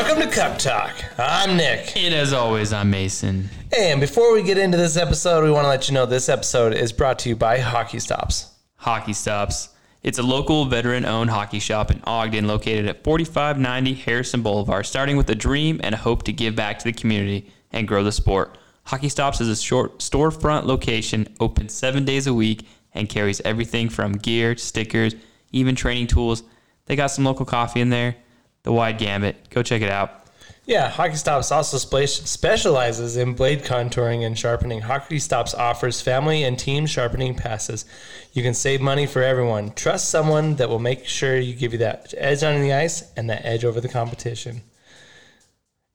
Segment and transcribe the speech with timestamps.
[0.00, 0.96] Welcome to Cup Talk.
[1.18, 1.94] I'm Nick.
[1.94, 3.50] And as always, I'm Mason.
[3.76, 6.72] And before we get into this episode, we want to let you know this episode
[6.72, 8.50] is brought to you by Hockey Stops.
[8.76, 9.68] Hockey Stops.
[10.02, 15.18] It's a local veteran owned hockey shop in Ogden located at 4590 Harrison Boulevard, starting
[15.18, 18.10] with a dream and a hope to give back to the community and grow the
[18.10, 18.56] sport.
[18.84, 23.90] Hockey Stops is a short storefront location, open seven days a week, and carries everything
[23.90, 25.14] from gear, to stickers,
[25.52, 26.42] even training tools.
[26.86, 28.16] They got some local coffee in there,
[28.62, 29.50] the wide gambit.
[29.50, 30.20] Go check it out.
[30.66, 34.82] Yeah, Hockey Stops also specializes in blade contouring and sharpening.
[34.82, 37.84] Hockey Stops offers family and team sharpening passes.
[38.32, 39.72] You can save money for everyone.
[39.72, 43.28] Trust someone that will make sure you give you that edge on the ice and
[43.30, 44.62] that edge over the competition.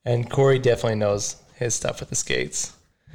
[0.03, 2.73] And Corey definitely knows his stuff with the skates.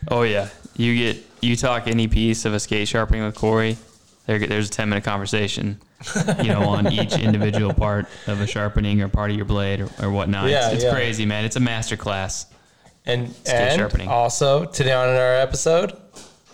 [0.09, 3.77] Oh yeah, you get you talk any piece of a skate sharpening with Corey.
[4.31, 5.81] There, there's a ten minute conversation,
[6.41, 9.91] you know, on each individual part of a sharpening or part of your blade or,
[10.01, 10.49] or whatnot.
[10.49, 10.95] Yeah, it's it's yeah.
[10.95, 11.45] crazy, man.
[11.45, 12.47] It's a master class.
[13.07, 15.97] And, and also today on our episode,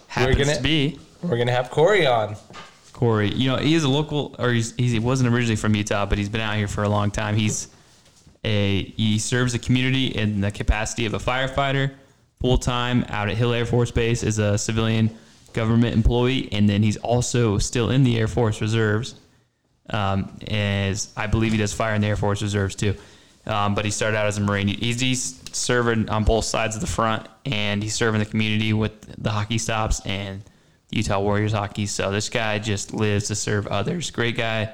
[0.08, 2.36] Happens gonna- to be we're gonna have Corey on.
[2.94, 3.28] Corey.
[3.34, 6.16] You know, he is a local, or he's, he's he wasn't originally from Utah, but
[6.16, 7.36] he's been out here for a long time.
[7.36, 7.68] He's
[8.42, 11.92] a he serves the community in the capacity of a firefighter,
[12.40, 15.10] full time out at Hill Air Force Base as a civilian
[15.56, 19.16] government employee, and then he's also still in the Air Force Reserves.
[19.88, 22.94] Um, as I believe he does fire in the Air Force Reserves too.
[23.46, 24.68] Um, but he started out as a Marine.
[24.68, 28.92] He's, he's serving on both sides of the front, and he's serving the community with
[29.22, 30.42] the hockey stops and
[30.90, 31.86] Utah Warriors hockey.
[31.86, 34.10] So this guy just lives to serve others.
[34.10, 34.72] Great guy.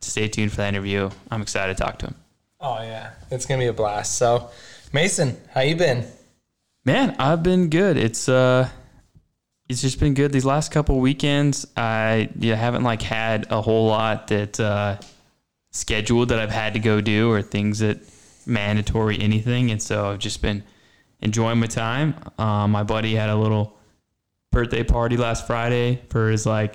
[0.00, 1.10] Stay tuned for that interview.
[1.30, 2.14] I'm excited to talk to him.
[2.60, 4.16] Oh yeah, it's gonna be a blast.
[4.16, 4.50] So,
[4.92, 6.06] Mason, how you been?
[6.84, 7.96] Man, I've been good.
[7.96, 8.68] It's uh
[9.70, 11.64] it's just been good these last couple weekends.
[11.76, 14.98] I yeah, haven't like had a whole lot that uh
[15.70, 18.00] scheduled that I've had to go do or things that
[18.46, 20.64] mandatory anything and so I've just been
[21.20, 22.16] enjoying my time.
[22.36, 23.76] Um, my buddy had a little
[24.50, 26.74] birthday party last Friday for his like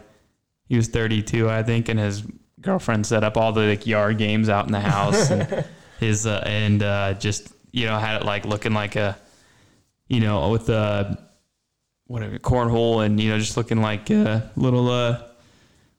[0.69, 2.23] he was 32 I think and his
[2.62, 5.66] girlfriend set up all the like yard games out in the house and
[6.00, 9.17] his uh, and uh, just you know had it like looking like a
[10.07, 11.25] you know with the
[12.07, 15.21] whatever cornhole and you know just looking like a little uh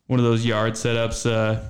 [0.06, 1.60] one of those yard setups uh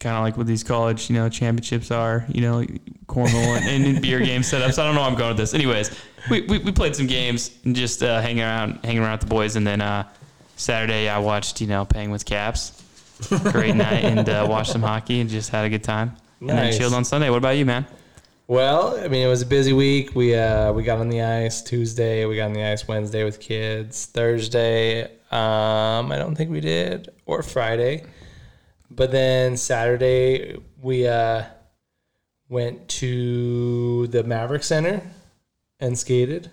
[0.00, 2.62] kind of like what these college you know championships are you know
[3.06, 4.78] cornhole and, and beer game setups.
[4.78, 5.54] I don't know where i'm going with this.
[5.54, 5.98] Anyways
[6.30, 9.26] we, we, we played some games and just uh hanging around hanging around with the
[9.26, 10.06] boys and then uh
[10.56, 12.82] saturday i watched you know with caps.
[13.44, 16.16] Great night and uh, watched some hockey and just had a good time.
[16.40, 17.30] And then chilled on sunday.
[17.30, 17.86] What about you man
[18.46, 20.14] Well, I mean, it was a busy week.
[20.14, 22.26] We uh we got on the ice Tuesday.
[22.26, 24.04] We got on the ice Wednesday with kids.
[24.04, 28.04] Thursday, um, I don't think we did, or Friday.
[28.90, 31.44] But then Saturday, we uh
[32.50, 35.02] went to the Maverik Center
[35.80, 36.50] and skated.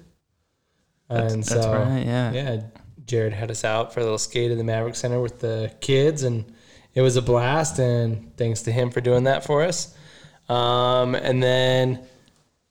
[1.10, 2.32] and that's so, right, yeah.
[2.32, 2.62] yeah,
[3.06, 6.24] Jared had us out for a little skate at the Maverik Center with the kids,
[6.24, 6.54] and
[6.94, 7.80] it was a blast.
[7.80, 9.94] And thanks to him for doing that for us.
[10.52, 12.00] Um, and then,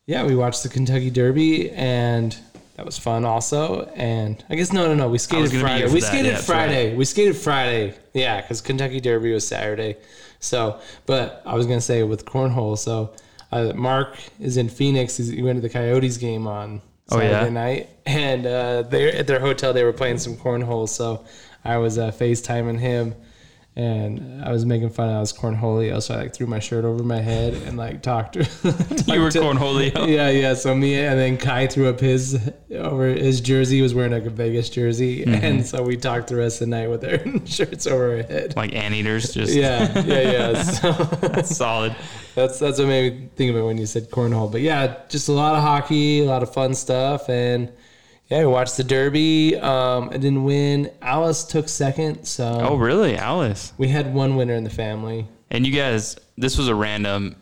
[0.06, 2.36] yeah, we watched the Kentucky Derby, and
[2.76, 3.90] that was fun also.
[3.94, 5.86] And I guess no, no, no, we skated Friday.
[5.86, 6.94] We that, skated yeah, Friday.
[6.94, 7.94] We skated Friday.
[8.12, 9.96] Yeah, because Kentucky Derby was Saturday.
[10.40, 12.76] So, but I was gonna say with cornhole.
[12.76, 13.14] So,
[13.52, 15.16] uh, Mark is in Phoenix.
[15.16, 17.48] He's, he went to the Coyotes game on Oh, Saturday yeah?
[17.48, 20.88] night, and uh, they at their hotel they were playing some cornhole.
[20.88, 21.24] So,
[21.64, 23.14] I was uh, FaceTiming him.
[23.80, 25.08] And I was making fun.
[25.08, 28.34] I was cornholio, so I like threw my shirt over my head and like talked.
[28.34, 28.40] to
[29.06, 30.52] you were to- cornholio yeah, yeah.
[30.54, 32.38] So me and then Kai threw up his
[32.74, 33.76] over his jersey.
[33.76, 35.44] He was wearing like a Vegas jersey, Mm-hmm.
[35.44, 38.54] and so we talked the rest of the night with our shirts over our head.
[38.56, 40.62] like anteaters just Yeah, yeah, yeah.
[40.62, 41.96] So solid
[42.34, 44.52] that's that's what made me think of it when you said cornhole.
[44.52, 47.72] But yeah, just a lot of hockey, a lot of fun stuff, and
[48.30, 49.56] yeah, we watched the Derby.
[49.56, 50.90] Um, I didn't win.
[51.02, 53.72] Alice took second, so Oh, really, Alice?
[53.76, 55.26] we had one winner in the family.
[55.50, 57.36] And you guys, this was a random.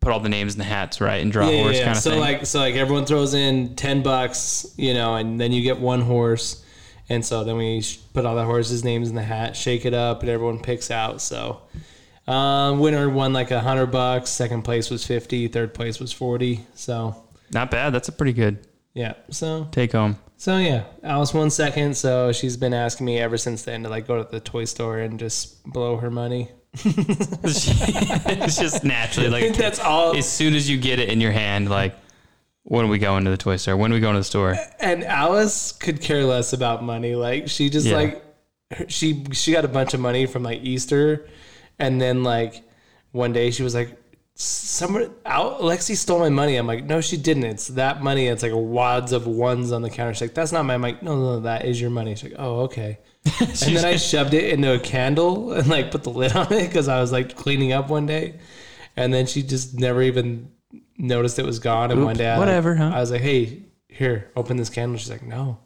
[0.00, 2.10] Put all the names in the hats, right, and draw a horse kind of so
[2.10, 2.20] thing.
[2.20, 6.02] like so like everyone throws in ten bucks, you know, and then you get one
[6.02, 6.62] horse,
[7.08, 9.94] and so then we sh- put all the horses' names in the hat, shake it
[9.94, 11.22] up, and everyone picks out.
[11.22, 11.62] So,
[12.26, 14.28] um, winner won like a hundred bucks.
[14.28, 15.48] Second place was fifty.
[15.48, 16.66] Third place was forty.
[16.74, 17.16] So
[17.50, 17.94] Not bad.
[17.94, 18.58] That's a pretty good
[18.92, 19.14] yeah.
[19.30, 20.18] So take home.
[20.36, 21.96] So yeah, Alice won second.
[21.96, 24.98] So she's been asking me ever since then to like go to the toy store
[24.98, 26.50] and just blow her money.
[26.84, 30.16] it's just naturally like That's all.
[30.16, 31.94] as soon as you get it in your hand, like
[32.64, 33.76] when are we going to the toy store?
[33.76, 34.56] When are we going to the store?
[34.80, 37.14] and Alice could care less about money.
[37.14, 37.96] Like she just Yeah.
[37.96, 38.24] like
[38.88, 41.28] she she got a bunch of money from like Easter,
[41.78, 42.62] and then like
[43.12, 43.90] one day she was like,
[44.36, 46.56] Somebody out Lexi stole my money.
[46.56, 47.44] I'm like, no, she didn't.
[47.44, 48.26] It's that money.
[48.26, 50.12] It's like wads of ones on the counter.
[50.12, 50.98] She's like, that's not my money.
[51.02, 52.16] No, no, that is your money.
[52.16, 52.98] She's like, oh, okay.
[53.40, 56.66] and then I shoved it into a candle and like put the lid on it
[56.66, 58.40] because I was like cleaning up one day.
[58.96, 60.50] And then she just never even
[60.98, 61.90] noticed it was gone.
[61.90, 62.90] And Oop, one day, I, whatever, huh?
[62.92, 64.98] I was like, hey, here, open this candle.
[64.98, 65.58] She's like, no.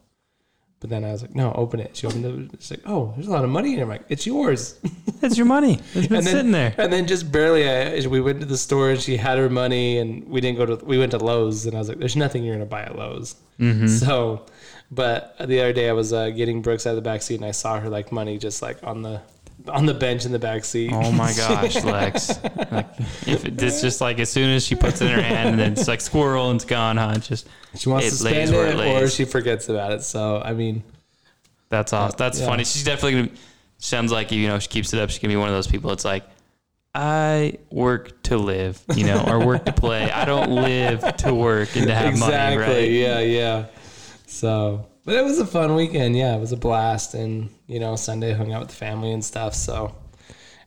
[0.79, 1.95] But then I was like, no, open it.
[1.97, 2.61] She opened it.
[2.61, 3.83] She's like, oh, there's a lot of money in here.
[3.83, 4.79] I'm like, it's yours.
[5.21, 5.81] It's your money.
[5.93, 6.73] It's been then, sitting there.
[6.77, 9.97] And then just barely, I, we went to the store and she had her money,
[9.97, 10.85] and we didn't go to.
[10.85, 13.35] We went to Lowe's, and I was like, "There's nothing you're gonna buy at Lowe's."
[13.59, 13.87] Mm-hmm.
[14.05, 14.45] So,
[14.91, 17.43] but the other day I was uh, getting Brooks out of the back seat, and
[17.43, 19.21] I saw her like money just like on the
[19.67, 20.91] on the bench in the back seat.
[20.93, 22.41] Oh my gosh, Lex!
[22.71, 22.87] Like,
[23.27, 25.59] if it, it's just like as soon as she puts it in her hand, and
[25.59, 27.13] then it's like squirrel and it's gone, huh?
[27.15, 30.03] It's just she wants to spend lays where it, it or she forgets about it.
[30.03, 30.83] So I mean,
[31.69, 32.15] That's awesome.
[32.17, 32.45] That's Yeah.
[32.47, 32.63] funny.
[32.63, 33.39] She's definitely gonna.
[33.77, 35.09] Sounds like you know she keeps it up.
[35.09, 35.91] She's gonna be one of those people.
[35.91, 36.23] It's like
[36.95, 40.11] I work to live, you know, or work to play.
[40.11, 42.57] I don't live to work and to have exactly.
[42.57, 42.91] money, right?
[42.91, 43.65] Yeah, yeah.
[44.25, 46.15] So, but it was a fun weekend.
[46.15, 49.25] Yeah, it was a blast, and you know, Sunday hung out with the family and
[49.25, 49.55] stuff.
[49.55, 49.95] So,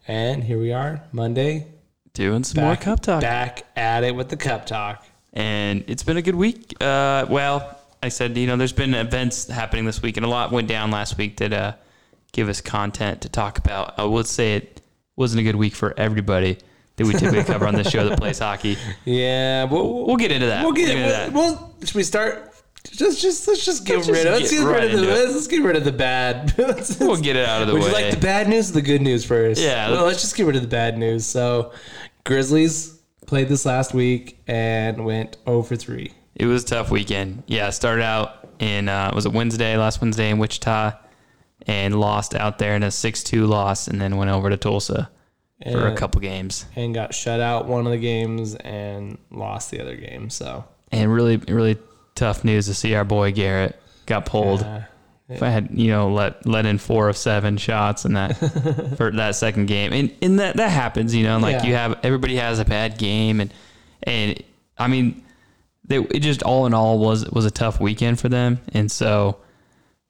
[0.08, 1.68] and here we are, Monday,
[2.12, 5.06] Doing some more cup talk, back at it with the cup talk.
[5.32, 6.74] and it's been a good week.
[6.80, 10.50] Uh, well, I said you know there's been events happening this week, and a lot
[10.50, 11.74] went down last week that uh,
[12.32, 13.96] give us content to talk about.
[13.96, 14.80] I would say it
[15.14, 16.58] wasn't a good week for everybody
[16.96, 18.76] that we typically cover on this show that plays hockey.
[19.04, 20.64] Yeah, we'll, We'll get into that.
[20.64, 20.90] we'll get.
[20.90, 21.32] into that.
[21.32, 22.51] We'll, we'll, should we start?
[22.84, 24.32] Just, just let's just get Let's rid just of.
[24.40, 25.06] Let's get get, right rid of the.
[25.06, 26.54] Let's, let's get rid of the bad.
[26.58, 27.88] Let's- We'll get it out of the Would way.
[27.88, 29.60] you like the bad news or the good news first?
[29.60, 29.90] Yeah.
[29.90, 31.24] Well, let's just get rid of the bad news.
[31.24, 31.72] So,
[32.24, 36.12] Grizzlies played this last week and went 0 for 3.
[36.34, 37.44] It was a tough weekend.
[37.46, 40.92] Yeah, started out in uh, was it Wednesday, last Wednesday in Wichita,
[41.66, 45.10] and lost out there in a six-two loss, and then went over to Tulsa
[45.70, 49.80] for a couple games, And got shut out one of the games and lost the
[49.80, 50.28] other game.
[50.28, 51.78] So, and really, really
[52.14, 54.62] tough news to see our boy Garrett got pulled.
[54.62, 54.80] uh,
[55.28, 58.32] If I had you know let let in four of seven shots in that
[58.96, 61.64] for that second game, and and that that happens, you know, like Yeah.
[61.66, 63.52] you have everybody has a bad game, and
[64.02, 64.42] and
[64.78, 65.22] I mean,
[65.86, 69.38] they, it just all in all was was a tough weekend for them, and so.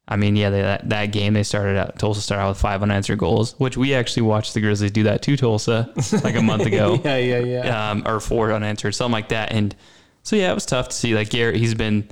[0.09, 1.97] I mean, yeah, they, that, that game they started out.
[1.99, 5.23] Tulsa started out with five unanswered goals, which we actually watched the Grizzlies do that
[5.23, 5.91] to Tulsa
[6.25, 7.91] like a month ago yeah, yeah, yeah.
[7.91, 9.53] um, or four unanswered, something like that.
[9.53, 9.75] And
[10.23, 11.15] so yeah, it was tough to see.
[11.15, 12.09] Like Garrett, he's been,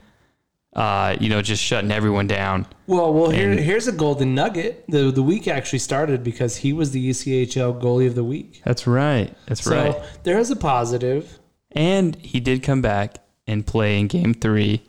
[0.74, 2.66] uh, you know, just shutting everyone down.
[2.86, 4.84] Well, well, here, here's a golden nugget.
[4.88, 8.62] The the week actually started because he was the ECHL goalie of the week.
[8.64, 9.34] That's right.
[9.46, 9.92] That's right.
[9.92, 10.18] So right.
[10.24, 11.38] there is a positive.
[11.72, 14.82] And he did come back and play in Game Three,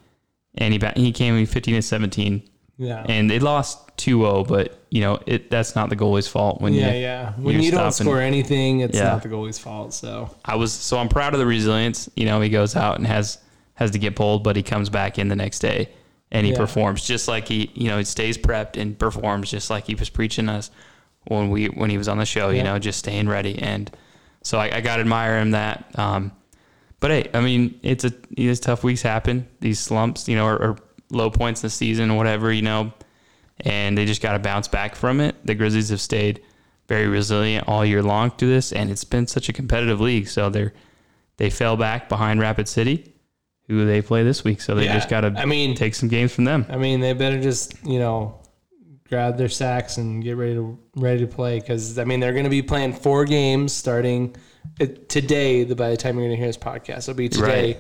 [0.56, 2.50] and he ba- he came in fifteen and seventeen,
[2.82, 3.06] Yeah.
[3.08, 6.92] and they lost 2-0, But you know, it that's not the goalie's fault when yeah,
[6.94, 7.00] you.
[7.02, 7.34] yeah.
[7.38, 9.10] When you're don't score anything, it's Yeah.
[9.10, 9.94] not the goalie's fault.
[9.94, 12.10] So I was so I'm proud of the resilience.
[12.16, 13.38] You know, he goes out and has
[13.76, 15.90] has to get pulled, but he comes back in the next day
[16.32, 16.58] and he Yeah.
[16.58, 20.10] performs just like he you know he stays prepped and performs just like he was
[20.10, 20.72] preaching us
[21.28, 22.50] when we when he was on the show.
[22.50, 23.60] You know, just staying ready.
[23.60, 23.92] And
[24.44, 25.86] so I, I got to admire him that.
[25.96, 26.32] Um,
[27.00, 29.48] but hey, I mean, it's a these tough weeks happen.
[29.60, 30.78] These slumps, you know, or, or
[31.12, 32.92] low points in the season, whatever, you know,
[33.62, 35.36] and they just got to bounce back from it.
[35.46, 36.42] The Grizzlies have stayed
[36.88, 40.28] very resilient all year long to this, and it's been such a competitive league.
[40.28, 40.74] So they're
[41.38, 43.14] they fell back behind Rapid City,
[43.68, 44.62] who they play this week.
[44.62, 44.96] So they Yeah.
[44.96, 46.66] just got to I mean, take some games from them.
[46.70, 48.40] I mean, they better just you know
[49.10, 52.46] grab their sacks and get ready to ready to play because I mean they're going
[52.46, 54.36] to be playing four games starting
[54.80, 55.64] uh, today.
[55.64, 57.78] The by the time you're going to hear this podcast, it'll be today,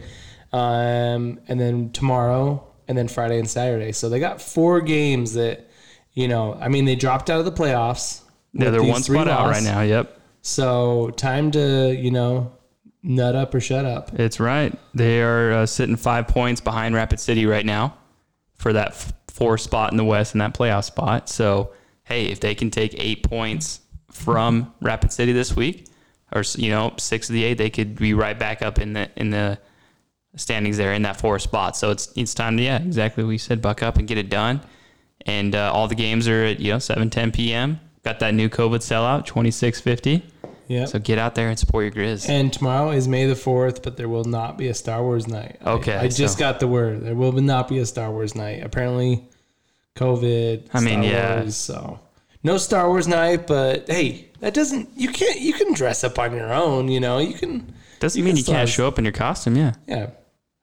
[0.53, 3.91] um, and then tomorrow, and then Friday and Saturday.
[3.91, 5.69] So they got four games that
[6.13, 6.55] you know.
[6.59, 8.21] I mean, they dropped out of the playoffs.
[8.53, 9.81] Yeah, they're one spot out right now.
[9.81, 12.53] Yep, So time to you know
[13.03, 14.19] nut up or shut up.
[14.19, 14.77] it's right.
[14.93, 17.97] They are uh, sitting five points behind Rapid City right now
[18.57, 21.29] for that f- four spot in the West and that playoff spot.
[21.29, 21.71] So
[22.03, 23.79] hey, if they can take eight points
[24.11, 25.87] from Rapid City this week,
[26.33, 29.09] or you know six of the eight, they could be right back up in the
[29.15, 29.57] in the
[30.35, 31.75] standings there in that four spot.
[31.77, 34.29] So it's it's time to yeah, exactly what we said, buck up and get it
[34.29, 34.61] done.
[35.25, 37.79] And uh, all the games are at you know 7, 10 p.m.
[38.03, 40.25] Got that new COVID sellout, twenty six fifty.
[40.67, 40.85] Yeah.
[40.85, 42.29] So get out there and support your Grizz.
[42.29, 45.57] And tomorrow is May the fourth, but there will not be a Star Wars night.
[45.65, 48.63] Okay, I, just so- got the word there will not be a Star Wars night.
[48.63, 49.23] Apparently,
[49.97, 50.69] COVID.
[50.73, 51.41] I mean, Star yeah.
[51.41, 51.99] Wars, so
[52.41, 54.89] no Star Wars night, but hey, that doesn't.
[54.95, 55.39] You can't.
[55.39, 56.87] You can dress up on your own.
[56.87, 57.73] You know, you can.
[57.99, 59.73] Doesn't you mean you can't show up in your costume, yeah.
[59.87, 60.09] Yeah.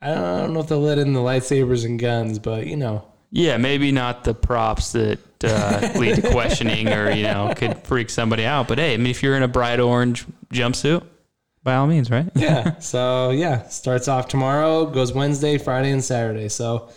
[0.00, 2.76] I don't, I don't know if they'll let in the lightsabers and guns, but you
[2.76, 3.04] know.
[3.30, 8.08] Yeah, maybe not the props that uh, lead to questioning or, you know, could freak
[8.08, 8.68] somebody out.
[8.68, 11.04] But hey, I mean, if you're in a bright orange jumpsuit,
[11.62, 12.30] by all means, right?
[12.34, 12.76] yeah.
[12.80, 16.48] So yeah, starts off tomorrow, goes Wednesday, Friday, and Saturday.
[16.48, 16.88] So,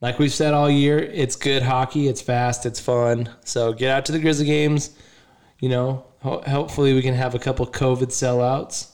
[0.00, 2.06] like we've said all year, it's good hockey.
[2.06, 2.64] It's fast.
[2.66, 3.28] It's fun.
[3.44, 4.90] So get out to the Grizzly games.
[5.58, 8.88] You know, ho- hopefully we can have a couple COVID sellouts.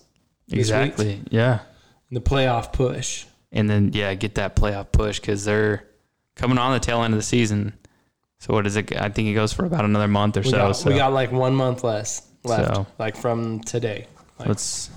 [0.46, 1.22] this week exactly.
[1.30, 1.60] Yeah.
[2.10, 3.26] in the playoff push.
[3.52, 5.84] And then yeah, get that playoff push because they're
[6.36, 7.72] coming on the tail end of the season.
[8.40, 8.94] So what is it?
[8.96, 10.56] I think it goes for about another month or We, so.
[10.58, 14.06] got, so we got like one month less left, So- like from today.
[14.38, 14.90] Like, let's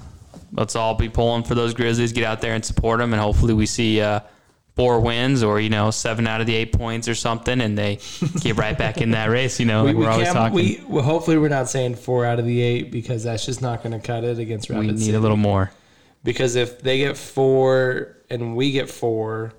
[0.53, 2.12] let's all be pulling for those Grizzlies.
[2.13, 4.20] Get out there and support them, and hopefully we see uh,
[4.75, 7.98] four wins or you know seven out of the eight points or something, and they
[8.41, 9.60] get right back in that race.
[9.60, 10.53] You know, we, like we we're always talking.
[10.55, 13.62] We, We, well, hopefully we're not saying four out of the eight because that's just
[13.63, 15.13] not going to cut it against Rapid we need City.
[15.15, 15.72] a little more.
[16.24, 19.54] because if they get four and we get four,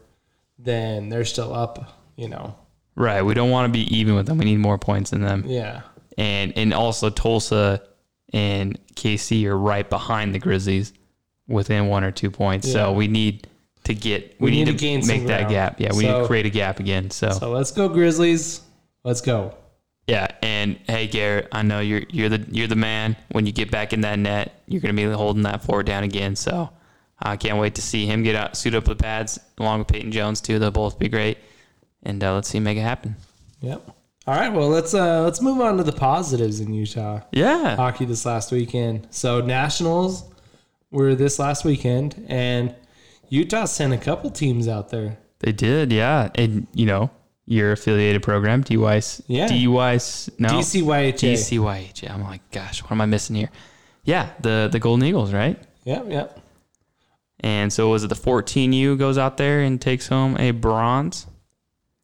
[0.58, 1.98] then they're still up.
[2.16, 2.56] You know,
[2.94, 3.22] Right.
[3.22, 4.38] We don't want to be even with them.
[4.38, 5.44] We need more points than them.
[5.46, 5.80] yeah,
[6.18, 7.82] And and also Tulsa
[8.34, 10.92] and KC are right behind the Grizzlies
[11.48, 12.70] within one or two points.
[12.70, 13.46] So we need
[13.84, 15.80] to get We we, need need, to gain make that gap.
[15.80, 17.10] Yeah, we need to create a gap again.
[17.10, 18.60] So, so let's go Grizzlies.
[19.04, 19.54] Let's go.
[20.06, 23.16] yeah, and hey Garrett, I know you're you're the you're the man.
[23.32, 26.36] When you get back in that net, you're gonna be holding that forward down again.
[26.36, 26.70] So
[27.22, 30.10] I can't wait to see him get out, suit up with pads along with Peyton
[30.12, 30.58] Jones too.
[30.58, 31.38] They'll both be great,
[32.02, 33.16] and uh, let's see him make it happen.
[33.60, 33.90] Yep.
[34.26, 34.52] All right.
[34.52, 38.52] Well, let's uh let's move on to the positives in Utah Yeah, hockey this last
[38.52, 39.08] weekend.
[39.10, 40.24] So nationals
[40.90, 42.74] were this last weekend, and
[43.28, 45.18] Utah sent a couple teams out there.
[45.40, 46.28] They did, yeah.
[46.36, 47.10] And you know,
[47.46, 49.48] your affiliated program, DYS, Yeah.
[49.48, 51.32] DYS, no, DCYHA.
[51.32, 52.08] DCYH.
[52.10, 53.50] I'm like, gosh, what am I missing here?
[54.04, 55.60] Yeah, the the Golden Eagles, right?
[55.84, 56.06] Yep.
[56.08, 56.41] Yep.
[57.42, 61.26] And so was it the 14U goes out there and takes home a bronze?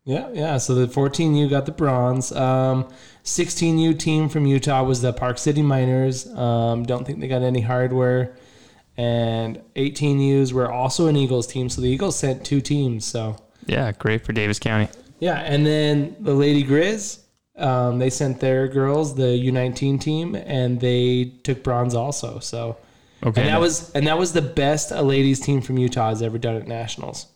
[0.04, 0.56] Yeah, yeah.
[0.58, 2.32] So the 14U got the bronze.
[2.32, 2.88] Um,
[3.24, 6.26] 16U team from Utah was the Park City Miners.
[6.28, 8.34] Um, don't think they got any hardware.
[8.96, 11.68] And 18Us were also an Eagles team.
[11.68, 13.04] So the Eagles sent two teams.
[13.04, 14.88] So Yeah, great for Davis County.
[15.20, 17.20] yeah, and then the Lady Grizz,
[17.56, 22.38] um, they sent their girls, the U19 team, and they took bronze also.
[22.40, 22.76] So
[23.24, 26.22] Okay, and that was and that was the best a ladies team from Utah has
[26.22, 27.26] ever done at nationals.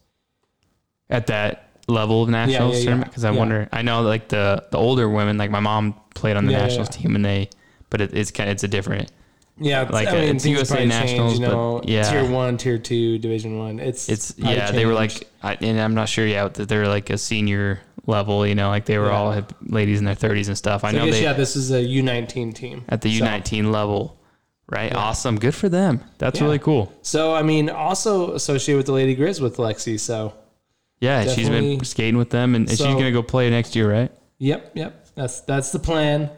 [1.10, 2.84] at that level of nationals yeah, yeah.
[2.84, 3.68] tournament because I wonder.
[3.72, 7.16] I know like the the older women, like my mom played on the nationals team,
[7.16, 7.50] and they,
[7.90, 9.10] but it, it's kind of it's a different.
[9.58, 12.10] Yeah, Like, I uh, mean, it's USA Nationals, change, you but yeah.
[12.10, 13.80] tier one, tier two, division one.
[13.80, 17.10] It's It's yeah, they were like, I, and I'm not sure yet that they're like
[17.10, 18.46] a senior level.
[18.46, 19.16] You know, like they were Yeah.
[19.16, 20.84] all ladies in their 30s and stuff.
[20.84, 22.84] I So I know guess they yeah, this is a U nineteen team.
[22.88, 24.16] at the So- U19 level,
[24.68, 24.90] right?
[24.92, 24.98] Yeah.
[24.98, 26.02] Awesome, good for them.
[26.18, 26.46] That's Yeah.
[26.46, 26.92] really cool.
[27.02, 29.98] So I mean, also associated with the Lady Grizz with Lexi.
[30.00, 30.34] So
[31.00, 33.90] Yeah, she's been skating with them, and, and So- she's gonna go play next year,
[33.92, 34.10] right?
[34.38, 35.06] yep, yep.
[35.14, 36.30] That's that's the plan.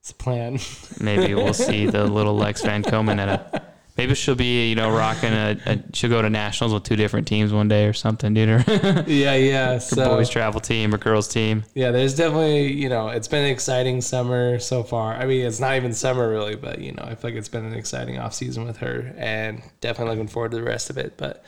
[0.00, 0.58] It's the plan.
[1.00, 3.62] Maybe we'll see the little Lex Van Komen at a.
[3.98, 5.78] Maybe she'll be, you know, rocking a, a.
[5.92, 8.48] She'll go to nationals with two different teams one day or something, dude.
[8.48, 9.78] Her, her yeah, yeah.
[9.78, 11.64] So boys travel team or girls team.
[11.74, 15.14] yeah, there's definitely you know it's been an exciting summer so far.
[15.14, 17.64] I mean, it's not even summer really, but you know I feel like it's been
[17.64, 21.16] an exciting off season with her, and definitely looking forward to the rest of it.
[21.16, 21.44] But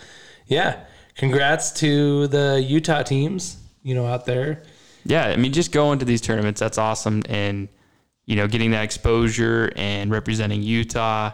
[0.47, 3.59] yeah, congrats to the Utah teams.
[3.83, 4.65] You know out there.
[5.05, 7.23] Yeah, I mean, just going to these tournaments, that's awesome.
[7.29, 7.69] And,
[8.27, 11.31] you know, getting that exposure and representing Utah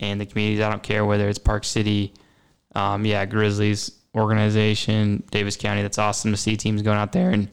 [0.00, 0.60] and the communities.
[0.60, 2.12] I don't care whether it's Park City,
[2.74, 5.82] um, yeah, Grizzlies organization, Davis County.
[5.82, 7.48] That's awesome to see teams going out there and,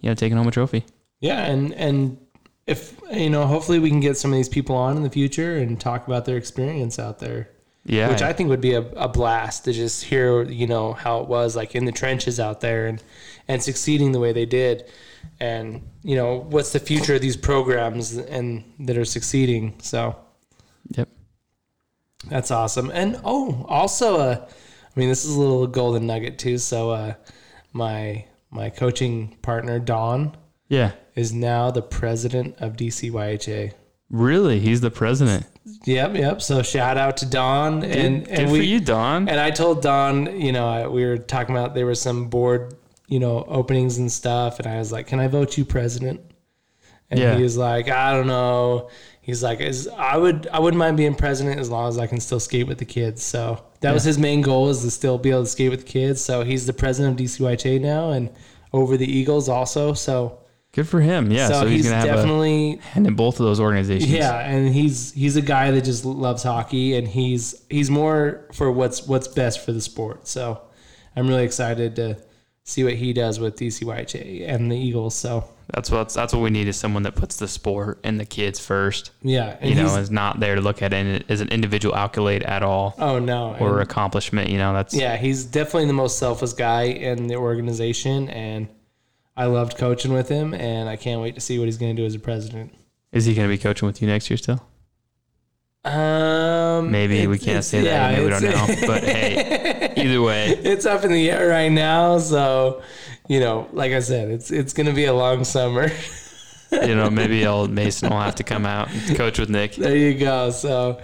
[0.00, 0.84] you know, taking home a trophy.
[1.20, 2.18] Yeah, and and
[2.66, 5.56] if you know, hopefully we can get some of these people on in the future
[5.58, 7.50] and talk about their experience out there,
[7.84, 8.08] Yeah.
[8.08, 11.28] which I think would be a, a blast to just hear, you know, how it
[11.28, 13.02] was like in the trenches out there and
[13.48, 14.84] and succeeding the way they did,
[15.40, 19.74] and you know, what's the future of these programs and that are succeeding.
[19.82, 20.16] So.
[22.28, 22.90] That's awesome.
[22.92, 26.58] And oh, also, uh, I mean, this is a little golden nugget too.
[26.58, 27.14] So uh,
[27.72, 30.36] my my coaching partner Don
[30.68, 30.92] Yeah.
[31.14, 33.72] is now the president of DCYHA.
[34.10, 34.58] Really?
[34.58, 35.46] He's the president.
[35.84, 36.42] Yep, yep.
[36.42, 39.28] So shout out to Don and good and for we you, Don.
[39.28, 42.74] and I told Don, you know, I, we were talking about there were some board,
[43.06, 46.20] you know, openings and stuff, and I was like, "Can I vote you president?"
[47.08, 47.36] And Yeah.
[47.36, 48.88] he was like, "I don't know."
[49.30, 52.20] He's like, "Is I would I wouldn't mind being president as long as I can
[52.20, 55.30] still skate with the kids." So that was his main goal is to still be
[55.30, 56.20] able to skate with the kids.
[56.20, 58.30] So he's the president of DCYHA now and
[58.72, 59.94] over the Eagles also.
[59.94, 60.40] So
[60.72, 61.32] Good for him.
[61.32, 61.48] Yeah.
[61.48, 64.10] so, So, he's, he's, going to have definitely and in both of those organizations.
[64.10, 68.70] yeah, and he's he's a guy that just loves hockey, and he's he's more for
[68.70, 70.28] what's what's best for the sport.
[70.28, 70.60] So
[71.16, 72.22] I'm really excited to
[72.64, 75.14] see what he does with DCYHA and the Eagles.
[75.14, 78.24] So That's what that's what we need is someone that puts the sport and the
[78.24, 79.10] kids first.
[79.22, 82.62] yeah, You know, is not there to look at it as an individual accolade at
[82.62, 84.50] all oh no, or and- accomplishment.
[84.50, 88.68] You know, that's yeah, he's definitely the most selfless guy in the organization, and
[89.36, 92.02] I loved coaching with him, and I can't wait to see what he's going to
[92.02, 92.74] do as a president.
[93.12, 94.62] Is he going to be coaching with you next year still?
[95.82, 98.12] Um, Maybe we can't say that.
[98.12, 98.66] yeah, we don't know.
[98.86, 102.18] But hey, either way, it's up in the air right now.
[102.18, 102.82] So,
[103.28, 105.90] you know, like I said, it's it's going to be a long summer.
[106.72, 109.74] you know, maybe old Mason will have to come out and coach with Nick.
[109.76, 110.50] there you go.
[110.50, 111.00] So,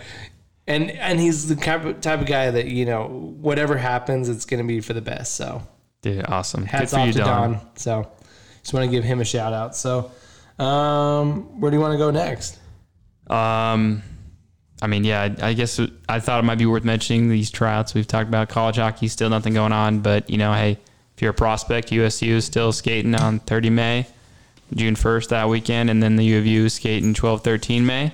[0.66, 3.06] and and he's the type of, type of guy that you know,
[3.40, 5.37] whatever happens, it's going to be for the best.
[5.37, 5.62] So,
[6.02, 6.66] Dude, awesome.
[6.66, 7.52] hats Good for off you, to Don.
[7.52, 7.76] Don.
[7.76, 8.12] So,
[8.61, 9.75] just want to give him a shout out.
[9.75, 10.11] So,
[10.59, 12.59] um, where do you want to go next?
[13.28, 14.02] Um,
[14.83, 17.95] I mean, yeah, I, guess I thought it might be worth mentioning these tryouts.
[17.95, 20.78] We've talked about college hockey, still nothing going on, but you know, hey,
[21.16, 24.06] if you're a prospect, USU is still skating on 30 May,
[24.75, 28.12] June 1st that weekend, and then the U of U is skating 12, 13 May.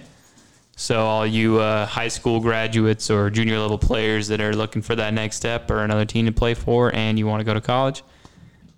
[0.77, 4.95] So all you uh, high school graduates or junior level players that are looking for
[4.95, 7.61] that next step or another team to play for, and you want to go to
[7.61, 8.05] college,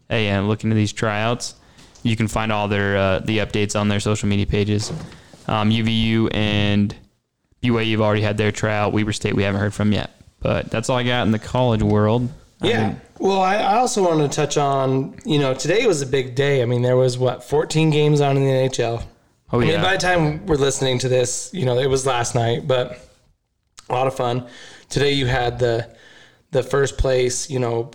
[0.08, 1.54] hey, and look into these tryouts.
[2.02, 4.90] You can find all their uh, the updates on their social media pages.
[5.46, 6.94] Um, UVU and
[7.72, 8.92] Have already had their tryout.
[8.92, 11.82] Weber State we haven't heard from yet, but that's all I got in the college
[11.82, 12.28] world.
[12.60, 12.88] I Yeah.
[12.88, 16.34] mean, well, I, I also wanted to touch on, you know, today was a big
[16.34, 16.62] day.
[16.62, 19.02] I mean, there was what 14 games on in the NHL.
[19.52, 22.34] oh I mean, by the time we're listening to this, you know, it was last
[22.34, 22.98] night, but
[23.88, 24.46] a lot of fun.
[24.88, 25.94] Today you had the
[26.52, 27.90] the first place, you know,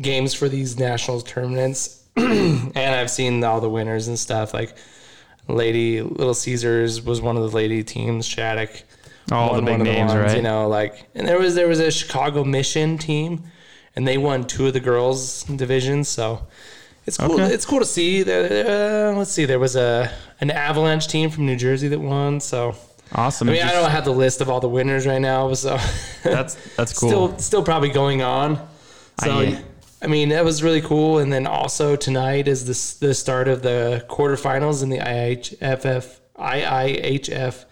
[0.00, 4.52] games for these nationals tournaments, and I've seen all the winners and stuff.
[4.52, 4.74] Like
[5.48, 8.26] Lady Little Caesars was one of the lady teams.
[8.26, 8.70] Shattuck,
[9.30, 10.36] all the big names, ones, right?
[10.36, 13.42] You know, like, and there was there was a Chicago Mission team,
[13.96, 16.08] and they won two of the girls divisions.
[16.08, 16.46] So
[17.06, 17.34] it's cool.
[17.40, 17.52] Okay.
[17.52, 18.22] It's cool to see.
[18.22, 22.38] Uh, let's see, there was a an Avalanche team from New Jersey that won.
[22.40, 22.76] So
[23.14, 23.48] awesome.
[23.48, 25.52] I mean, It I don't have the list of all the winners right now.
[25.54, 25.78] So
[26.22, 27.08] that's that's cool.
[27.08, 28.56] still still probably going on.
[29.22, 29.64] So I-
[30.02, 31.18] I mean, that was really cool.
[31.18, 37.64] And then also tonight is the the start of the quarterfinals in the IHFF IIHF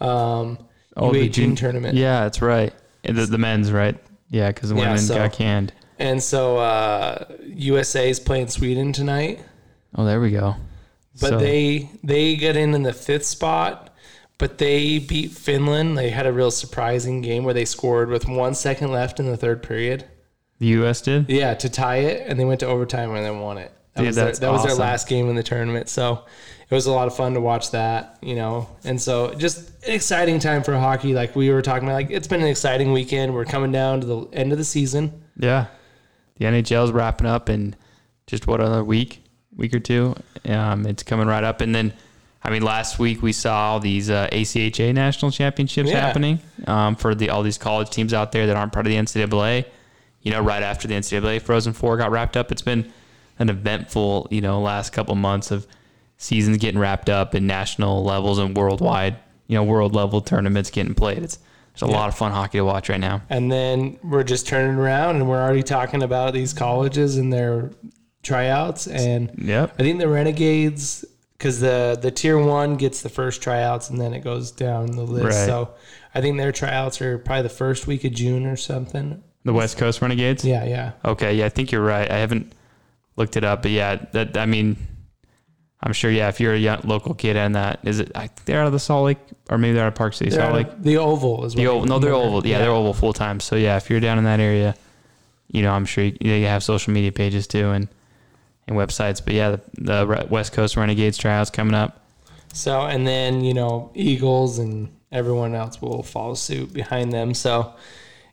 [0.00, 0.58] um,
[0.96, 1.96] Oh, the U18 jun- tournament.
[1.96, 2.72] yeah, that's right.
[3.04, 3.96] The, the men's right.
[4.30, 5.72] Yeah, because the Yeah, women so- got canned.
[5.98, 9.40] And so uh, USA is playing Sweden tonight,
[9.94, 10.56] Oh, there we go.
[11.20, 13.92] but So- they they get in in the fifth spot.
[14.38, 15.96] But they beat Finland.
[15.96, 19.36] They had a real surprising game where they scored with one second left in the
[19.38, 20.04] third period.
[20.58, 21.00] The U.S.
[21.00, 21.28] did.
[21.28, 23.72] Yeah, to tie it, and they went to overtime and then won it.
[23.94, 25.88] That, Dude, was, their, that was their last game in the tournament.
[25.88, 26.24] So
[26.68, 28.68] it was a lot of fun to watch that, you know.
[28.84, 31.14] And so just an exciting time for hockey.
[31.14, 33.32] Like we were talking about, like it's been an exciting weekend.
[33.34, 35.22] We're coming down to the end of the season.
[35.38, 35.66] Yeah,
[36.36, 37.74] the NHL's wrapping up in
[38.26, 39.22] just what another week,
[39.54, 40.14] week or two.
[40.44, 41.94] Um, it's coming right up, and then
[42.42, 46.00] I mean, last week we saw all these uh, ACHA national championships Yeah.
[46.00, 48.96] happening um, for the all these college teams out there that aren't part of the
[48.98, 49.64] NCAA.
[50.26, 52.92] You know, right after the NCAA Frozen Four got wrapped up, it's been
[53.38, 55.68] an eventful, you know, last couple months of
[56.16, 60.94] seasons getting wrapped up in national levels and worldwide, you know, world level tournaments getting
[60.94, 61.18] played.
[61.18, 61.38] It's
[61.72, 63.22] there's a lot of fun hockey to watch right now.
[63.30, 67.70] And then we're just turning around and we're already talking about these colleges and their
[68.24, 68.88] tryouts.
[68.88, 69.76] And Yep.
[69.78, 71.04] I think the Renegades,
[71.38, 75.04] because the the tier one gets the first tryouts and then it goes down the
[75.04, 75.36] list.
[75.36, 75.46] Right.
[75.46, 75.70] So
[76.16, 79.22] I think their tryouts are probably the first week of June or something.
[79.46, 80.44] The West Coast Renegades.
[80.44, 80.92] Yeah, yeah.
[81.04, 82.10] Okay, yeah, I think you're right.
[82.10, 82.52] I haven't
[83.16, 84.76] looked it up, but yeah, that I mean,
[85.80, 86.10] I'm sure.
[86.10, 88.72] Yeah, if you're a young, local kid and that is it, I they're out of
[88.72, 90.66] the Salt Lake, or maybe they're out of Park City, They're Salt Lake.
[90.78, 92.44] the Oval is The oval, no, they're oval.
[92.46, 93.38] Yeah, they're oval full time.
[93.40, 94.74] So yeah, if you're down in that area,
[95.48, 97.88] you know, I'm sure you, you have social media pages too and
[98.66, 99.24] and websites.
[99.24, 99.60] But yeah, the,
[100.06, 102.04] the West Coast Renegades tryouts coming up.
[102.52, 107.32] So and then you know Eagles and everyone else will follow suit behind them.
[107.32, 107.74] So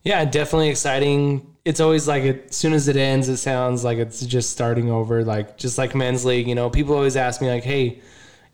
[0.04, 1.56] yeah, definitely exciting.
[1.66, 4.92] It's always like it, as soon as it ends, it sounds like it's just starting
[4.92, 5.24] over.
[5.24, 8.02] Like just like men's league, you know, people always ask me like, hey,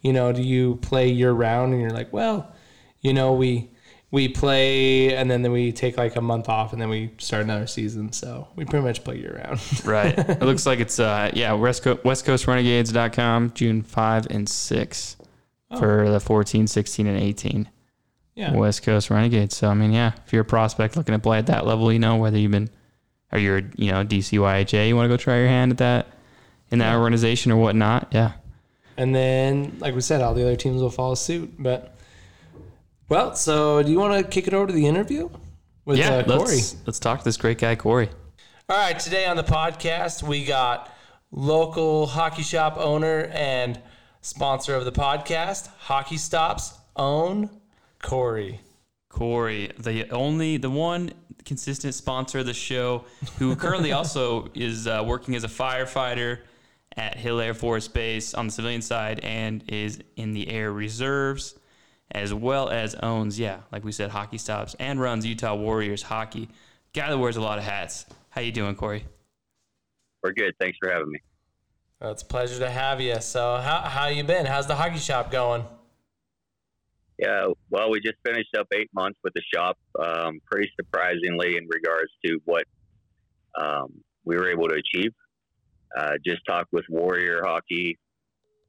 [0.01, 1.73] you know, do you play year round?
[1.73, 2.53] And you're like, well,
[3.01, 3.71] you know, we
[4.12, 7.43] we play and then, then we take like a month off and then we start
[7.43, 8.12] another season.
[8.12, 9.59] So we pretty much play year round.
[9.83, 10.17] Right.
[10.17, 15.17] it looks like it's uh yeah West Coast West Coast Renegades.com June five and six
[15.77, 17.69] for the 14, 16, and 18.
[18.35, 18.53] Yeah.
[18.55, 19.55] West Coast Renegades.
[19.57, 21.99] So I mean, yeah, if you're a prospect looking to play at that level, you
[21.99, 22.69] know whether you've been
[23.31, 26.07] or you're you know DCYHA, you want to go try your hand at that
[26.71, 26.99] in that Yeah.
[26.99, 28.07] organization or whatnot.
[28.11, 28.33] Yeah,
[28.97, 31.53] And then, like we said, all the other teams will follow suit.
[31.59, 31.95] But
[33.07, 35.29] well, so do you want to kick it over to the interview
[35.85, 36.09] with yeah.
[36.17, 36.37] uh, Corey?
[36.37, 38.09] let's let's talk to this great guy Corey.
[38.69, 40.93] All right, today on the podcast, we got
[41.31, 43.81] local hockey shop owner and
[44.21, 47.49] sponsor of the podcast, Hockey Stops own
[48.01, 48.62] Corey.
[49.09, 51.12] Corey, the only, the one
[51.45, 53.05] consistent sponsor of the show,
[53.38, 56.39] who currently also is uh, working as a firefighter
[56.95, 61.55] at Hill Air Force Base on the civilian side and is in the Air Reserves,
[62.12, 66.49] as well as owns, yeah, like we said, Hockey Stops and runs Utah Warriors hockey.
[66.93, 68.05] Guy that wears a lot of hats.
[68.29, 69.05] How you doing, Corey?
[70.23, 70.53] We're good.
[70.59, 71.19] Thanks for having me.
[72.01, 73.19] Well, it's a pleasure to have you.
[73.21, 74.45] So, how how you been?
[74.45, 75.63] How's the hockey shop going?
[77.19, 79.77] Yeah, well, we just finished up eight months with the shop.
[80.01, 82.63] Um, pretty surprisingly, in regards to what
[83.60, 85.12] um, we were able to achieve.
[85.97, 87.97] Uh, just talked with Warrior Hockey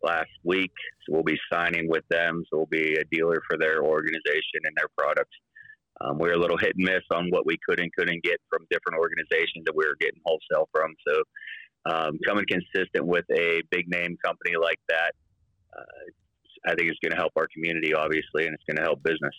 [0.03, 0.73] last week,
[1.07, 2.43] so we'll be signing with them.
[2.51, 5.37] So we'll be a dealer for their organization and their products.
[6.01, 8.41] Um, we were a little hit and miss on what we could and couldn't get
[8.49, 10.95] from different organizations that we were getting wholesale from.
[11.07, 11.23] So
[11.85, 15.13] um, coming consistent with a big name company like that,
[15.79, 16.11] uh,
[16.66, 19.35] I think it's going to help our community, obviously, and it's going to help business.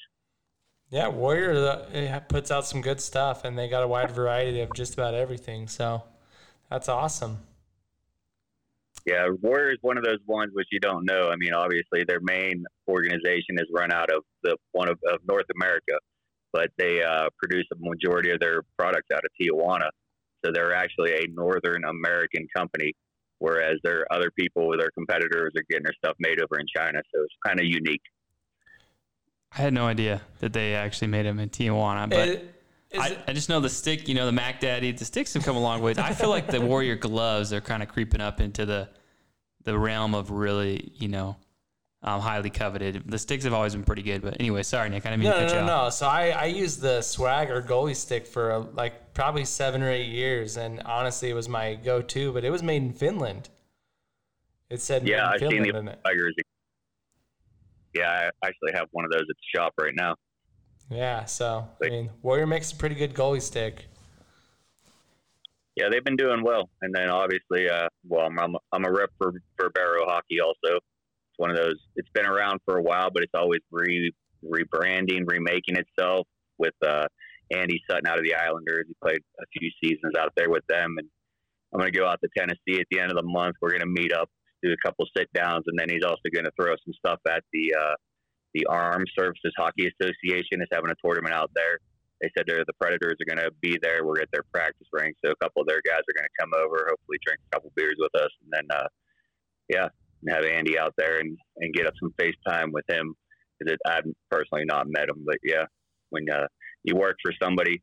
[0.89, 4.73] Yeah, Warrior uh, puts out some good stuff, and they got a wide variety of
[4.73, 5.67] just about everything.
[5.67, 6.03] So
[6.69, 7.37] that's awesome.
[9.05, 11.29] Yeah, Warrior is one of those ones which you don't know.
[11.31, 15.45] I mean, obviously, their main organization is run out of the one of, of North
[15.55, 15.93] America,
[16.51, 19.89] but they uh, produce a majority of their products out of Tijuana.
[20.43, 22.93] So they're actually a Northern American company,
[23.41, 26.65] whereas there are other people, with their competitors, are getting their stuff made over in
[26.73, 27.01] China.
[27.13, 28.01] So it's kind of unique.
[29.51, 32.29] I had no idea that they actually made them in Tijuana, but.
[32.29, 32.55] It,
[32.93, 35.55] I, I, just know the stick, you know, the Mac Daddy, the sticks have come
[35.55, 35.93] a long way.
[35.97, 38.89] I feel like the Warrior gloves are kind of creeping up into the
[39.63, 41.37] the realm of really, you know,
[42.03, 43.03] um, highly coveted.
[43.05, 45.05] The sticks have always been pretty good, but anyway, sorry, Nick.
[45.05, 45.85] I didn't mean no, to cut no, you no, off.
[45.85, 45.89] no.
[45.91, 50.09] So I, I used the Swagger goalie stick for uh, like probably seven or eight
[50.09, 52.31] years, and honestly, it was my go-to.
[52.33, 53.49] But it was made in Finland.
[54.69, 56.31] It said yeah, I've seen the Swagger.
[57.93, 60.15] Yeah, I actually have one of those at the shop right now.
[60.89, 63.85] Yeah, so I mean, Warrior makes a pretty good goalie stick.
[65.75, 69.09] Yeah, they've been doing well, and then obviously, uh, well, I'm, I'm, I'm a rep
[69.17, 70.79] for for Verbero Hockey also.
[71.41, 71.81] One of those.
[71.95, 74.13] It's been around for a while, but it's always re
[74.45, 76.27] rebranding, remaking itself.
[76.59, 77.07] With uh,
[77.49, 80.93] Andy Sutton out of the Islanders, he played a few seasons out there with them,
[80.99, 81.09] and
[81.73, 83.55] I'm going to go out to Tennessee at the end of the month.
[83.59, 84.29] We're going to meet up,
[84.61, 87.41] do a couple sit downs, and then he's also going to throw some stuff at
[87.51, 87.95] the uh,
[88.53, 91.79] the Armed Services Hockey Association is having a tournament out there.
[92.21, 94.05] They said the Predators are going to be there.
[94.05, 96.53] We're at their practice rink, so a couple of their guys are going to come
[96.53, 98.87] over, hopefully drink a couple beers with us, and then uh,
[99.69, 99.89] yeah,
[100.29, 103.13] have Andy out there and, and get up some FaceTime with him.
[103.59, 105.65] Because I've personally not met him, but yeah,
[106.09, 106.47] when uh,
[106.83, 107.79] you work for somebody,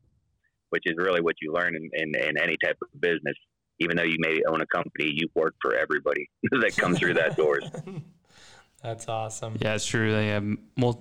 [0.71, 3.35] which is really what you learn in, in, in any type of business,
[3.79, 6.29] even though you may own a company, you work for everybody
[6.61, 7.65] that comes through that doors.
[8.83, 9.57] That's awesome.
[9.59, 10.11] Yeah, it's true.
[10.13, 10.45] They have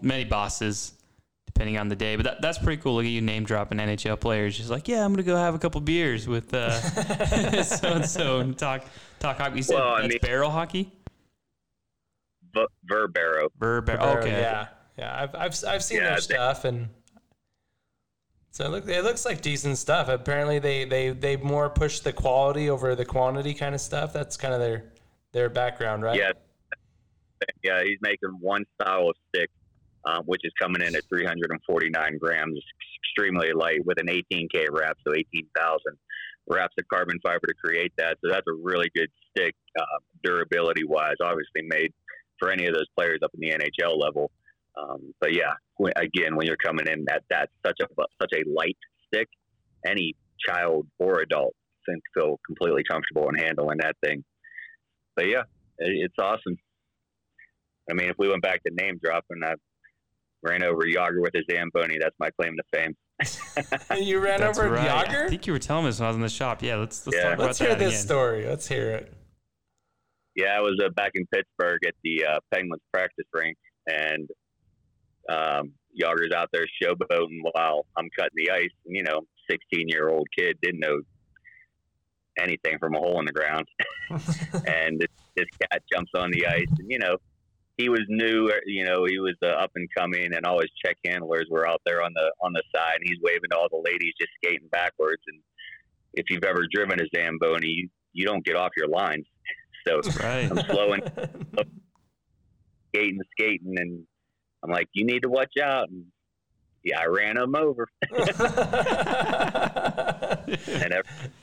[0.02, 0.94] many bosses
[1.46, 2.96] depending on the day, but that, that's pretty cool.
[2.96, 4.56] Look at you name dropping NHL players.
[4.56, 8.56] Just like, yeah, I'm gonna go have a couple beers with so and so and
[8.58, 8.84] talk
[9.18, 9.56] talk hockey.
[9.58, 10.92] You said well, that's mean, barrel hockey.
[12.54, 13.48] V- Verbero.
[13.58, 14.18] Verbero.
[14.18, 14.30] Okay.
[14.30, 15.22] Yeah, yeah.
[15.22, 16.88] I've I've I've seen yeah, their stuff and.
[18.50, 20.08] So it, look, it looks like decent stuff.
[20.08, 24.12] Apparently, they, they, they more push the quality over the quantity kind of stuff.
[24.12, 24.90] That's kind of their
[25.32, 26.18] their background, right?
[26.18, 26.32] Yeah,
[27.62, 29.50] yeah, he's making one style of stick,
[30.04, 32.60] um, which is coming in at 349 grams,
[33.02, 35.80] extremely light with an 18K wrap, so 18,000
[36.48, 38.16] wraps of carbon fiber to create that.
[38.24, 39.84] So that's a really good stick, uh,
[40.22, 41.16] durability wise.
[41.22, 41.92] Obviously made
[42.38, 44.30] for any of those players up in the NHL level.
[44.76, 45.54] Um, but yeah,
[45.96, 47.86] again, when you're coming in at that such a
[48.20, 49.28] such a light stick,
[49.86, 50.14] any
[50.46, 54.24] child or adult can feel completely comfortable in handling that thing.
[55.16, 55.42] But yeah,
[55.78, 56.56] it's awesome.
[57.90, 59.54] I mean, if we went back to name dropping, I
[60.42, 61.96] ran over Jagr with his Zamboni.
[62.00, 62.94] That's my claim to fame.
[64.00, 64.88] you ran That's over right.
[64.88, 65.24] Jagr?
[65.24, 66.62] I think you were telling us when I was in the shop.
[66.62, 67.30] Yeah, let's let's yeah.
[67.30, 68.06] talk let's about hear this again.
[68.06, 68.46] story.
[68.46, 69.12] Let's hear it.
[70.38, 73.56] Yeah, I was uh, back in Pittsburgh at the uh, Penguins practice rink,
[73.88, 74.28] and
[75.28, 78.70] um, Jagr's out there showboating while I'm cutting the ice.
[78.86, 81.00] And, you know, 16 year old kid didn't know
[82.38, 83.66] anything from a hole in the ground.
[84.10, 87.16] and this, this cat jumps on the ice, and you know,
[87.76, 88.48] he was new.
[88.64, 91.82] You know, he was uh, up and coming, and all his Czech handlers were out
[91.84, 92.98] there on the on the side.
[93.00, 95.22] And he's waving to all the ladies, just skating backwards.
[95.26, 95.40] And
[96.14, 99.26] if you've ever driven a Zamboni, you, you don't get off your lines.
[99.88, 100.50] So right.
[100.50, 101.02] I'm slowing,
[102.88, 104.04] skating, skating, and
[104.62, 105.88] I'm like, you need to watch out.
[105.88, 106.04] And
[106.84, 107.88] yeah, I ran him over.
[108.10, 108.20] and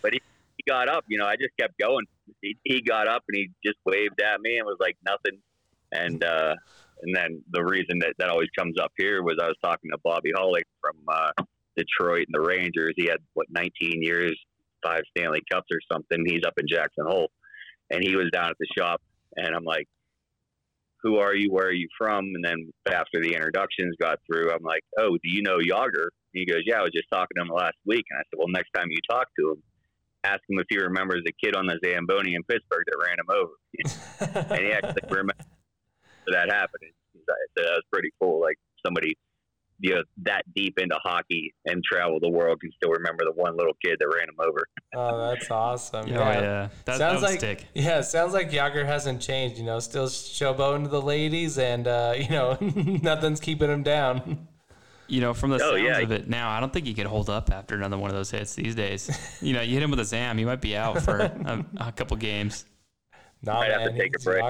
[0.01, 0.21] but he,
[0.58, 1.05] he got up.
[1.08, 2.05] You know, I just kept going.
[2.41, 5.39] He, he got up and he just waved at me and was like nothing.
[5.91, 6.55] And uh,
[7.01, 9.97] and then the reason that that always comes up here was I was talking to
[10.03, 11.31] Bobby Holik from uh,
[11.75, 12.93] Detroit and the Rangers.
[12.95, 14.38] He had what 19 years,
[14.84, 16.23] five Stanley Cups or something.
[16.25, 17.29] He's up in Jackson Hole,
[17.89, 19.02] and he was down at the shop,
[19.36, 19.88] and I'm like,
[21.04, 21.52] "Who are you?
[21.52, 25.30] Where are you from?" And then after the introductions got through, I'm like, "Oh, do
[25.30, 28.06] you know Jagr?" And he goes, "Yeah, I was just talking to him last week."
[28.10, 29.63] And I said, "Well, next time you talk to him."
[30.24, 33.30] Ask him if he remembers the kid on the Zamboni in Pittsburgh that ran him
[33.30, 34.50] over.
[34.58, 35.45] and he actually remembered
[36.28, 36.91] that happened.
[37.28, 38.41] That was pretty cool.
[38.41, 39.17] Like somebody,
[39.79, 43.55] you know, that deep into hockey and travel the world can still remember the one
[43.57, 44.63] little kid that ran him over.
[44.95, 46.05] Oh, that's awesome.
[46.07, 47.65] Oh yeah, that, sounds that like stick.
[47.73, 49.57] yeah, sounds like Jagr hasn't changed.
[49.57, 54.47] You know, still showboating to the ladies, and uh, you know, nothing's keeping him down.
[55.07, 55.99] You know, from the Oh, sounds yeah.
[55.99, 58.31] of it now, I don't think he could hold up after another one of those
[58.31, 59.09] hits these days.
[59.41, 61.91] you know, you hit him with a Zam, he might be out for a, a
[61.91, 62.65] couple games.
[63.43, 64.41] Nah, Might have to man, take a it's break.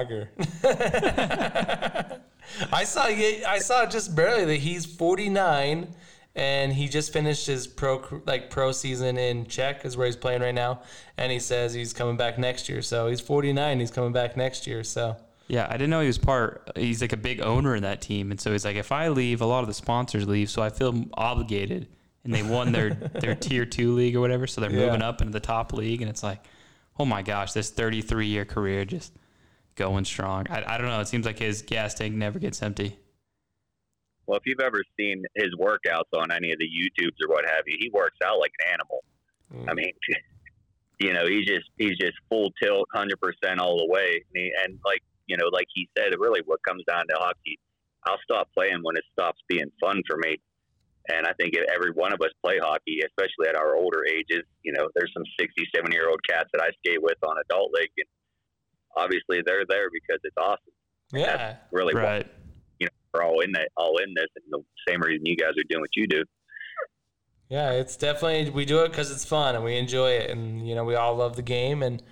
[2.72, 5.88] I saw I saw just barely that he's 49
[6.34, 10.42] and he just finished his pro like pro season in Czech is where he's playing
[10.42, 10.82] right now
[11.16, 12.82] and he says he's coming back next year.
[12.82, 14.84] So he's 49, he's coming back next year.
[14.84, 15.16] So
[15.48, 16.70] Yeah, I didn't know he was part.
[16.76, 19.40] He's like a big owner in that team, and so he's like, if I leave,
[19.40, 21.86] a lot of the sponsors leave, so I feel obligated.
[22.24, 24.86] And they won their their tier two league or whatever, so they're Yeah.
[24.86, 26.40] moving up into the top league, and it's like,
[26.98, 29.12] oh my gosh, this 33 year career just
[29.76, 30.46] going strong.
[30.48, 31.00] I, I don't know.
[31.00, 32.98] It seems like his gas tank never gets empty.
[34.26, 37.62] Well, if you've ever seen his workouts on any of the YouTubes or what have
[37.66, 39.04] you, he works out like an animal.
[39.54, 39.70] Mm.
[39.70, 39.92] I mean,
[40.98, 44.24] you know, he's just he's just full tilt, hundred percent all the way.
[44.34, 47.58] And, he, and like you know, like he said, really, what comes down to hockey,
[48.06, 50.36] I'll stop playing when it stops being fun for me.
[51.08, 54.42] And I think if every one of us play hockey, especially at our older ages.
[54.62, 57.94] You know, there's some 67 year old cats that I skate with on adult league,
[57.98, 58.08] and
[58.96, 60.72] obviously they're there because it's awesome.
[61.12, 62.26] yeah, Really, why Right.
[62.80, 65.50] you know, we're all in that, all in this, and the same reason you guys
[65.50, 66.24] are doing what you do.
[67.48, 70.74] Yeah, it's definitely we do it because it's fun and we enjoy it, and you
[70.74, 71.82] know we all love the game.
[71.82, 72.02] And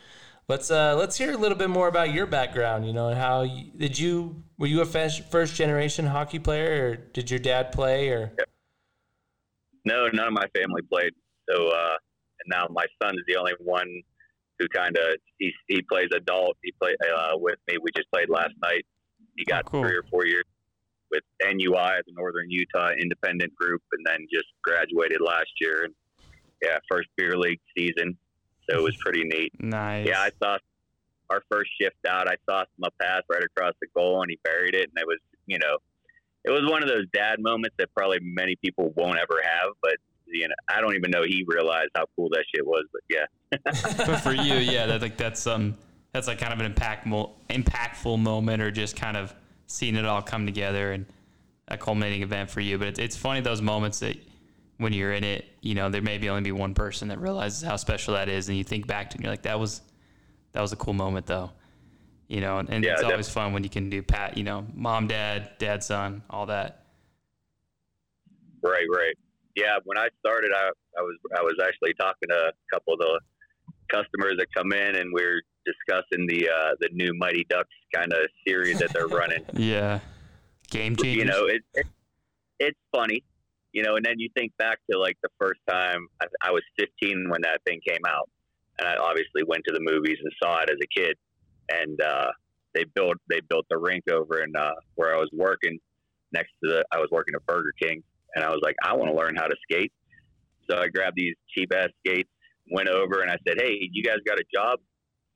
[0.46, 2.86] let's uh, let's hear a little bit more about your background.
[2.86, 6.90] You know, and how you, did you were you a first first generation hockey player,
[6.90, 8.32] or did your dad play, or
[9.84, 11.12] No, none of my family played.
[11.50, 11.96] So, uh,
[12.40, 13.88] and now my son is the only one
[14.58, 16.56] who kind of he, he plays adult.
[16.62, 17.76] He played uh, with me.
[17.82, 18.84] We just played last night.
[19.36, 19.82] He got Oh, cool.
[19.82, 20.44] three or four years
[21.10, 25.84] with NUI, the Northern Utah Independent Group, and then just graduated last year.
[25.84, 25.94] And
[26.62, 28.16] yeah, first beer league season.
[28.70, 29.52] So it was pretty neat.
[29.60, 30.06] Nice.
[30.08, 30.56] Yeah, I saw
[31.30, 32.28] our first shift out.
[32.28, 34.88] I saw a pass right across the goal, and he buried it.
[34.94, 35.76] And it was, you know,
[36.44, 39.72] it was one of those dad moments that probably many people won't ever have.
[39.82, 42.84] But you know, I don't even know he realized how cool that shit was.
[42.92, 43.26] But yeah,
[44.06, 45.76] but for you, yeah, that like that's um
[46.12, 49.34] that's like kind of an impactful impactful moment, or just kind of
[49.66, 51.06] seeing it all come together and
[51.68, 52.78] a culminating event for you.
[52.78, 54.16] But it's it's funny those moments that
[54.78, 57.62] when you're in it, you know, there may be only be one person that realizes
[57.62, 59.80] how special that is, and you think back to it, and you're like, that was
[60.52, 61.50] that was a cool moment, though.
[62.28, 64.44] You know, and, and Yeah, it's def- always fun when you can do pat, you
[64.44, 66.80] know, mom, dad, dad, son, all that.
[68.62, 69.14] right, right.
[69.56, 72.98] Yeah, when I started, I, I was I was actually talking to a couple of
[72.98, 73.20] the
[73.88, 78.12] customers that come in, and we are discussing the uh, the new Mighty Ducks kind
[78.12, 79.44] of series that they're running.
[79.54, 80.00] Yeah,
[80.70, 81.16] game changers.
[81.16, 81.86] you know, it, it
[82.58, 83.22] it's funny,
[83.72, 86.62] you know, and then you think back to like the first time I, I was
[86.78, 88.28] 15 when that thing came out,
[88.78, 91.16] and I obviously went to the movies and saw it as a kid,
[91.70, 92.30] and uh,
[92.74, 95.78] they built they built the rink over in uh, where I was working
[96.32, 98.02] next to the I was working at Burger King,
[98.34, 99.92] and I was like, I want to learn how to skate,
[100.70, 102.30] so I grabbed these cheap ass skates,
[102.70, 104.78] went over, and I said, Hey, you guys got a job?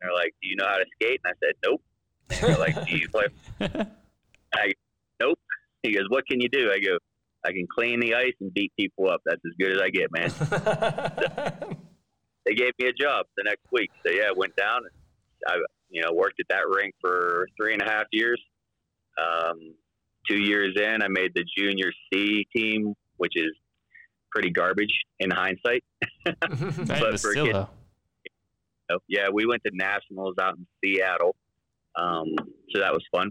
[0.01, 1.21] And they're like, Do you know how to skate?
[1.25, 1.83] And I said, Nope.
[2.29, 3.27] They're like, Do you play?
[4.55, 4.73] I
[5.21, 5.39] nope.
[5.83, 6.99] He goes, "What can you do?" I go,
[7.45, 9.21] "I can clean the ice and beat people up.
[9.25, 10.31] That's as good as I get, man."
[12.47, 13.91] they gave me a job the next week.
[14.05, 14.93] So yeah, I went down and
[15.47, 15.57] I,
[15.91, 18.41] you know, worked at that rink for three and a half years.
[19.19, 19.75] Um,
[20.29, 23.51] two years in, I made the junior C team, which is
[24.31, 25.85] pretty garbage in hindsight.
[26.25, 27.59] But but for still, kids-
[28.89, 28.99] though.
[29.09, 31.37] Yeah, we went to nationals out in Seattle,
[31.97, 32.27] um,
[32.71, 33.31] so that was fun.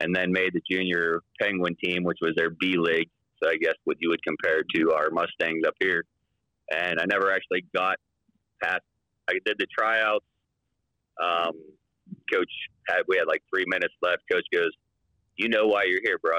[0.00, 3.08] And then made the junior Penguin team, which was their B league.
[3.42, 6.04] So I guess what you would compare to our Mustangs up here.
[6.70, 7.96] And I never actually got
[8.62, 8.82] past.
[9.28, 10.24] I did the tryouts.
[11.22, 11.52] Um,
[12.32, 12.50] coach
[12.88, 14.22] had we had like three minutes left.
[14.30, 14.70] Coach goes,
[15.36, 16.38] "You know why you're here, bro."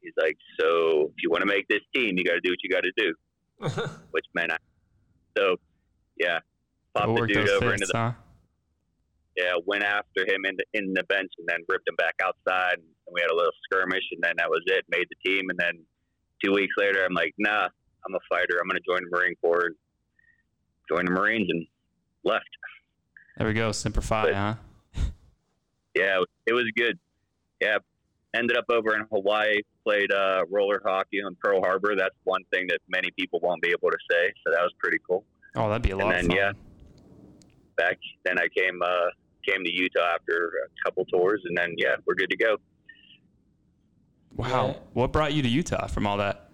[0.00, 2.58] He's like, "So if you want to make this team, you got to do what
[2.62, 3.14] you got to do."
[4.10, 4.56] which meant I.
[5.36, 5.56] So
[6.18, 6.38] yeah,
[6.94, 8.12] popped the dude over fists, into the huh?
[9.36, 12.74] yeah, went after him in the, in the bench and then ripped him back outside.
[12.74, 14.84] And we had a little skirmish, and then that was it.
[14.88, 15.84] Made the team, and then
[16.42, 17.68] two weeks later, I'm like, nah,
[18.06, 18.58] I'm a fighter.
[18.60, 19.70] I'm going to join the Marine Corps.
[20.88, 21.66] Join the Marines and
[22.24, 22.44] left.
[23.38, 23.72] There we go.
[23.72, 24.54] Simplify, But- huh?
[25.96, 26.98] Yeah, it was good.
[27.60, 27.78] Yeah,
[28.34, 29.60] ended up over in Hawaii.
[29.84, 31.94] Played uh, roller hockey on Pearl Harbor.
[31.96, 34.32] That's one thing that many people won't be able to say.
[34.46, 35.24] So that was pretty cool.
[35.56, 36.36] Oh, that'd be a And lot then of fun.
[36.36, 36.52] yeah,
[37.76, 39.08] back then I came uh,
[39.46, 42.56] came to Utah after a couple tours, and then yeah, we're good to go.
[44.36, 44.76] Wow.
[44.94, 46.50] What brought you to Utah from all that?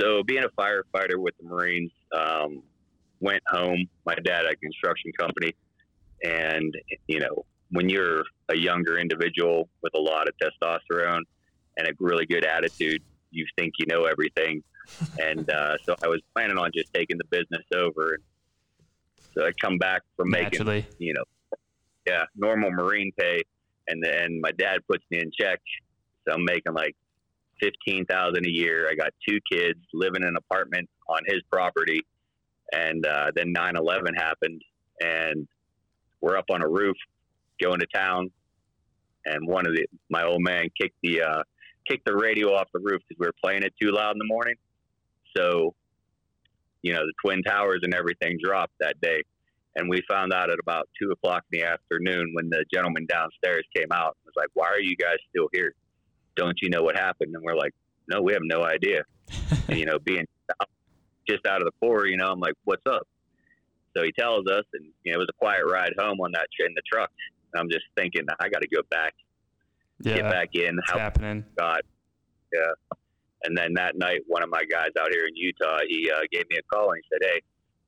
[0.00, 2.62] So being a firefighter with the Marines, um,
[3.20, 3.86] went home.
[4.04, 5.54] My dad had a construction company,
[6.24, 6.74] and
[7.06, 11.22] you know when you're a younger individual with a lot of testosterone
[11.76, 14.62] and a really good attitude, you think you know everything.
[15.20, 18.18] and uh, so I was planning on just taking the business over.
[19.34, 20.60] So I come back from making
[20.98, 21.24] you know,
[22.06, 23.42] yeah, normal Marine pay,
[23.88, 25.60] and then my dad puts me in check,
[26.26, 26.94] so I'm making like
[27.60, 28.88] fifteen thousand a year.
[28.88, 32.00] I got two kids, living in an apartment on his property,
[32.72, 34.62] and uh, then 9/11 happened,
[35.00, 35.46] and
[36.20, 36.96] we're up on a roof
[37.60, 38.30] going to town,
[39.24, 41.42] and one of the my old man kicked the uh,
[41.88, 44.26] kicked the radio off the roof because we were playing it too loud in the
[44.26, 44.54] morning,
[45.36, 45.74] so.
[46.82, 49.24] You know the twin towers and everything dropped that day,
[49.76, 53.64] and we found out at about two o'clock in the afternoon when the gentleman downstairs
[53.76, 54.16] came out.
[54.16, 55.74] and Was like, "Why are you guys still here?
[56.34, 57.74] Don't you know what happened?" And we're like,
[58.08, 59.02] "No, we have no idea."
[59.68, 60.26] and, you know, being
[61.28, 63.06] just out of the Corps, you know, I'm like, "What's up?"
[63.96, 66.46] So he tells us, and you know, it was a quiet ride home on that
[66.60, 67.10] in the truck.
[67.54, 69.14] I'm just thinking, I got to go back,
[70.02, 70.78] get back in.
[70.86, 71.44] How happening.
[71.58, 71.82] God,
[72.52, 72.96] yeah.
[73.44, 76.48] And then that night, one of my guys out here in Utah, he uh, gave
[76.50, 77.40] me a call and he said, "Hey,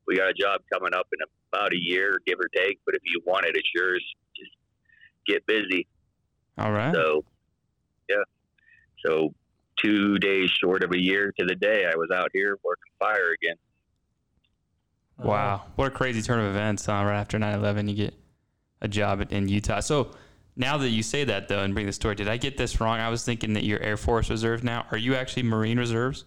[0.07, 1.19] we got a job coming up in
[1.53, 2.79] about a year, give or take.
[2.85, 4.05] But if you want it, it's yours.
[4.37, 4.53] Just
[5.27, 5.87] get busy."
[6.59, 6.95] All right.
[6.95, 7.25] So,
[8.09, 8.17] yeah.
[9.05, 9.35] So,
[9.83, 13.35] two days short of a year to the day, I was out here working fire
[13.43, 13.57] again.
[15.19, 15.65] Wow.
[15.75, 17.05] What a crazy turn of events, huh?
[17.05, 18.15] Right after 9 11, you get
[18.81, 19.81] a job in- Utah.
[19.81, 20.11] So
[20.57, 22.99] now that you say that, though, and bring the story, did I get this wrong?
[23.01, 24.87] I was thinking that you're Air Force Reserve now.
[24.91, 26.25] Are you actually Marine Reserves?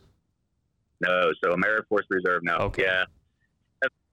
[1.01, 2.57] No, so I'm Air Force Reserve now.
[2.59, 2.83] Okay.
[2.83, 3.03] Yeah.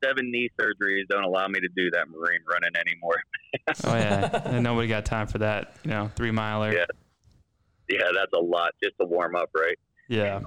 [0.03, 3.17] Seven knee surgeries don't allow me to do that Marine running anymore.
[3.85, 4.43] Oh, yeah.
[4.45, 6.73] and nobody got time for that, you know, three miler.
[6.73, 6.85] Yeah.
[7.89, 9.77] Yeah, that's a lot just to warm up, right?
[10.09, 10.41] Yeah.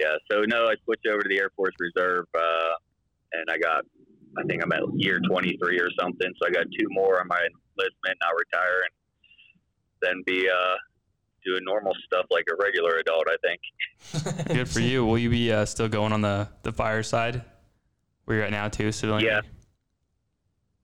[0.00, 0.14] Yeah.
[0.30, 2.72] So no, I switched over to the Air Force Reserve, uh,
[3.32, 3.84] and I got,
[4.38, 6.32] I think I'm at year 23 or something.
[6.40, 7.92] So I got two more on my enlistment.
[8.04, 8.94] and I'll retire and
[10.00, 10.74] then be uh,
[11.44, 13.24] doing normal stuff like a regular adult.
[13.28, 14.48] I think.
[14.48, 15.04] Good for you.
[15.04, 17.42] Will you be uh, still going on the, the fire side
[18.24, 18.92] where you're at now, too?
[18.92, 19.26] Civilian?
[19.26, 19.40] Yeah.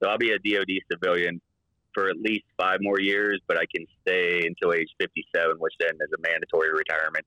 [0.03, 1.41] So I'll be a DoD civilian
[1.93, 5.91] for at least five more years, but I can stay until age 57, which then
[5.95, 7.25] is a mandatory retirement.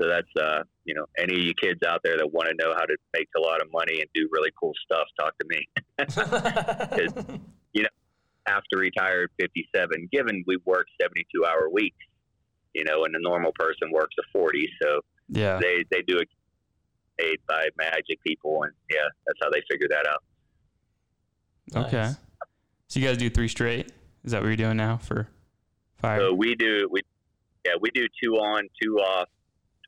[0.00, 2.74] So that's, uh, you know, any of you kids out there that want to know
[2.76, 5.66] how to make a lot of money and do really cool stuff, talk to me.
[8.48, 11.96] Have to retire at 57, given we work 72 hour weeks,
[12.74, 14.68] you know, and a normal person works a 40.
[14.80, 15.58] So Yeah.
[15.60, 16.28] they, they do it
[17.18, 18.62] paid by magic people.
[18.62, 20.22] And yeah, that's how they figure that out.
[21.86, 21.96] Okay.
[22.02, 22.16] Nice.
[22.86, 23.90] So you guys do three straight?
[24.22, 25.26] Is that what you're doing now for
[25.96, 26.20] fire?
[26.20, 27.00] So we do we
[27.64, 29.28] yeah we do two on two off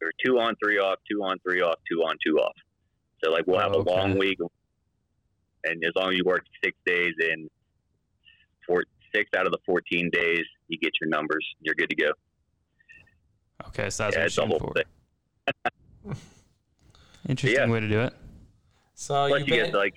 [0.03, 2.53] or two on three off two on three off two on two off.
[3.23, 4.39] So like we'll have Oh, a long week,
[5.65, 7.49] and as long as you work six days in
[8.67, 8.85] four
[9.15, 11.47] six out of the fourteen days, you get your numbers.
[11.61, 12.11] You're good to go.
[13.69, 14.59] okay, so that's yeah, what it's a you're shooting
[16.05, 16.15] for.
[17.29, 17.71] Interesting Yeah.
[17.73, 18.15] way to do it.
[18.95, 19.95] so Plus you've you been, get like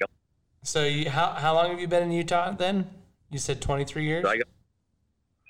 [0.64, 2.90] so you, how how long have you been in Utah then?
[3.30, 4.26] You said 23 years.
[4.26, 4.48] So I got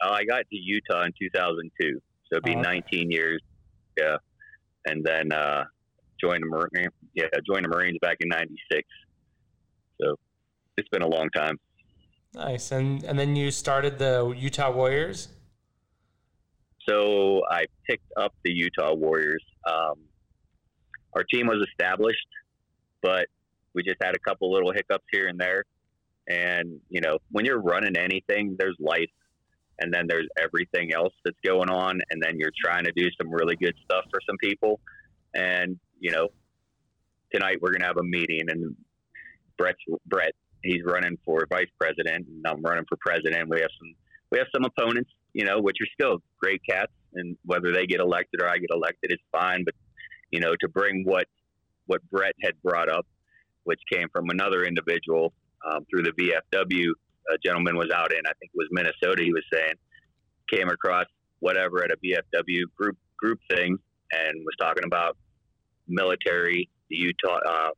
[0.03, 2.81] oh, I got to Utah in 2002, so it'd be Oh, okay.
[2.91, 3.41] 19 years.
[3.97, 4.17] Yeah,
[4.85, 5.63] and then uh,
[6.19, 6.89] joined the Marine.
[7.13, 8.83] Yeah, joined the Marines back in '96.
[10.01, 10.15] So
[10.77, 11.59] it's been a long time.
[12.33, 12.71] nice.
[12.71, 15.29] And and then you started the Utah Warriors.
[16.87, 19.43] So I picked up the Utah Warriors.
[19.69, 19.95] Um,
[21.15, 22.27] our team was established,
[23.01, 23.27] but
[23.73, 25.63] we just had a couple little hiccups here and there.
[26.27, 29.09] And you know, when you're running anything, there's life,
[29.81, 33.31] and then there's everything else that's going on, and then you're trying to do some
[33.31, 34.79] really good stuff for some people.
[35.33, 36.29] And you know,
[37.33, 38.75] tonight we're gonna have a meeting, and
[39.57, 39.75] Brett,
[40.05, 43.49] Brett, he's running for vice president, and I'm running for president.
[43.49, 43.95] We have some,
[44.31, 47.99] we have some opponents, you know, which are still great cats, and whether they get
[47.99, 49.63] elected or I get elected, it's fine.
[49.65, 49.75] But
[50.31, 51.27] you know, to bring what
[51.87, 53.05] what Brett had brought up
[53.63, 55.33] which came from another individual
[55.69, 56.87] um, through the VFW.
[57.29, 59.23] A gentleman was out in, I think it was Minnesota.
[59.23, 59.73] He was saying,
[60.51, 61.05] came across
[61.39, 63.77] whatever at a VFW group group thing
[64.11, 65.15] and was talking about
[65.87, 67.69] military, the Utah, uh,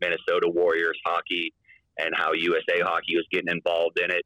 [0.00, 1.52] Minnesota Warriors hockey,
[1.98, 4.24] and how USA Hockey was getting involved in it.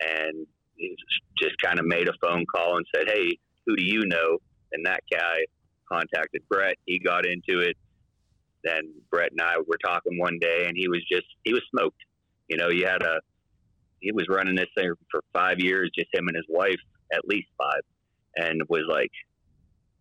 [0.00, 0.46] And
[0.76, 0.94] he
[1.38, 4.38] just kind of made a phone call and said, "Hey, who do you know?"
[4.72, 5.44] And that guy
[5.90, 6.76] contacted Brett.
[6.86, 7.76] He got into it.
[8.64, 12.00] Then Brett and I were talking one day, and he was just he was smoked.
[12.48, 13.20] You know, he had a
[14.00, 16.78] he was running this thing for five years, just him and his wife,
[17.12, 17.80] at least five,
[18.36, 19.10] and was like,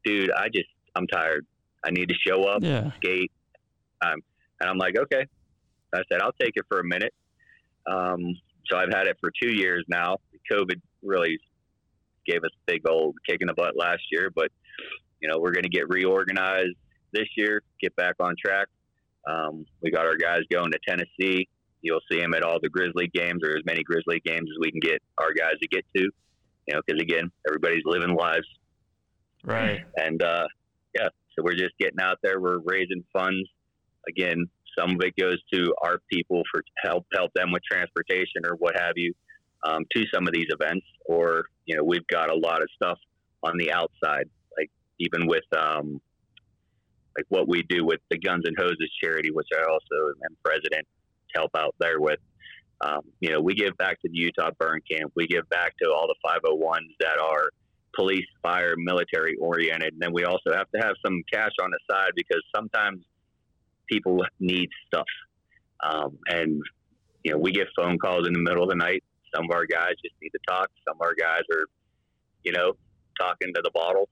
[0.03, 1.45] "Dude, I just I'm tired.
[1.83, 2.91] I need to show up, Yeah.
[2.97, 3.31] skate."
[4.01, 4.21] Um,
[4.59, 5.25] and I'm like, "Okay."
[5.93, 7.13] I said, "I'll take it for a minute."
[7.87, 8.35] Um,
[8.69, 10.17] so I've had it for two years now.
[10.51, 11.39] COVID really
[12.25, 14.51] gave us a big old kick in the butt last year, but
[15.21, 16.75] you know we're going to get reorganized
[17.13, 18.67] this year, get back on track.
[19.25, 21.47] Um, we got our guys going to Tennessee.
[21.81, 24.71] You'll see them at all the Grizzly games or as many Grizzly games as we
[24.71, 26.03] can get our guys to get to.
[26.03, 28.47] You know, because again, everybody's living lives,
[29.43, 29.85] Right.
[29.95, 30.47] and uh,
[30.95, 32.41] yeah, so we're just getting out there.
[32.41, 33.47] We're raising funds.
[34.09, 34.47] Again,
[34.77, 38.77] some of it goes to our people for help help them with transportation or what
[38.77, 39.13] have you
[39.65, 40.85] um, to some of these events.
[41.05, 42.97] Or you know, we've got a lot of stuff
[43.43, 44.69] on the outside, like
[44.99, 46.01] even with um,
[47.17, 50.85] like what we do with the Guns and Hoses charity, which I also am president
[51.35, 52.19] help out there with.
[52.79, 55.11] Um, you know, we give back to the Utah Burn Camp.
[55.15, 57.49] We give back to all the 501s that are
[57.95, 59.93] police, fire, military oriented.
[59.93, 63.03] And then we also have to have some cash on the side because sometimes
[63.89, 65.07] people need stuff.
[65.83, 66.61] Um, and,
[67.23, 69.03] you know, we get phone calls in the middle of the night.
[69.35, 70.69] Some of our guys just need to talk.
[70.87, 71.65] Some of our guys are,
[72.43, 72.73] you know,
[73.19, 74.07] talking to the bottle.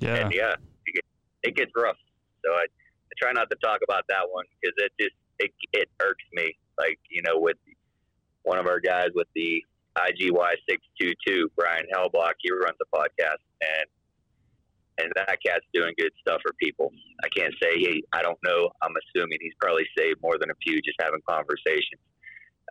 [0.00, 0.16] Yeah.
[0.16, 0.54] And yeah,
[1.42, 1.96] it gets, rough.
[2.44, 5.88] So I, I try not to talk about that one because it just, it, it
[6.02, 6.56] irks me.
[6.78, 7.56] Like, you know, with
[8.42, 9.62] one of our guys with the
[9.96, 13.86] IGY622, Brian Hellbach, he runs a podcast and
[14.98, 16.92] and that cat's doing good stuff for people.
[17.24, 18.70] I can't say he, I don't know.
[18.80, 22.00] I'm assuming he's probably saved more than a few just having conversations.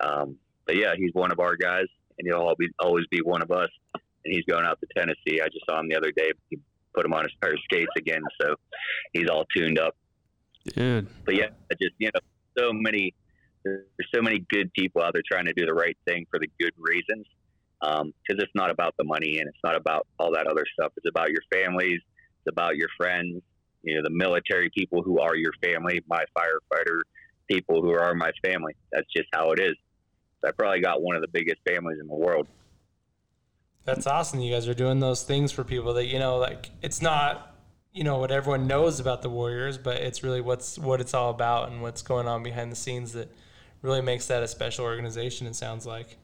[0.02, 1.88] Um, but yeah, he's one of our guys,
[2.18, 3.70] and he'll always always be one of us.
[3.94, 5.42] And he's going out to Tennessee.
[5.42, 6.32] I just saw him the other day.
[6.50, 6.58] He
[6.96, 8.56] put him on his pair of skates again, so
[9.12, 9.96] he's all tuned up.
[10.66, 11.08] Dude.
[11.26, 12.22] But yeah, I just you know,
[12.58, 13.14] so many
[13.64, 16.50] there's so many good people out there trying to do the right thing for the
[16.60, 17.26] good reasons.
[17.82, 20.94] Um, because it's not about the money and it's not about all that other stuff.
[20.96, 22.00] It's about your families.
[22.02, 23.42] It's about your friends.
[23.82, 26.02] You know, the military people who are your family.
[26.08, 27.02] My firefighter
[27.50, 28.74] people who are my family.
[28.92, 29.74] That's just how it is.
[30.46, 32.48] I probably got one of the biggest families in the world.
[33.86, 34.40] That's awesome.
[34.40, 37.53] You guys are doing those things for people that you know, like it's not
[37.94, 41.30] you know what everyone knows about the Warriors, but it's really what's what it's all
[41.30, 43.32] about and what's going on behind the scenes that
[43.84, 45.46] really makes that a special organization.
[45.46, 46.18] It sounds like.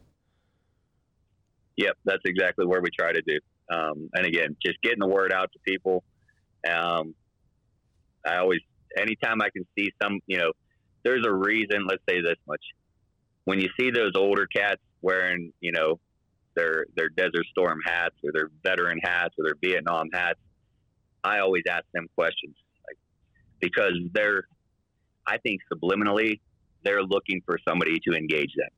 [1.76, 3.38] Yep, that's exactly what we try to do.
[3.72, 6.02] Um, and again, just getting the word out to people.
[6.68, 7.14] Um,
[8.26, 8.60] I always,
[8.98, 10.50] anytime I can see some, you know,
[11.04, 11.86] there's a reason.
[11.88, 12.62] Let's say this much:
[13.44, 16.00] when you see those older cats wearing, you know,
[16.56, 20.40] their their Desert Storm hats or their veteran hats or their Vietnam hats,
[21.24, 22.54] I always ask them questions,
[22.86, 22.96] like
[23.60, 24.44] because they're,
[25.26, 26.40] I think subliminally,
[26.82, 28.70] they're looking for somebody to engage them,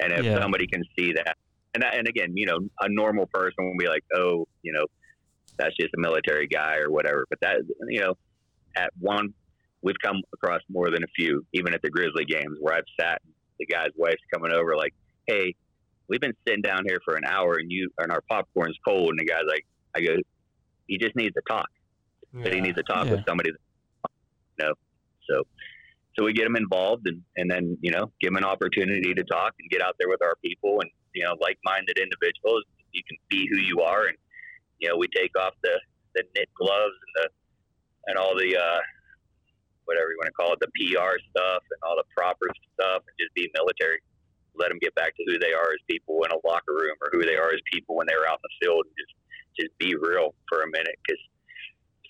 [0.00, 0.40] and if Yeah.
[0.40, 1.36] somebody can see that,
[1.74, 4.84] and and again, you know, a normal person will be like, oh, you know,
[5.58, 7.26] that's just a military guy or whatever.
[7.28, 7.56] But that,
[7.88, 8.14] you know,
[8.76, 9.34] at one,
[9.82, 13.20] we've come across more than a few, even at the Grizzly games where I've sat,
[13.58, 14.94] the guy's wife's coming over like,
[15.26, 15.54] hey,
[16.08, 19.18] we've been sitting down here for an hour and you and our popcorn's cold, and
[19.18, 20.16] the guy's like, I go,
[20.86, 21.68] he just needs to talk.
[22.32, 23.12] But he needs to talk Yeah.
[23.12, 23.50] with somebody.
[23.52, 23.58] That,
[24.58, 24.74] you know,
[25.28, 25.44] so
[26.18, 29.24] so we get him involved and and then you know give him an opportunity to
[29.24, 32.64] talk and get out there with our people and you know like-minded individuals.
[32.92, 34.16] You can be who you are, and
[34.78, 35.78] you know we take off the
[36.14, 37.26] the knit gloves and the
[38.06, 38.80] and all the uh,
[39.84, 43.14] whatever you want to call it, the PR stuff and all the proper stuff, and
[43.18, 43.98] just be military.
[44.54, 47.08] Let them get back to who they are as people in a locker room, or
[47.12, 49.14] who they are as people when they're out in the field, and just
[49.58, 50.98] just be real for a minute.
[51.06, 51.22] Because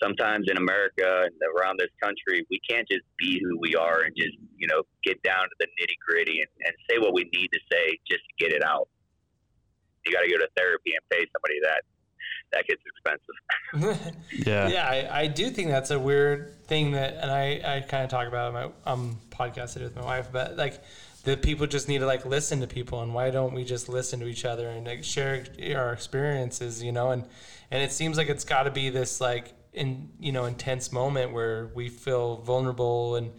[0.02, 4.14] sometimes in America and around this country, we can't just be who we are and
[4.16, 7.48] just you know get down to the nitty gritty and, and say what we need
[7.52, 8.88] to say just to get it out.
[10.06, 11.82] You got to go to therapy and pay somebody that.
[12.52, 14.12] That gets expensive.
[14.46, 14.68] Yeah.
[14.68, 18.10] yeah, I, I do think that's a weird thing that, and I, I kind of
[18.10, 20.82] talk about it in my um podcast I do with my wife, but like
[21.24, 24.20] that people just need to like listen to people, and why don't we just listen
[24.20, 25.44] to each other and like share
[25.76, 27.10] our experiences, you know?
[27.10, 27.24] And
[27.70, 31.32] and it seems like it's got to be this like in you know intense moment
[31.32, 33.30] where we feel vulnerable and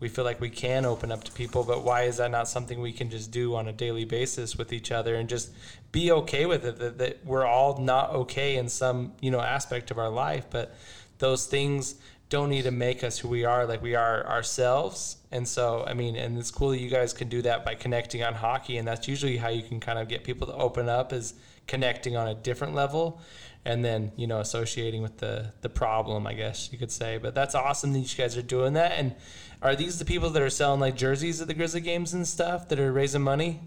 [0.00, 2.80] we feel like we can open up to people, but why is that not something
[2.80, 5.50] we can just do on a daily basis with each other and just
[5.90, 6.78] be okay with it?
[6.78, 10.76] That, that we're all not okay in some, you know, aspect of our life, but
[11.18, 11.96] those things
[12.28, 15.16] don't need to make us who we are like we are ourselves.
[15.32, 18.22] And so i mean and it's cool that you guys can do that by connecting
[18.22, 21.12] on hockey and that's usually how you can kind of get people to open up
[21.12, 21.34] is
[21.66, 23.20] connecting on a different level
[23.68, 27.18] and then you know associating with the the problem i guess you could say.
[27.18, 28.92] But that's awesome that you guys are doing that.
[28.92, 29.14] And
[29.60, 32.68] are these the people that are selling like jerseys at the grizzly games and stuff
[32.68, 33.60] that are raising money?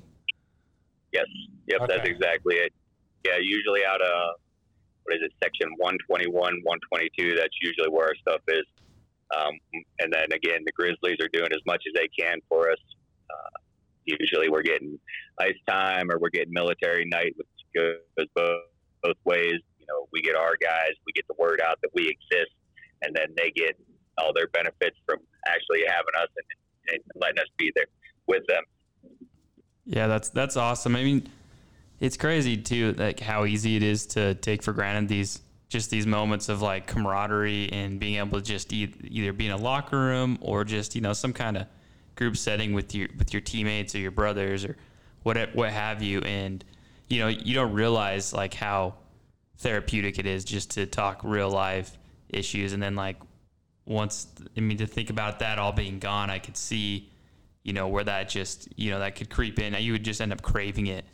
[1.14, 1.26] Yes.
[1.68, 1.94] Yep Okay.
[1.96, 2.74] that's exactly it.
[3.26, 4.36] Yeah usually out of
[5.04, 8.66] what is it section 121 122 that's usually where our stuff is.
[9.38, 9.54] Um,
[10.00, 12.82] and then again the grizzlies are doing as much as they can for us.
[13.30, 13.60] Uh,
[14.06, 14.98] usually we're getting
[15.40, 18.64] ice time or we're getting military night which goes both,
[19.04, 22.08] both ways you know we get our guys we get the word out that we
[22.08, 22.52] exist
[23.02, 23.78] and then they get
[24.18, 27.86] all their benefits from actually having us and, and letting us be there
[28.28, 28.64] with them
[29.86, 30.96] Yeah, that's that's awesome.
[30.96, 31.30] I mean,
[32.00, 36.06] it's crazy too, like how easy it is to take for granted these just these
[36.06, 39.98] moments of like camaraderie and being able to just e- either be in a locker
[39.98, 41.66] room or just you know some kind of
[42.16, 44.78] group setting with your with your teammates or your brothers or
[45.24, 46.22] what what have you.
[46.22, 46.64] And
[47.08, 48.96] you know you don't realize like how
[49.62, 51.98] therapeutic it is just to talk real life
[52.30, 53.18] issues and then like
[53.86, 57.12] once I mean to think about that all being gone, I could see
[57.64, 59.74] you know, where that just, you know, that could creep in.
[59.76, 61.06] You would just end up craving it,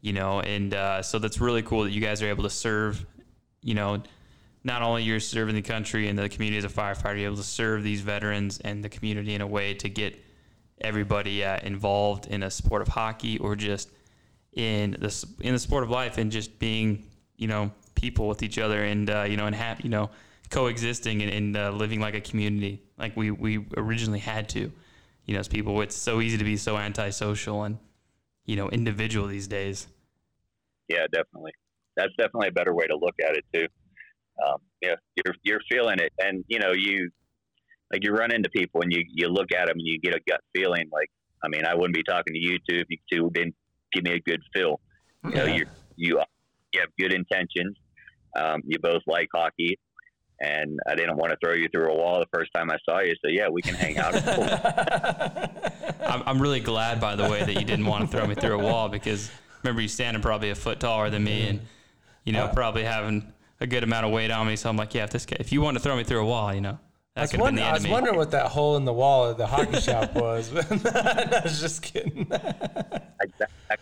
[0.00, 3.04] you know, and uh, so that's really cool that you guys are able to serve,
[3.62, 4.02] you know,
[4.64, 7.42] not only you're serving the country and the community as a firefighter, you're able to
[7.42, 10.18] serve these veterans and the community in a way to get
[10.80, 13.90] everybody uh, involved in a sport of hockey or just
[14.54, 17.04] in the in the sport of life and just being,
[17.36, 17.70] you know,
[18.02, 20.10] people with each other and uh, you know and have you know
[20.50, 24.70] coexisting and, and uh, living like a community like we we originally had to
[25.24, 27.78] you know, as people, it's so easy to be so antisocial and,
[28.44, 29.86] you know, individual these days.
[30.88, 31.52] yeah, definitely.
[31.96, 33.66] That's definitely a better way to look at it too.
[34.44, 37.10] Um, yeah, you're you're feeling it, and you know you
[37.92, 40.20] like you run into people and you you look at them and you get a
[40.28, 40.88] gut feeling.
[40.90, 41.08] Like,
[41.44, 43.54] I mean, I wouldn't be talking to you two if you two didn't
[43.92, 44.80] give me a good feel.
[45.24, 45.54] You know, Yeah.
[45.54, 46.20] you you
[46.72, 47.76] you have good intentions.
[48.36, 49.78] Um, you both like hockey,
[50.40, 53.00] and I didn't want to throw you through a wall the first time I saw
[53.00, 53.14] you.
[53.24, 54.14] So yeah, we can hang out.
[56.02, 58.58] I'm, I'm really glad, by the way, that you didn't want to throw me through
[58.58, 59.30] a wall because
[59.62, 61.60] remember you standing probably a foot taller than me and,
[62.24, 64.56] you know, probably having a good amount of weight on me.
[64.56, 66.26] So I'm like, yeah, if this guy, if you want to throw me through a
[66.26, 66.78] wall, you know,
[67.14, 67.92] I that was, could have wondering, the I end was of me.
[67.92, 70.50] wondering what that hole in the wall of the hockey shop was.
[70.56, 72.26] I was just kidding.
[72.32, 73.28] I,
[73.70, 73.76] I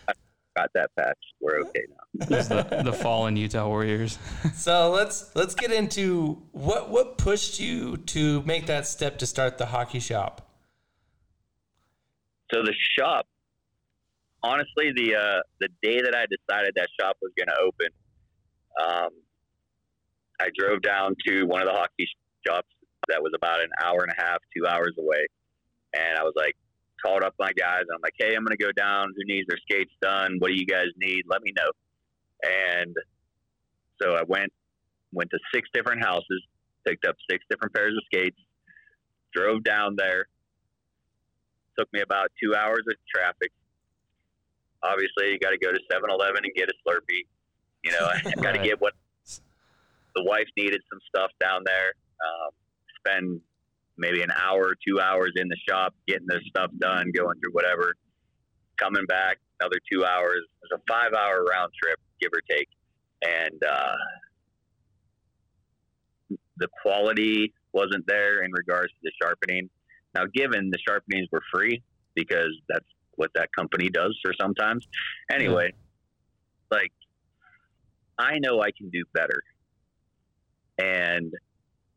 [0.55, 1.17] got- got that patch.
[1.39, 1.95] We're okay now.
[2.25, 4.17] It was the, the fallen Utah Warriors.
[4.55, 9.57] So let's let's get into what what pushed you to make that step to start
[9.57, 10.47] the hockey shop.
[12.53, 13.25] So the shop,
[14.43, 17.87] honestly, the uh, the day that I decided that shop was going to open,
[18.83, 19.09] um,
[20.39, 22.07] I drove down to one of the hockey
[22.45, 22.67] shops
[23.07, 25.25] that was about an hour and a half, two hours away,
[25.95, 26.55] and I was like,
[27.03, 27.81] called up my guys.
[27.81, 29.13] And I'm like, hey, I'm going to go down.
[29.15, 30.37] Who needs their skates done?
[30.39, 31.23] What do you guys need?
[31.29, 31.71] Let me know.
[32.43, 32.95] And
[34.01, 34.51] so I went
[35.13, 36.41] went to six different houses,
[36.87, 38.37] picked up six different pairs of skates,
[39.33, 40.25] drove down there.
[41.77, 43.51] Took me about two hours of traffic.
[44.83, 47.25] Obviously, you got to go to 7-Eleven and get a Slurpee.
[47.83, 48.93] You know, I got to get what
[50.15, 51.93] the wife needed some stuff down there.
[52.21, 52.51] Um,
[52.99, 53.41] spend
[54.01, 57.53] maybe an hour or two hours in the shop getting this stuff done, going through
[57.53, 57.95] whatever.
[58.77, 60.41] Coming back another two hours.
[60.41, 62.67] It was a five-hour round trip, give or take,
[63.21, 63.95] and uh,
[66.57, 69.69] the quality wasn't there in regards to the sharpening.
[70.15, 71.83] Now, given the sharpenings were free
[72.15, 72.85] because that's
[73.15, 74.85] what that company does for sometimes.
[75.31, 75.71] Anyway,
[76.71, 76.91] like
[78.17, 79.43] I know I can do better,
[80.79, 81.31] and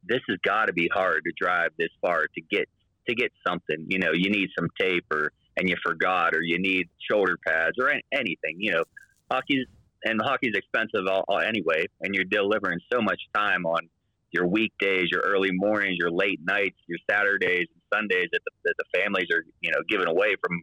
[0.08, 2.68] this has got to be hard to drive this far to get
[3.08, 3.86] to get something.
[3.88, 7.76] You know, you need some tape or and you forgot, or you need shoulder pads
[7.78, 8.56] or an- anything.
[8.58, 8.84] You know,
[9.30, 9.66] hockey's
[10.04, 13.88] and hockey's expensive all, all anyway, and you're delivering so much time on
[14.32, 18.74] your weekdays, your early mornings, your late nights, your Saturdays and Sundays that the, that
[18.78, 20.62] the families are you know giving away from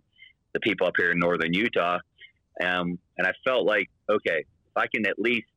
[0.54, 2.00] the people up here in northern Utah.
[2.62, 5.48] Um, and I felt like okay, if I can at least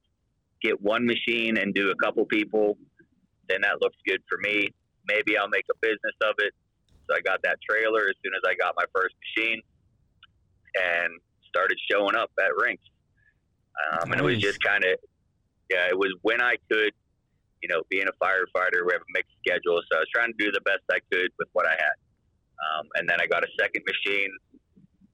[0.63, 2.79] get one machine and do a couple people,
[3.49, 4.73] then that looks good for me.
[5.07, 6.53] Maybe I'll make a business of it.
[7.09, 9.61] So I got that trailer as soon as I got my first machine
[10.75, 12.85] and started showing up at rinks.
[13.93, 14.99] Um, And it was just kind of,
[15.71, 16.93] yeah, it was when I could,
[17.63, 19.81] you know, being a firefighter, we have a mixed schedule.
[19.91, 21.97] So I was trying to do the best I could with what I had.
[22.65, 24.31] Um, and then I got a second machine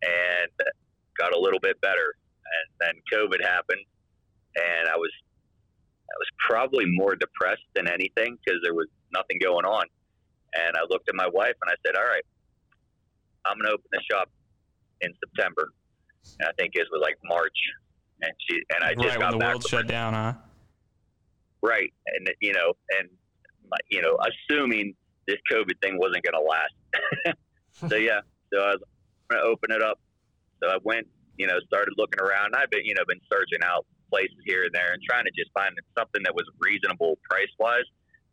[0.03, 0.51] and
[1.19, 2.15] got a little bit better.
[2.51, 3.85] And then COVID happened,
[4.57, 5.11] and I was
[6.11, 9.85] I was probably more depressed than anything because there was nothing going on.
[10.55, 12.25] And I looked at my wife and I said, "All right,
[13.47, 14.29] I'm gonna open the shop
[15.01, 15.73] in September."
[16.41, 17.57] And I think it was like March,
[18.23, 20.35] and she and I just right got when the back world shut down, huh?
[21.63, 23.09] right, and you know, and
[23.71, 24.95] my- you know, assuming
[25.27, 27.37] this COVID thing wasn't gonna last.
[27.89, 28.21] so yeah,
[28.53, 28.83] so I was
[29.31, 30.01] gonna open it up.
[30.63, 31.07] So I went,
[31.39, 32.55] you know, started looking around.
[32.57, 35.51] I've been, you know, been searching out places here and there and trying to just
[35.55, 37.87] find something that was reasonable price wise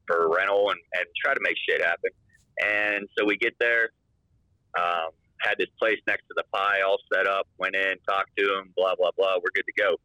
[0.07, 2.11] for rental and, and try to make shit happen.
[2.63, 3.89] And so we get there,
[4.77, 8.43] um, had this place next to the pie all set up, went in, talked to
[8.43, 9.35] him, blah, blah, blah.
[9.37, 9.95] We're good to go.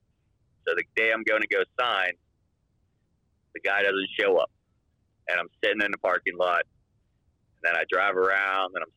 [0.69, 2.13] So the day I'm going to go sign,
[3.55, 4.51] the guy doesn't show up.
[5.29, 6.63] And I'm sitting in the parking lot.
[7.57, 8.93] And then I drive around and I'm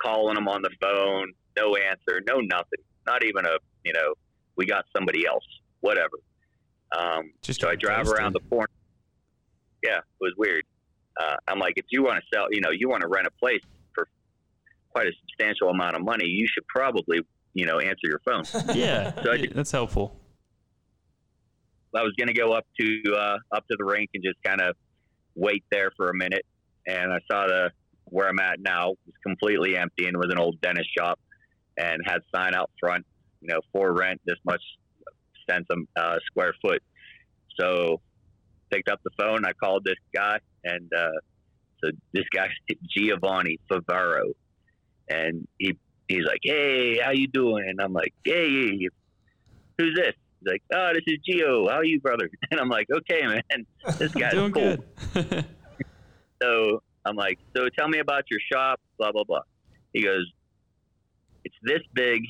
[0.00, 1.32] calling him on the phone.
[1.56, 2.80] No answer, no nothing.
[3.06, 4.14] Not even a, you know,
[4.56, 5.44] we got somebody else,
[5.80, 6.18] whatever.
[6.96, 8.68] Um, Just so I drive around the corner.
[9.84, 10.64] Yeah, it was weird.
[11.20, 13.30] Uh, I'm like, if you want to sell, you know, you want to rent a
[13.38, 13.62] place
[13.94, 14.08] for
[14.92, 17.20] quite a substantial amount of money, you should probably,
[17.54, 18.44] you know, answer your phone.
[18.76, 20.16] Yeah, So I yeah, that's helpful.
[21.94, 24.60] I was going to go up to uh, up to the rink and just kind
[24.60, 24.76] of
[25.34, 26.46] wait there for a minute,
[26.86, 27.70] and I saw the
[28.04, 31.18] where I'm at now was completely empty and was an old dentist shop,
[31.76, 33.04] and had sign out front,
[33.40, 34.62] you know, for rent this much
[35.50, 36.82] cents a uh, square foot.
[37.58, 38.00] So
[38.70, 41.08] picked up the phone, I called this guy, and uh,
[41.82, 42.50] so this guy's
[42.96, 44.32] Giovanni Favaro,
[45.08, 45.76] and he
[46.08, 48.88] he's like, "Hey, how you doing?" And I'm like, "Hey,
[49.78, 51.68] who's this?" He's like, "Oh, this is Gio.
[51.68, 53.66] How are you, brother?" And I'm like, "Okay, man,
[53.98, 54.76] this guy's Doing cool."
[55.14, 55.44] good.
[56.42, 59.42] So I'm like, "So tell me about your shop." Blah blah blah.
[59.92, 60.26] He goes,
[61.44, 62.22] "It's this big.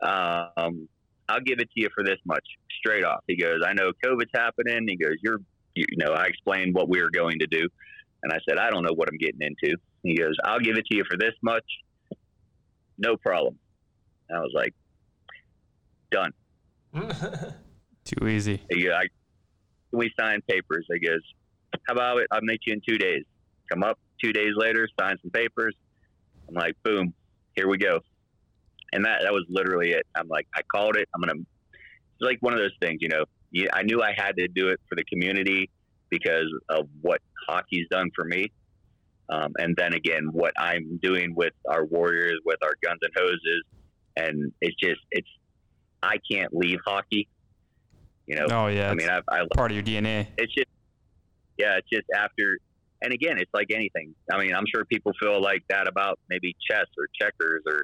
[0.00, 0.88] Um,
[1.32, 2.44] I'll give it to you for this much,
[2.78, 5.38] straight off." He goes, "I know COVID's happening." He goes, "You're,
[5.74, 7.68] you know," I explained what we were going to do,
[8.22, 10.86] and I said, "I don't know what I'm getting into." He goes, "I'll give it
[10.86, 11.64] to you for this much,
[12.98, 13.58] no problem."
[14.28, 14.74] And I was like,
[16.10, 16.32] "Done."
[18.04, 18.60] Too easy.
[18.70, 19.04] He goes, I,
[19.92, 20.86] we signed papers.
[20.92, 21.20] I goes,
[21.86, 22.26] how about it?
[22.30, 23.24] I'll meet you in two days.
[23.70, 25.74] Come up two days later, sign some papers.
[26.48, 27.14] I'm like, boom,
[27.54, 28.00] here we go.
[28.92, 30.06] And that, that was literally it.
[30.14, 31.08] I'm like, I called it.
[31.14, 34.12] I'm going to, it's like one of those things, you know, you, I knew I
[34.16, 35.70] had to do it for the community
[36.10, 38.52] because of what hockey's done for me.
[39.30, 43.62] Um, and then again, what I'm doing with our Warriors, with our Guns and Hoses.
[44.16, 45.28] And it's just, it's,
[46.02, 47.28] I can't leave hockey.
[48.26, 50.26] You know, Oh yeah, I mean, I, I part of your DNA.
[50.38, 50.68] it's just
[51.58, 52.56] yeah it's just after
[53.02, 56.56] and again it's like anything i mean i'm sure people feel like that about maybe
[56.68, 57.82] chess or checkers or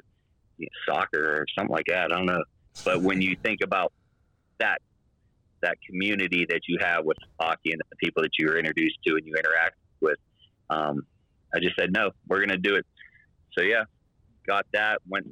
[0.87, 2.43] soccer or something like that i don't know
[2.83, 3.91] but when you think about
[4.59, 4.81] that
[5.61, 9.25] that community that you have with hockey and the people that you're introduced to and
[9.25, 10.17] you interact with
[10.69, 11.05] um,
[11.53, 12.85] i just said no we're going to do it
[13.57, 13.83] so yeah
[14.47, 15.27] got that went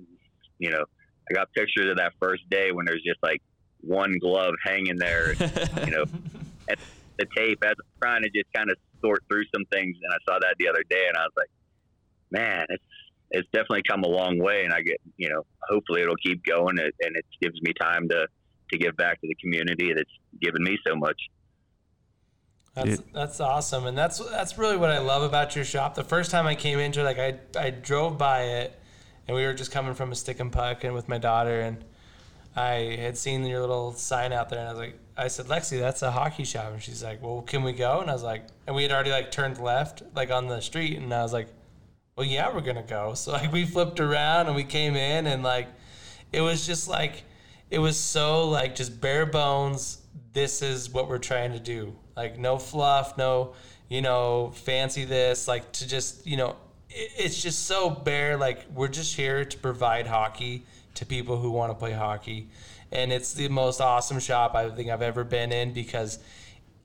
[0.60, 0.84] you know
[1.30, 3.42] i got pictures of that first day when there's just like
[3.82, 5.34] one glove hanging there
[5.86, 6.06] you know,
[6.70, 6.80] at
[7.18, 9.96] the tape as I'm trying to just kind of sort through some things.
[10.02, 11.50] And I saw that the other day, and I was like,
[12.32, 12.84] man, it's
[13.32, 14.64] it's definitely come a long way.
[14.64, 18.08] And I get, you know, hopefully it'll keep going, and and it gives me time
[18.10, 18.28] to
[18.72, 20.10] to give back to the community that's
[20.42, 21.20] given me so much.
[22.76, 25.96] That's that's awesome, and that's that's really what I love about your shop.
[25.96, 28.80] The first time I came into it, like I I drove by it,
[29.28, 31.84] and we were just coming from a stick and puck, and with my daughter, and
[32.56, 35.80] I had seen your little sign out there, and I was like, I said, Lexi,
[35.80, 38.02] that's a hockey shop, and she's like, Well, can we go?
[38.02, 40.98] And I was like, and we had already like turned left, like on the street,
[40.98, 41.48] and I was like,
[42.18, 43.14] Well, yeah, we're gonna go.
[43.14, 45.68] So like we flipped around and we came in, and like
[46.34, 47.24] it was just like
[47.70, 50.02] it was so like just bare bones
[50.34, 53.54] this is what we're trying to do like no fluff no
[53.90, 56.56] you know fancy this like to just you know
[56.90, 61.52] it, it's just so bare like we're just here to provide hockey to people who
[61.52, 62.50] want to play hockey
[62.92, 66.20] and it's the most awesome shop i think i've ever been in because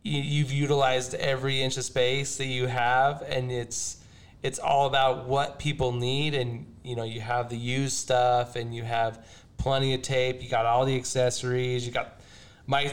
[0.02, 4.01] you, you've utilized every inch of space that you have and it's
[4.42, 8.74] it's all about what people need and you know you have the used stuff and
[8.74, 9.24] you have
[9.56, 12.18] plenty of tape you got all the accessories you got
[12.66, 12.92] my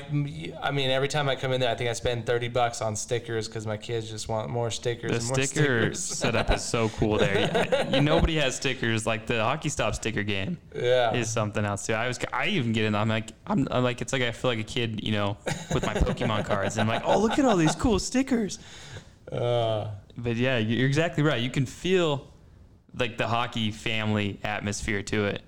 [0.61, 2.95] i mean every time i come in there i think i spend 30 bucks on
[2.95, 6.63] stickers because my kids just want more stickers The and more sticker stickers setup is
[6.63, 7.87] so cool there.
[7.93, 11.93] You, nobody has stickers like the hockey stop sticker game yeah is something else too.
[11.93, 12.93] I was I even get in.
[12.95, 15.37] I'm like I'm, I'm like it's like I feel like a kid, you know,
[15.73, 16.77] with my Pokemon cards.
[16.77, 18.59] And I'm like, oh look at all these cool stickers.
[19.31, 19.87] uh,
[20.23, 21.41] But yeah, you're exactly right.
[21.41, 22.27] You can feel
[22.97, 25.41] like the hockey family atmosphere to it.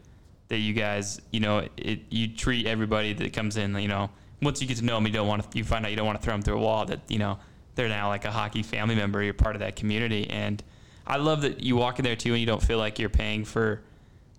[0.47, 4.09] That you guys, you know, it you treat everybody that comes in, you know,
[4.41, 6.05] once you get to know them, you don't want to, you find out you don't
[6.05, 6.85] want to throw them through a wall.
[6.85, 7.39] That you know
[7.75, 9.23] they're now like a hockey family member.
[9.23, 10.61] You're part of that community, and
[11.07, 13.45] I love that you walk in there too, and you don't feel like you're paying
[13.45, 13.81] for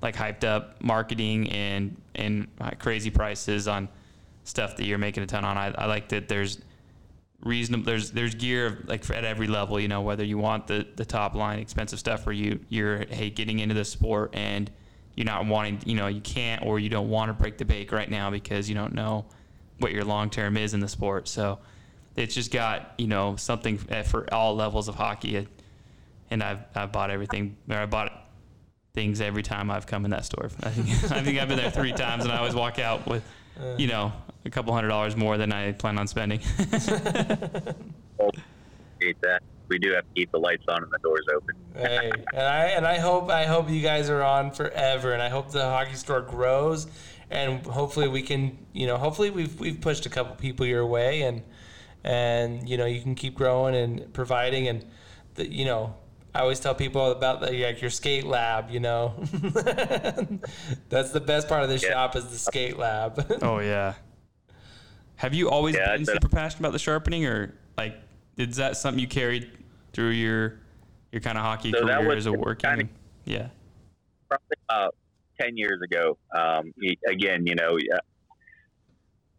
[0.02, 3.88] like hyped up marketing and and uh, crazy prices on
[4.44, 5.56] stuff that you're making a ton on.
[5.56, 6.58] I, I like that there's
[7.43, 11.05] reasonable there's there's gear like at every level you know whether you want the the
[11.05, 14.70] top line expensive stuff or you you're hey getting into the sport and
[15.16, 17.90] you're not wanting you know you can't or you don't want to break the bank
[17.90, 19.24] right now because you don't know
[19.82, 21.28] what your long term is in the sport.
[21.28, 21.59] So
[22.16, 25.47] it's just got you know something for all levels of hockey
[26.30, 28.12] and I've I've bought everything or I bought
[28.95, 30.51] things every time I've come in that store.
[30.62, 33.24] I think I think I've been there three times and I always walk out with
[33.61, 33.74] uh.
[33.76, 34.12] you know
[34.45, 36.40] a couple hundred dollars more than I plan on spending.
[39.22, 39.43] that.
[39.68, 41.57] We do have to keep the lights on and the doors open.
[41.74, 45.28] hey, and I and I hope I hope you guys are on forever, and I
[45.28, 46.86] hope the hockey store grows,
[47.30, 51.22] and hopefully we can, you know, hopefully we've we've pushed a couple people your way,
[51.22, 51.43] and
[52.05, 54.84] and you know you can keep growing and providing, and
[55.36, 55.95] the, you know
[56.34, 58.70] I always tell people about the, like your skate lab.
[58.70, 59.14] You know,
[60.88, 61.90] that's the best part of the yeah.
[61.90, 63.38] shop is the skate lab.
[63.43, 63.95] oh yeah.
[65.22, 67.94] Have you always yeah, been super passionate about the sharpening, or like
[68.36, 69.52] is that something you carried
[69.92, 70.58] through your
[71.12, 72.68] your kind of hockey so career as a working?
[72.68, 72.88] Kind of,
[73.24, 73.46] yeah.
[74.28, 74.96] Probably about
[75.40, 76.18] ten years ago.
[76.36, 76.74] Um,
[77.08, 77.78] again, you know,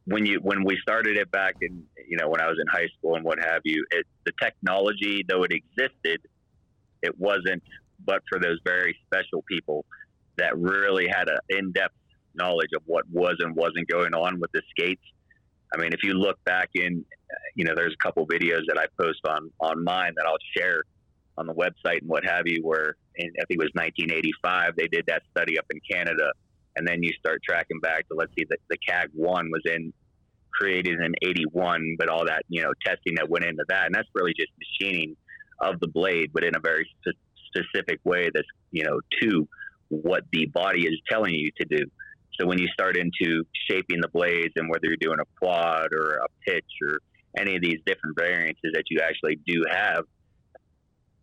[0.06, 2.88] when you when we started it back in you know when I was in high
[2.98, 6.22] school and what have you, it, the technology though it existed,
[7.02, 7.62] it wasn't
[8.06, 9.84] but for those very special people
[10.38, 11.94] that really had an in-depth
[12.36, 15.04] knowledge of what was and wasn't going on with the skates
[15.74, 18.78] I mean, if you look back in, uh, you know, there's a couple videos that
[18.78, 20.84] I post on on mine that I'll share
[21.38, 22.60] on the website and what have you.
[22.64, 26.32] Where in, I think it was 1985, they did that study up in Canada,
[26.76, 29.94] and then you start tracking back to let's see, the, the CAG one was in
[30.54, 34.10] created in 81, but all that you know testing that went into that, and that's
[34.14, 35.16] really just machining
[35.62, 37.18] of the blade, but in a very sp-
[37.48, 39.48] specific way that's you know to
[39.90, 41.86] what the body is telling you to do.
[42.40, 46.16] So when you start into shaping the blades and whether you're doing a quad or
[46.16, 47.00] a pitch or
[47.38, 50.04] any of these different variances that you actually do have,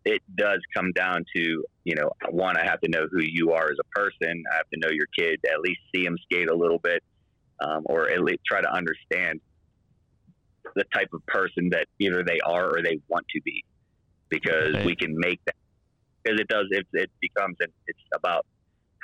[0.04, 3.66] it does come down to, you know, one, I have to know who you are
[3.70, 4.42] as a person.
[4.52, 7.02] I have to know your kid, at least see them skate a little bit,
[7.60, 9.40] um, or at least try to understand
[10.74, 13.64] the type of person that either they are or they want to be,
[14.28, 15.56] because we can make that.
[16.22, 18.46] Because it does, it, it becomes, it's about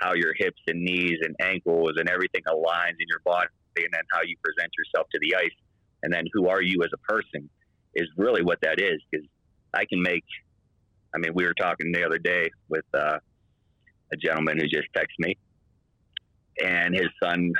[0.00, 4.02] how your hips and knees and ankles and everything aligns in your body and then
[4.12, 5.50] how you present yourself to the ice
[6.02, 7.48] and then who are you as a person
[7.94, 9.26] is really what that is because
[9.74, 10.24] i can make
[11.14, 13.18] i mean we were talking the other day with uh,
[14.12, 15.36] a gentleman who just texted me
[16.62, 17.52] and his son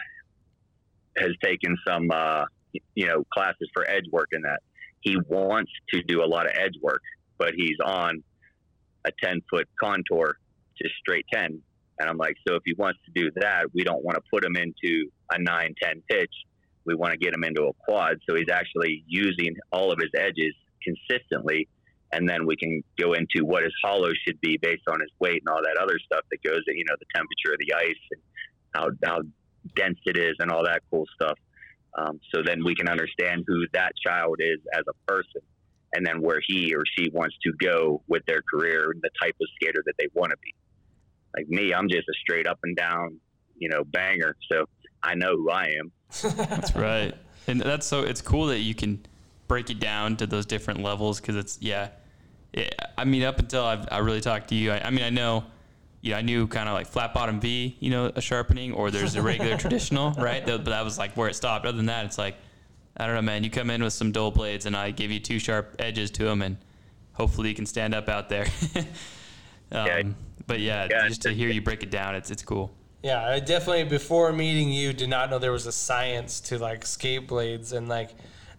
[1.18, 2.44] has taken some uh,
[2.94, 4.60] you know classes for edge work in that.
[5.00, 7.02] He wants to do a lot of edge work
[7.38, 8.22] but he's on
[9.06, 10.36] a 10 foot contour
[10.80, 11.60] just straight 10
[11.98, 14.44] and I'm like, so if he wants to do that, we don't want to put
[14.44, 16.32] him into a 9 10 pitch.
[16.84, 18.18] We want to get him into a quad.
[18.28, 21.68] So he's actually using all of his edges consistently.
[22.12, 25.42] And then we can go into what his hollow should be based on his weight
[25.44, 28.02] and all that other stuff that goes at, you know, the temperature of the ice
[28.12, 28.20] and
[28.72, 29.22] how, how
[29.74, 31.38] dense it is and all that cool stuff.
[31.98, 35.40] Um, so then we can understand who that child is as a person
[35.94, 39.34] and then where he or she wants to go with their career, and the type
[39.40, 40.54] of skater that they want to be.
[41.36, 43.18] Like me, I'm just a straight up and down,
[43.58, 44.34] you know, banger.
[44.50, 44.64] So
[45.02, 45.92] I know who I am.
[46.36, 47.14] that's right.
[47.46, 49.04] And that's so it's cool that you can
[49.48, 51.90] break it down to those different levels because it's yeah.
[52.52, 55.10] It, I mean, up until I've, I really talked to you, I, I mean, I
[55.10, 55.44] know,
[56.00, 58.90] you know, I knew kind of like flat bottom V, you know, a sharpening, or
[58.90, 60.44] there's a regular traditional, right?
[60.44, 61.66] But that was like where it stopped.
[61.66, 62.36] Other than that, it's like,
[62.96, 63.44] I don't know, man.
[63.44, 66.24] You come in with some dull blades, and I give you two sharp edges to
[66.24, 66.56] them, and
[67.12, 68.46] hopefully you can stand up out there.
[69.72, 70.02] um, yeah
[70.46, 72.72] but yeah, yeah just to hear you break it down, it's it's cool.
[73.02, 76.86] Yeah, I definitely before meeting you did not know there was a science to like
[76.86, 78.10] skate blades and like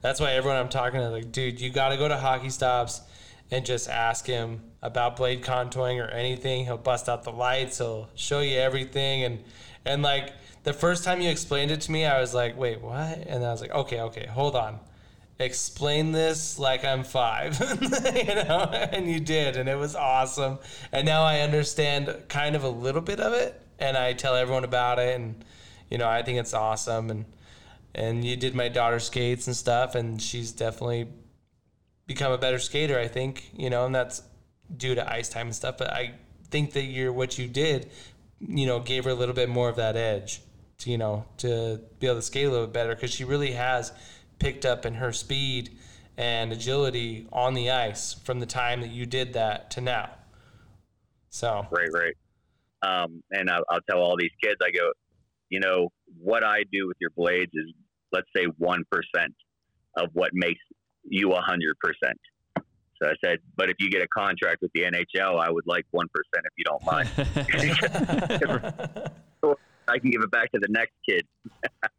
[0.02, 3.02] that's why everyone I'm talking to like, dude, you got to go to Hockey Stops
[3.50, 6.66] and just ask him about blade contouring or anything.
[6.66, 7.80] He'll bust out the lights.
[7.80, 9.44] He'll show you everything and
[9.86, 10.34] and like
[10.64, 13.20] the first time you explained it to me, I was like, wait, what?
[13.20, 14.80] And I was like, okay, okay, hold on
[15.40, 20.60] explain this like I'm five, you know, and you did, and it was awesome.
[20.92, 24.64] And now I understand kind of a little bit of it, and I tell everyone
[24.64, 25.44] about it, and
[25.90, 27.10] you know, I think it's awesome.
[27.10, 27.26] And
[27.94, 31.08] and you did my daughter skates and stuff, and she's definitely
[32.06, 34.22] become a better skater, I think, you know, and that's
[34.76, 35.78] due to ice time and stuff.
[35.78, 36.14] But I
[36.50, 37.90] think that you're what you did,
[38.40, 40.42] you know, gave her a little bit more of that edge
[40.80, 43.52] to you know to be able to skate a little bit better because she really
[43.52, 43.92] has
[44.40, 45.78] picked up in her speed
[46.18, 50.10] and agility on the ice from the time that you did that to now.
[51.30, 52.16] So right, right.
[52.82, 54.92] Um, and I'll, I'll tell all these kids, I go,
[55.50, 57.72] you know, what I do with your blades is,
[58.12, 59.34] let's say, one percent
[59.96, 60.60] of what makes
[61.04, 62.18] you a hundred percent.
[63.02, 65.86] So I said, but if you get a contract with the NHL, I would like
[65.92, 67.10] one percent if you don't mind.
[69.90, 71.26] I can give it back to the next kid.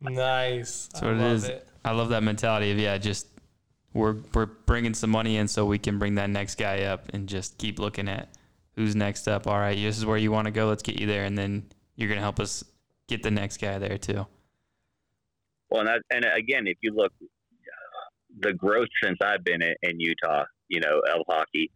[0.01, 0.89] nice.
[0.93, 1.45] That's what I it is.
[1.45, 1.68] It.
[1.89, 3.26] I love that mentality of yeah, just
[3.95, 7.26] we're we're bringing some money in so we can bring that next guy up and
[7.26, 8.28] just keep looking at
[8.76, 9.47] who's next up.
[9.47, 10.68] All right, this is where you want to go.
[10.68, 11.64] Let's get you there, and then
[11.97, 12.62] you're gonna help us
[13.09, 14.26] get the next guy there too.
[15.70, 17.26] Well, and, that, and again, if you look, uh,
[18.41, 21.70] the growth since I've been in, in Utah, you know, of hockey,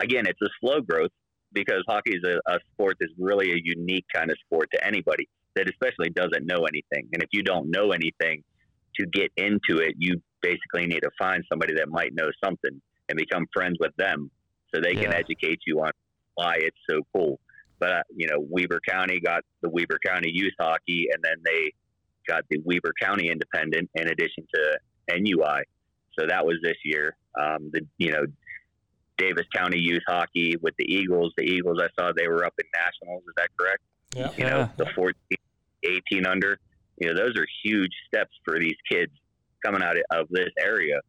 [0.00, 1.10] again, it's a slow growth
[1.52, 5.28] because hockey is a, a sport that's really a unique kind of sport to anybody
[5.56, 7.08] that especially doesn't know anything.
[7.12, 8.42] And if you don't know anything
[8.98, 13.18] to get into it, you basically need to find somebody that might know something and
[13.18, 14.30] become friends with them
[14.74, 15.02] so they yeah.
[15.02, 15.90] can educate you on
[16.34, 17.40] why it's so cool.
[17.78, 21.72] But, uh, you know, Weber County got the Weber County Youth Hockey and then they
[22.26, 24.78] got the Weber County Independent in addition to
[25.16, 25.62] NUI.
[26.18, 27.16] So that was this year.
[27.38, 28.24] Um, the, you know,
[29.16, 31.32] Davis County Youth Hockey with the Eagles.
[31.36, 33.22] The Eagles, I saw they were up in nationals.
[33.22, 33.82] Is that correct?
[34.14, 34.30] Yeah.
[34.36, 35.14] You know, the 14,
[35.84, 36.58] 18 under.
[37.00, 39.12] You know, those are huge steps for these kids
[39.64, 41.00] coming out of this area.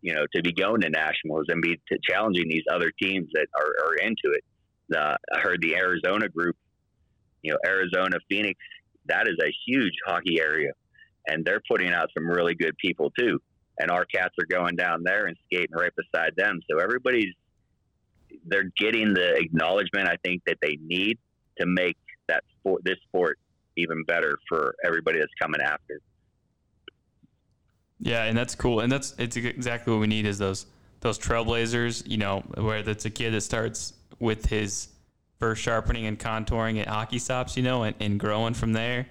[0.00, 3.86] You know, to be going to nationals and be challenging these other teams that are,
[3.86, 4.44] are into it.
[4.96, 6.56] I heard the Arizona group.
[7.42, 8.58] You know, Arizona, Phoenix.
[9.06, 10.70] That is a huge hockey area,
[11.26, 13.40] and they're putting out some really good people too.
[13.80, 16.60] And our cats are going down there and skating right beside them.
[16.70, 17.34] So everybody's
[18.46, 21.18] they're getting the acknowledgement I think that they need
[21.58, 21.96] to make
[22.28, 23.38] that sport, this sport,
[23.78, 26.00] even better for everybody that's coming after.
[28.00, 30.66] Yeah, and that's cool, and that's it's exactly what we need is those
[31.00, 32.06] those trailblazers.
[32.06, 34.88] You know, where that's a kid that starts with his
[35.38, 39.06] first sharpening and contouring at hockey stops, you know, and, and growing from there,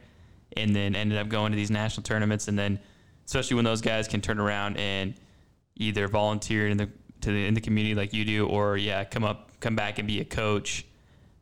[0.56, 2.80] and then ended up going to these national tournaments, and then
[3.26, 5.14] especially when those guys can turn around and
[5.76, 6.90] either volunteer in the
[7.22, 10.08] to the in the community like you do, or yeah, come up, come back and
[10.08, 10.86] be a coach,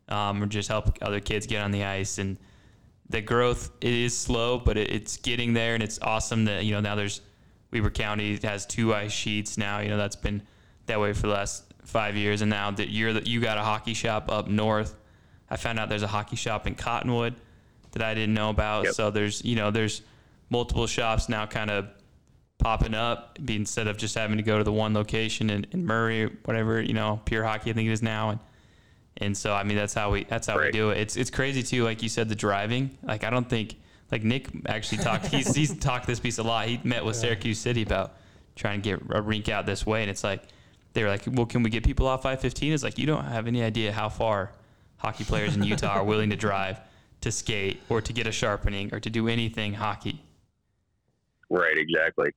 [0.09, 2.17] um, or just help other kids get on the ice.
[2.17, 2.37] And
[3.09, 6.73] the growth it is slow, but it, it's getting there, and it's awesome that you
[6.73, 7.21] know now there's
[7.71, 9.79] Weber County has two ice sheets now.
[9.79, 10.41] You know that's been
[10.87, 13.61] that way for the last five years, and now that you're that you got a
[13.61, 14.95] hockey shop up north.
[15.49, 17.35] I found out there's a hockey shop in Cottonwood
[17.91, 18.85] that I didn't know about.
[18.85, 18.93] Yep.
[18.93, 20.01] So there's you know there's
[20.49, 21.87] multiple shops now kind of
[22.57, 26.31] popping up instead of just having to go to the one location in, in Murray,
[26.45, 28.29] whatever, you know, pure hockey, I think it is now.
[28.29, 28.39] And,
[29.17, 30.65] and so, I mean, that's how we, that's how right.
[30.65, 30.97] we do it.
[30.97, 31.83] It's, it's crazy too.
[31.83, 33.75] Like you said, the driving, like, I don't think
[34.11, 36.67] like Nick actually talked, he's, he's talked this piece a lot.
[36.67, 38.13] He met with Syracuse City about
[38.55, 40.01] trying to get a rink out this way.
[40.01, 40.43] And it's like,
[40.93, 42.73] they were like, well, can we get people off 515?
[42.73, 44.51] It's like, you don't have any idea how far
[44.97, 46.79] hockey players in Utah are willing to drive
[47.21, 50.21] to skate or to get a sharpening or to do anything hockey.
[51.49, 52.31] Right, exactly.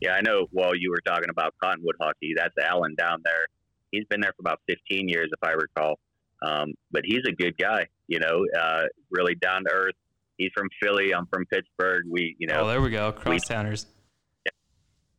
[0.00, 0.46] Yeah, I know.
[0.52, 2.34] while you were talking about Cottonwood hockey.
[2.36, 3.46] That's Alan down there.
[3.90, 5.98] He's been there for about 15 years, if I recall.
[6.42, 9.94] Um, but he's a good guy, you know, uh, really down to earth.
[10.36, 11.12] He's from Philly.
[11.12, 12.04] I'm from Pittsburgh.
[12.08, 12.60] We, you know.
[12.60, 13.12] Oh, there we go.
[13.12, 13.86] Crosstowners.
[14.46, 14.52] Yeah.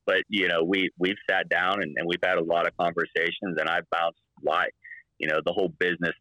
[0.05, 3.57] But, you know, we, we've sat down and, and we've had a lot of conversations,
[3.59, 4.67] and I've bounced why,
[5.17, 6.15] you know, the whole business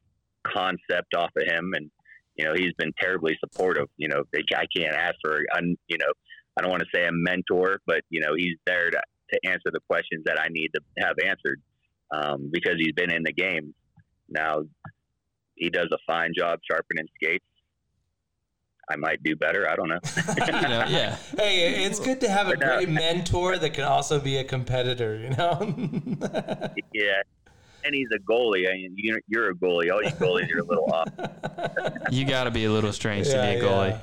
[0.44, 1.72] concept off of him.
[1.74, 1.90] And,
[2.34, 3.86] you know, he's been terribly supportive.
[3.96, 5.38] You know, I can't ask for,
[5.86, 6.12] you know,
[6.58, 9.00] I don't want to say a mentor, but you know, he's there to,
[9.32, 11.60] to answer the questions that I need to have answered
[12.10, 13.74] um, because he's been in the game.
[14.28, 14.62] Now,
[15.54, 17.44] he does a fine job sharpening skates.
[18.90, 19.68] I might do better.
[19.68, 19.98] I don't know.
[20.46, 21.16] you know yeah.
[21.36, 25.18] Hey, it's good to have a great mentor that can also be a competitor.
[25.18, 25.58] You know.
[26.94, 27.20] yeah,
[27.84, 28.66] and he's a goalie.
[28.68, 28.96] I mean,
[29.26, 29.92] you're, a goalie.
[29.92, 31.08] All you goalies are a little off.
[32.10, 34.00] you got to be a little strange yeah, to be a goalie.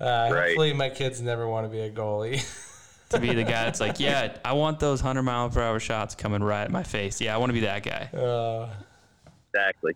[0.00, 0.06] Yeah.
[0.06, 0.46] Uh, right.
[0.46, 2.70] Hopefully, my kids never want to be a goalie.
[3.10, 6.14] To be the guy that's like, yeah, I want those hundred mile per hour shots
[6.14, 7.20] coming right at my face.
[7.20, 8.08] Yeah, I want to be that guy.
[8.16, 8.68] Uh,
[9.52, 9.94] exactly.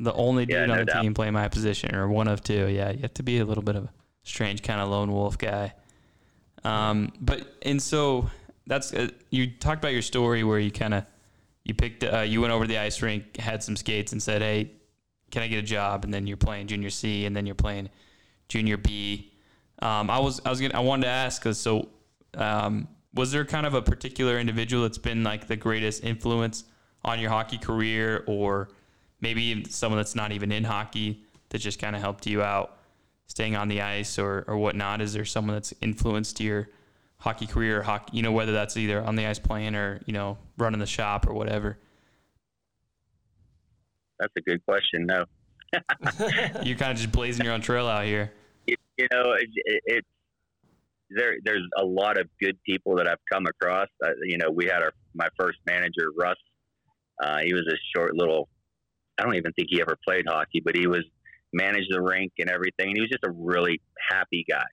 [0.00, 1.02] the only dude yeah, no on the doubt.
[1.02, 2.68] team playing my position, or one of two.
[2.68, 3.90] Yeah, you have to be a little bit of a
[4.22, 5.74] strange kind of lone wolf guy.
[6.64, 8.30] Um, but and so
[8.66, 11.04] that's uh, you talked about your story where you kind of
[11.64, 14.42] you picked uh, you went over to the ice rink, had some skates, and said,
[14.42, 14.70] "Hey,
[15.30, 17.88] can I get a job?" And then you're playing junior C, and then you're playing
[18.48, 19.32] junior B.
[19.80, 21.88] Um, I was I was gonna I wanted to ask because so
[22.34, 26.64] um, was there kind of a particular individual that's been like the greatest influence
[27.04, 28.68] on your hockey career, or
[29.20, 32.78] maybe someone that's not even in hockey that just kind of helped you out
[33.26, 35.00] staying on the ice or or whatnot?
[35.00, 36.68] Is there someone that's influenced your
[37.18, 40.12] hockey career, or hockey, you know, whether that's either on the ice playing or you
[40.12, 41.78] know running the shop or whatever?
[44.18, 45.06] That's a good question.
[45.06, 45.24] No,
[46.62, 48.32] You're kind of just blazing your own trail out here.
[48.66, 50.08] you, you know, it, it, it's
[51.16, 51.36] there.
[51.44, 53.88] There's a lot of good people that I've come across.
[54.04, 56.36] Uh, you know, we had our my first manager, Russ.
[57.22, 58.48] Uh, he was a short little.
[59.18, 61.04] I don't even think he ever played hockey, but he was
[61.52, 62.88] managed the rink and everything.
[62.88, 64.64] And he was just a really happy guy.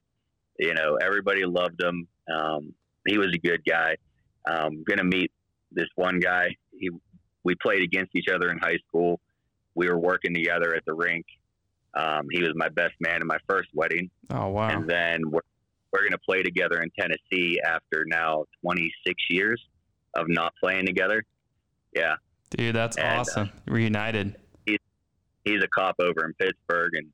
[0.58, 2.08] You know, everybody loved him.
[2.34, 2.74] Um,
[3.08, 3.96] he was a good guy.
[4.50, 5.32] Um, gonna meet
[5.72, 6.56] this one guy.
[6.72, 6.90] He
[7.44, 9.20] we played against each other in high school.
[9.76, 11.26] We were working together at the rink.
[11.94, 14.70] Um, he was my best man in my first wedding, Oh wow!
[14.70, 15.22] and then
[15.92, 19.62] we're, we're going to play together in Tennessee after now 26 years
[20.16, 21.24] of not playing together.
[21.96, 22.16] Yeah,
[22.52, 23.50] Dude, that's And, uh, awesome.
[23.68, 24.36] Reunited.
[24.66, 27.08] he's a cop over in Pittsburgh, and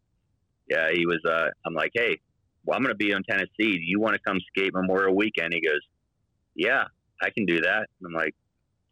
[0.69, 1.19] yeah, he was.
[1.25, 2.19] Uh, I'm like, hey,
[2.65, 3.77] well, I'm going to be in Tennessee.
[3.77, 5.53] Do you want to come skate Memorial Weekend?
[5.53, 5.79] He goes,
[6.55, 6.83] yeah,
[7.21, 7.87] I can do that.
[7.99, 8.33] And I'm like,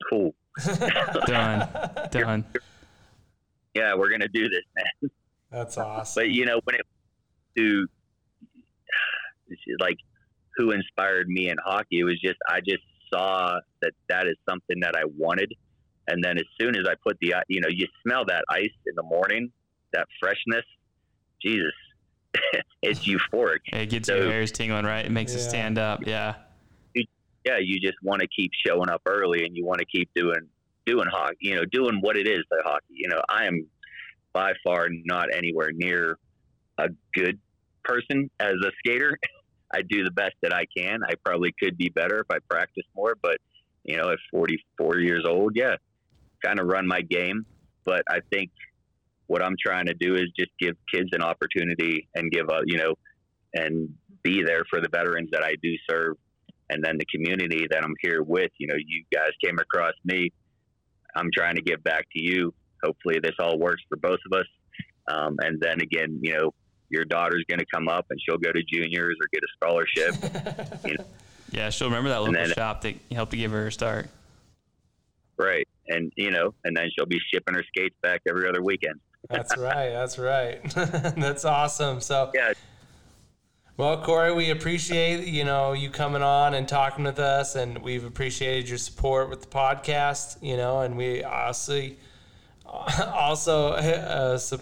[0.09, 0.36] cool.
[1.25, 1.67] Done.
[2.11, 2.45] Done.
[3.73, 5.11] Yeah, we're going to do this, man.
[5.51, 6.21] That's awesome.
[6.21, 6.81] But you know, when it
[7.57, 7.88] to
[9.79, 9.97] like
[10.57, 12.83] who inspired me in hockey, it was just I just
[13.13, 15.51] saw that that is something that I wanted,
[16.07, 18.95] and then as soon as I put the you know you smell that ice in
[18.95, 19.51] the morning,
[19.93, 20.65] that freshness,
[21.41, 21.73] Jesus,
[22.81, 23.59] it's euphoric.
[23.71, 25.05] It gets So- your hairs tingling, right?
[25.05, 25.49] It makes it Yeah.
[25.49, 26.05] stand up.
[26.05, 26.35] Yeah.
[27.45, 30.47] Yeah, you just want to keep showing up early, and you want to keep doing
[30.85, 31.35] doing hockey.
[31.41, 32.85] You know, doing what it is that hockey.
[32.91, 33.67] You know, I am
[34.31, 36.17] by far not anywhere near
[36.77, 37.37] a good
[37.83, 39.19] person as a skater.
[39.74, 40.99] I do the best that I can.
[41.07, 43.38] I probably could be better if I practiced more, but
[43.84, 45.76] you know, at 44 years old, yeah,
[46.43, 47.45] kind of run my game.
[47.86, 48.51] But I think
[49.28, 52.78] what I'm trying to do is just give kids an opportunity and give a, you
[52.78, 52.93] know,
[53.53, 53.89] and
[54.24, 56.15] be there for the veterans that I do serve.
[56.69, 60.32] And then the community that I'm here with, you know, you guys came across me.
[61.15, 62.53] I'm trying to give back to you.
[62.84, 64.47] Hopefully, this all works for both of us.
[65.09, 66.53] Um, and then again, you know,
[66.93, 71.05] your daughter's going to come up and she'll go to juniors or get a scholarship.
[71.51, 74.09] Yeah, she'll remember that And local then- shop that helped to give her a start.
[75.37, 75.67] right.
[75.87, 78.99] And, you know, and then she'll be shipping her skates back every other weekend.
[79.29, 79.89] That's right.
[79.89, 80.61] That's right.
[81.15, 82.01] that's awesome.
[82.01, 82.53] So Yeah.
[83.77, 88.05] Well, Corey, we appreciate you know you coming on and talking with us, and we've
[88.05, 90.37] appreciated your support with the podcast.
[90.43, 91.97] You know, and we honestly
[92.65, 94.59] also uh, su-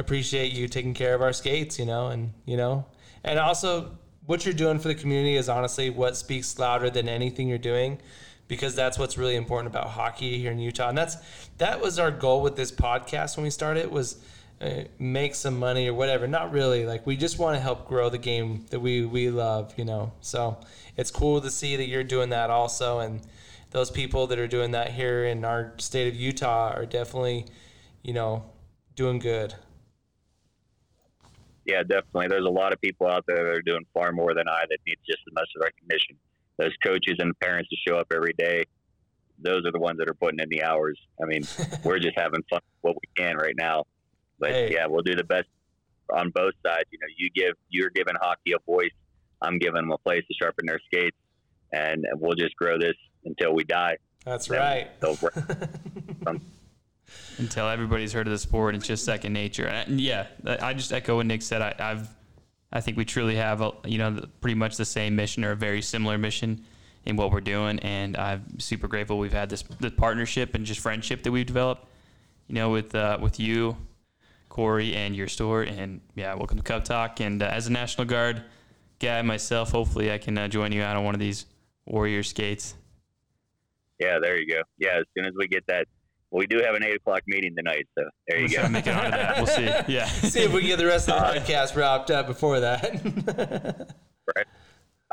[0.00, 1.78] appreciate you taking care of our skates.
[1.78, 2.86] You know, and you know,
[3.22, 3.92] and also
[4.26, 7.98] what you're doing for the community is honestly what speaks louder than anything you're doing,
[8.48, 11.16] because that's what's really important about hockey here in Utah, and that's
[11.58, 14.22] that was our goal with this podcast when we started was
[14.60, 16.26] uh, make some money or whatever.
[16.26, 16.84] Not really.
[16.84, 20.12] Like we just want to help grow the game that we we love, you know.
[20.20, 20.58] So
[20.96, 23.20] it's cool to see that you're doing that also, and
[23.70, 27.46] those people that are doing that here in our state of Utah are definitely,
[28.02, 28.44] you know,
[28.96, 29.54] doing good.
[31.70, 32.28] Yeah, definitely.
[32.28, 34.78] There's a lot of people out there that are doing far more than I that
[34.86, 36.16] need just as much recognition.
[36.58, 38.64] Those coaches and parents that show up every day,
[39.42, 40.98] those are the ones that are putting in the hours.
[41.22, 41.42] I mean,
[41.84, 43.84] we're just having fun with what we can right now.
[44.38, 44.72] But Hey.
[44.74, 45.46] yeah, we'll do the best
[46.12, 46.84] on both sides.
[46.90, 48.90] You know, you give you're giving hockey a voice.
[49.42, 51.16] I'm giving them a place to sharpen their skates,
[51.72, 53.96] and we'll just grow this until we die.
[54.24, 55.00] That's Then right.
[57.40, 59.66] Until everybody's heard of the sport, it's just second nature.
[59.66, 61.62] And yeah, I just echo what Nick said.
[61.62, 62.08] I, I've,
[62.72, 65.56] I think we truly have, a, you know, pretty much the same mission or a
[65.56, 66.64] very similar mission
[67.06, 67.78] in what we're doing.
[67.80, 71.88] And I'm super grateful we've had this, this partnership and just friendship that we've developed,
[72.46, 73.76] you know, with uh, with you,
[74.50, 75.62] Corey, and your store.
[75.62, 77.20] And yeah, welcome to Cup Talk.
[77.20, 78.44] And uh, as a National Guard
[78.98, 81.46] guy myself, hopefully I can uh, join you out on one of these
[81.86, 82.74] Warrior skates.
[83.98, 84.62] yeah, there you go.
[84.78, 85.86] Yeah, as soon as we get that,
[86.32, 88.66] we do have an eight o'clock meeting tonight, so there you We'll try go.
[88.66, 89.36] to make it onto that.
[89.36, 89.64] We'll see.
[89.92, 90.04] Yeah.
[90.06, 92.84] See if we can get the rest of the podcast wrapped up before that.
[94.36, 94.46] right.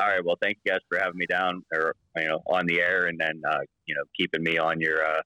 [0.00, 0.24] All right.
[0.24, 3.18] Well, thank you guys for having me down or you know on the air, and
[3.18, 5.20] then uh, you know keeping me on your uh,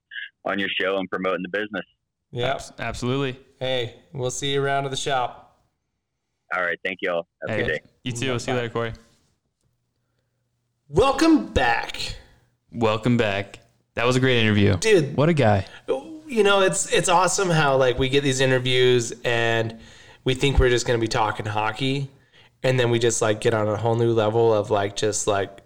[0.45, 1.85] on your show and promoting the business.
[2.31, 2.55] yep.
[2.55, 3.39] Abs- Absolutely.
[3.59, 5.59] Hey, we'll see you around at the shop.
[6.55, 6.79] All right.
[6.83, 7.27] Thank you all.
[7.47, 7.79] Have a good day.
[8.03, 8.29] you too.
[8.29, 8.93] We'll see you later, Corey.
[10.89, 12.15] Welcome back.
[12.71, 13.59] Welcome back.
[13.95, 14.77] That was a great interview.
[14.77, 15.65] Dude, What a guy.
[16.27, 19.79] you know it's it's awesome how like we get these interviews and
[20.23, 22.09] we think we're just going to be talking hockey
[22.63, 25.59] and then we just like get on a whole new level of like just like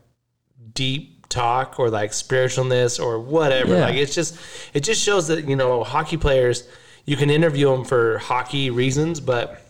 [0.74, 3.76] deep talk or like spiritualness or whatever.
[3.76, 3.86] Yeah.
[3.86, 4.38] Like it's just
[4.74, 6.68] it just shows that you know hockey players
[7.06, 9.62] you can interview them for hockey reasons, but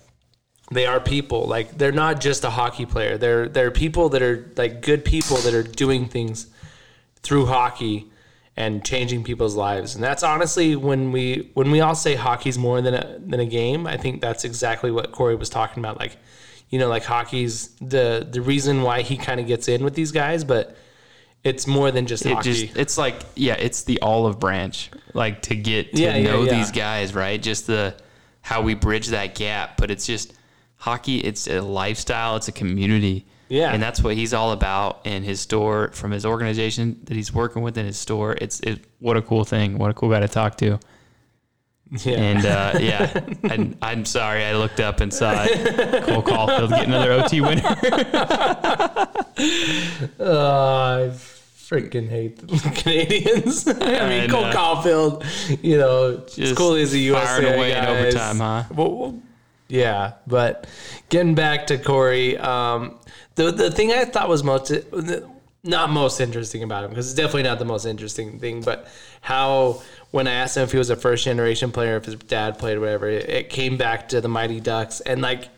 [0.71, 1.45] they are people.
[1.45, 3.17] Like they're not just a hockey player.
[3.17, 6.47] They're they're people that are like good people that are doing things
[7.21, 8.07] through hockey
[8.57, 9.93] and changing people's lives.
[9.95, 13.45] And that's honestly when we when we all say hockey's more than a than a
[13.45, 15.99] game, I think that's exactly what Corey was talking about.
[15.99, 16.17] Like,
[16.69, 20.11] you know, like hockey's the the reason why he kind of gets in with these
[20.11, 20.75] guys, but
[21.43, 22.51] it's more than just it hockey.
[22.65, 26.43] just it's like yeah it's the olive branch like to get to Yeah, yeah, know
[26.43, 26.55] yeah.
[26.57, 27.95] these guys right just the
[28.41, 30.33] how we bridge that gap but it's just
[30.77, 33.73] hockey it's a lifestyle it's a community Yeah.
[33.73, 37.61] and that's what he's all about in his store from his organization that he's working
[37.61, 40.27] with in his store it's it what a cool thing what a cool guy to
[40.27, 40.79] talk to
[42.03, 42.17] yeah.
[42.17, 46.03] and uh, yeah I'm, I'm sorry i looked up and saw it.
[46.03, 49.03] cole caufield get another ot winner
[50.19, 51.11] Oh, I
[51.67, 53.67] freaking hate the Canadiens.
[53.67, 54.45] I mean, I Cole.
[54.45, 58.15] Caufield, you know, as cool as a USA away in guy is.
[58.15, 58.63] overtime, huh?
[58.73, 59.21] Well, well,
[59.67, 60.65] yeah, but
[61.09, 62.97] getting back to Corey, um,
[63.37, 64.71] the the thing I thought was most
[65.63, 68.87] not most interesting about him because it's definitely not the most interesting thing, but
[69.21, 69.81] how
[70.11, 72.77] when I asked him if he was a first generation player, if his dad played,
[72.79, 75.49] whatever, it, it came back to the Mighty Ducks, and like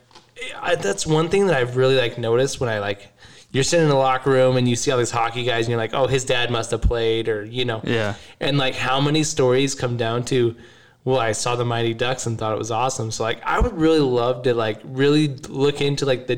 [0.62, 3.08] I, that's one thing that I've really like noticed when I like
[3.52, 5.80] you're sitting in the locker room and you see all these hockey guys and you're
[5.80, 8.14] like, oh, his dad must have played, or you know, Yeah.
[8.40, 10.56] and like how many stories come down to,
[11.04, 13.10] well, I saw the Mighty Ducks and thought it was awesome.
[13.12, 16.36] So like I would really love to like really look into like the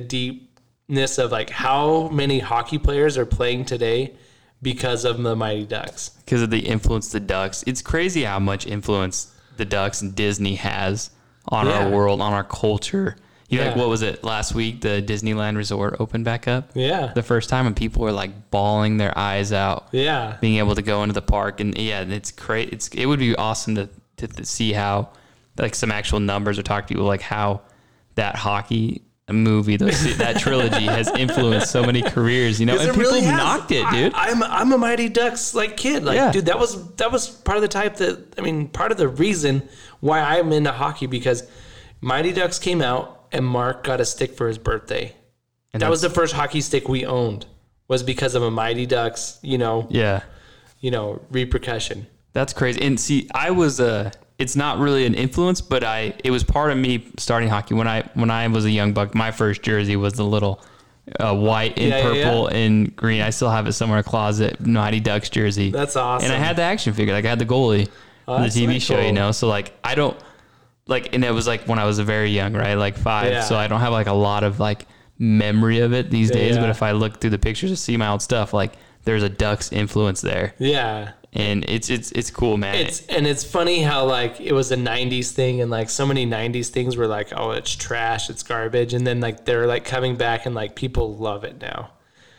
[0.92, 4.14] deepness of like how many hockey players are playing today
[4.62, 6.10] because of the Mighty Ducks.
[6.26, 7.64] because of the influence the Ducks.
[7.66, 11.10] It's crazy how much influence the Ducks and Disney has
[11.48, 11.86] on Yeah.
[11.86, 13.16] our world, on our culture.
[13.50, 14.80] You know, like what was it last week?
[14.82, 16.70] The Disneyland Resort opened back up.
[16.74, 17.12] Yeah.
[17.14, 20.38] The first time, and people were like bawling their eyes out, Yeah.
[20.40, 22.72] being able to go into the park, and yeah, it's great.
[22.72, 25.10] It's it would be awesome to to, to see how
[25.58, 27.62] like some actual numbers or talk to people like how
[28.16, 32.60] that hockey movie, those, that trilogy has influenced so many careers.
[32.60, 34.14] You know, and people really knocked it, dude.
[34.14, 36.04] I, am I'm a Mighty Ducks like kid.
[36.04, 36.32] Like, Yeah.
[36.32, 39.08] dude, that was that was part of the type that I mean, part of the
[39.08, 39.68] reason
[40.00, 41.48] why I'm into hockey because
[42.02, 45.16] Mighty Ducks came out and Mark got a stick for his birthday.
[45.74, 47.46] And that was the first hockey stick we owned.
[47.88, 50.24] Was because of a Mighty Ducks, you know, yeah.
[50.80, 52.08] you know, repercussion.
[52.34, 52.82] That's crazy.
[52.82, 54.12] And see, I was a.
[54.42, 56.14] It's not really an influence, but I.
[56.24, 59.14] It was part of me starting hockey when I when I was a young buck.
[59.16, 60.62] My first jersey was the little
[61.20, 63.22] uh, white and Yeah, yeah, purple and green.
[63.22, 64.66] I still have it somewhere in a closet.
[64.66, 65.72] Mighty Ducks jersey.
[65.72, 66.26] That's awesome.
[66.32, 67.14] And I had the action figure.
[67.14, 67.90] Like I had the goalie
[68.28, 69.00] Oh, from the TV really show.
[69.00, 70.18] You know, so like I don't
[70.88, 72.76] like, and it was like when I was very young, right?
[72.76, 73.32] Like five.
[73.32, 73.42] Yeah.
[73.42, 74.88] So I don't have like a lot of like
[75.18, 76.56] memory of it these days.
[76.56, 76.62] Yeah.
[76.62, 78.74] But if I look through the pictures to see my old stuff, like
[79.04, 81.12] there's a Ducks influence there, yeah.
[81.34, 82.76] And it's it's it's cool, man.
[82.76, 86.26] It's and it's funny how like it was a '90s thing, and like so many
[86.26, 90.18] '90s things were like, oh, it's trash, it's garbage, and then like they're like coming
[90.18, 91.92] back and like people love it now.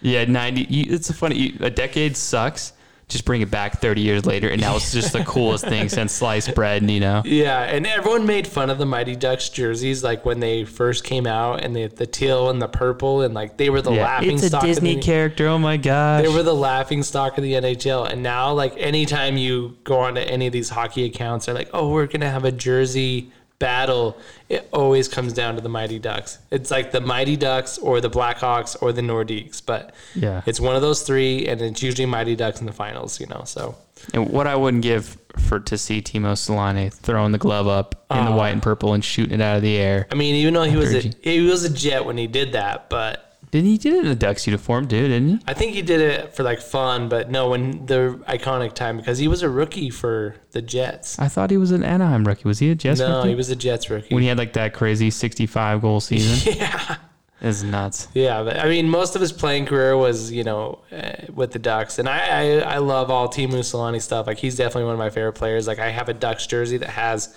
[0.03, 0.63] Yeah, ninety.
[0.63, 1.57] It's a funny.
[1.61, 2.73] A decade sucks.
[3.13, 6.13] Just bring it back thirty years later, and now it's just the coolest thing since
[6.13, 6.91] sliced bread.
[6.91, 7.23] You know.
[7.25, 11.27] Yeah, and everyone made fun of the Mighty Ducks jerseys like when they first came
[11.27, 14.45] out, and the the teal and the purple, and like they were the laughing it's
[14.45, 14.63] a stock.
[14.63, 15.47] of Disney the, character.
[15.47, 16.23] Oh my gosh.
[16.23, 20.21] They were the laughing stock of the NHL, and now like anytime you go onto
[20.21, 23.31] any of these hockey accounts, they're like, "Oh, we're gonna have a jersey
[23.63, 24.17] battle."
[24.51, 26.39] It always comes down to the Mighty Ducks.
[26.51, 30.43] It's like the Mighty Ducks or the Blackhawks or the Nordiques, but Yeah.
[30.45, 33.19] it's one of those three, and it's usually Mighty Ducks in the finals.
[33.21, 33.75] You know, so
[34.13, 38.25] and what I wouldn't give for to see Teemu Selanne throwing the glove up in
[38.27, 38.37] the Oh.
[38.37, 40.07] white and purple and shooting it out of the air.
[40.13, 42.91] I mean, even though he was a he was a Jet when he did that,
[42.91, 43.29] but.
[43.53, 45.11] Didn't he did it in a Ducks uniform, dude?
[45.11, 45.39] Didn't he?
[45.47, 49.19] I think he did it for like fun, but no, when the iconic time because
[49.19, 51.19] he was a rookie for the Jets.
[51.19, 52.49] I thought he was an Anaheim rookie.
[52.49, 53.29] Was he a Jets No, rookie?
[53.29, 54.15] he was a Jets rookie.
[54.15, 56.55] when he had like that crazy sixty-five goal season.
[56.57, 56.97] yeah,
[57.43, 58.09] It's nuts.
[58.15, 61.59] yeah, but I mean, most of his playing career was you know uh, with the
[61.59, 64.27] Ducks, and I, I I love all Teemu Selanne stuff.
[64.27, 65.67] Like he's definitely one of my favorite players.
[65.67, 67.37] Like I have a Ducks jersey that has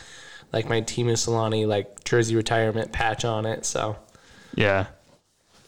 [0.54, 3.66] like my Teemu Selanne like jersey retirement patch on it.
[3.66, 3.98] So
[4.56, 4.86] Yeah.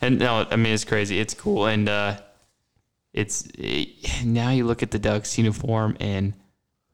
[0.01, 1.19] And no, I mean it's crazy.
[1.19, 2.17] It's cool, and uh,
[3.13, 3.89] it's it,
[4.23, 6.33] now you look at the Ducks uniform and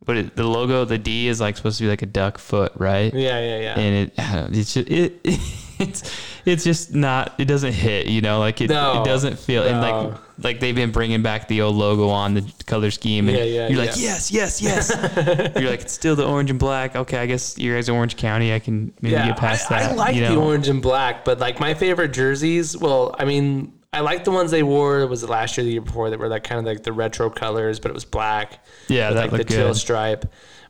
[0.05, 2.73] but it, the logo, the D is like supposed to be like a duck foot,
[2.75, 3.13] right?
[3.13, 3.79] yeah, yeah, yeah.
[3.79, 4.13] And it
[4.57, 5.19] it's just, it
[5.79, 6.11] it's
[6.45, 9.01] it's just not it doesn't hit, you know, like it, No.
[9.01, 12.51] it doesn't feel and like like they've been bringing back the old logo on the
[12.65, 14.03] color scheme and Yeah, yeah, you're like yeah.
[14.03, 14.89] yes yes yes
[15.59, 18.17] you're like it's still the orange and black okay I guess you guys are Orange
[18.17, 21.23] County I can maybe get past I, that I like you the orange and black,
[21.25, 22.75] but like my favorite jerseys.
[22.77, 25.05] Well, I mean, I like the ones they wore.
[25.05, 26.09] Was it last year, the year before?
[26.09, 28.65] That were like kind of like the retro colors, but it was black.
[28.87, 30.25] Yeah, that like the looked teal stripe.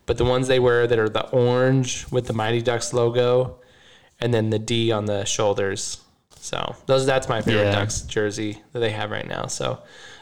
[0.06, 3.60] But the ones they wear that are the orange with the Mighty Ducks logo,
[4.24, 6.00] and then the D on the shoulders.
[6.38, 7.76] So those that's my favorite Yeah.
[7.76, 9.46] Ducks jersey that they have right now.
[9.46, 9.80] So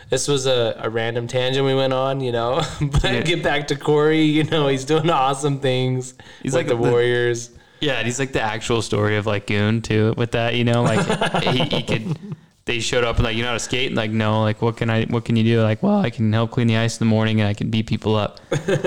[0.09, 2.61] this was a, a random tangent we went on, you know.
[2.81, 3.21] but Yeah.
[3.21, 6.13] get back to Corey, you know, he's doing awesome things.
[6.43, 7.49] He's like the the- Warriors.
[7.79, 10.83] Yeah, and he's like the actual story of like Goon too with that, you know,
[10.83, 12.15] like he, he could
[12.65, 14.77] they showed up and like you know how to skate and like no, like what
[14.77, 15.61] can I what can you do?
[15.61, 17.87] Like, well, I can help clean the ice in the morning and I can beat
[17.87, 18.39] people up.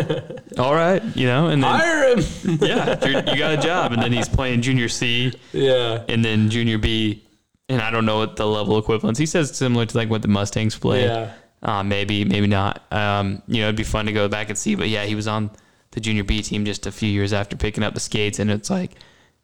[0.58, 2.58] All right, you know, and then Hire him.
[2.60, 6.04] yeah, you're, got a job and then he's playing junior C yeah.
[6.08, 7.24] and then junior B
[7.68, 9.18] and I don't know what the level equivalence.
[9.18, 11.04] He says similar to like what the Mustangs play.
[11.04, 11.32] Yeah.
[11.62, 12.82] Uh, maybe, maybe not.
[12.92, 14.74] Um, you know, it'd be fun to go back and see.
[14.74, 15.50] But yeah, he was on
[15.92, 18.68] the junior B team just a few years after picking up the skates, and it's
[18.68, 18.92] like,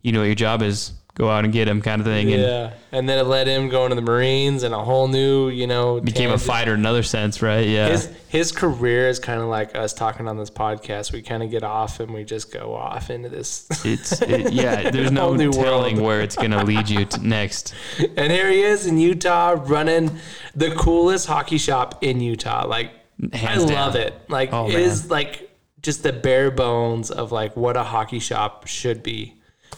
[0.03, 2.43] you know, what your job is go out and get him kind of thing, and
[2.43, 2.73] Yeah.
[2.93, 6.01] And then it led him going to the Marines and a whole new, you know,
[6.01, 7.67] became a fighter in another sense, right?
[7.67, 11.13] Yeah, His his career is kind of like us talking on this podcast.
[11.13, 13.67] We kind of get off and we just go off into this.
[13.85, 14.91] it's it, yeah.
[14.91, 16.01] There's no telling world.
[16.07, 17.75] where it's gonna lead you to next.
[18.17, 20.11] and here he is in Utah running
[20.55, 22.67] the coolest hockey shop in Utah.
[22.67, 22.91] Like
[23.33, 23.75] Hands I down.
[23.77, 24.15] love it.
[24.29, 24.81] Like Oh, it man.
[24.83, 25.51] is like
[25.83, 29.35] just the bare bones of like what a hockey shop should be.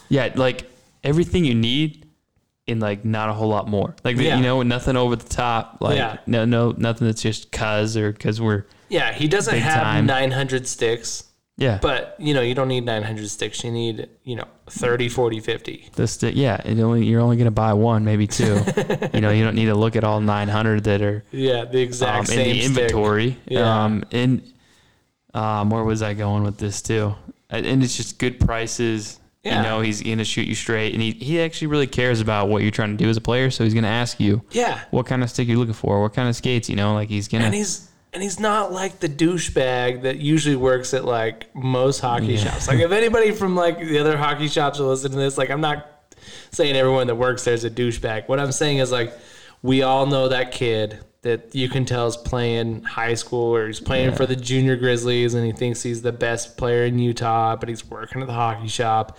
[0.08, 0.70] Yeah, like
[1.04, 2.06] everything you need,
[2.66, 3.94] in like not a whole lot more.
[4.04, 4.36] Like Yeah.
[4.36, 5.78] you know, nothing over the top.
[5.80, 6.18] Like Yeah.
[6.26, 10.06] no, no, nothing that's just cuz or because we're Yeah, he doesn't have time.
[10.06, 11.24] 900 sticks,
[11.56, 11.78] yeah.
[11.82, 13.64] but you know, you don't need 900 sticks.
[13.64, 15.88] You need, you know, 30, 40, 50.
[15.96, 18.60] the stick, yeah, it only you're only gonna buy one, maybe two.
[19.12, 22.14] you know, you don't need to look at all 900 that are Yeah, the exact
[22.30, 22.66] um, in same the stick.
[22.68, 23.38] inventory.
[23.48, 23.84] Yeah.
[23.84, 24.40] Um, and
[25.34, 27.14] um, where was I going with this too?
[27.50, 29.18] And it's just good prices.
[29.44, 29.56] Yeah.
[29.56, 32.62] You know, he's gonna shoot you straight, and he, he actually really cares about what
[32.62, 33.50] you're trying to do as a player.
[33.50, 34.80] So he's gonna ask you Yeah.
[34.92, 36.68] what kind of stick you're looking for, what kind of skates.
[36.68, 37.44] You know, like he's gonna.
[37.46, 42.36] And he's and he's not like the douchebag that usually works at like most hockey
[42.36, 42.68] shops.
[42.68, 45.60] Like if anybody from like the other hockey shops will listen to this, like I'm
[45.62, 45.88] not
[46.52, 48.28] saying everyone that works there is a douchebag.
[48.28, 49.12] What I'm saying is like
[49.62, 53.80] we all know that kid that you can tell is playing high school or he's
[53.80, 57.68] playing for the junior Grizzlies and he thinks he's the best player in Utah, but
[57.68, 59.18] he's working at the hockey shop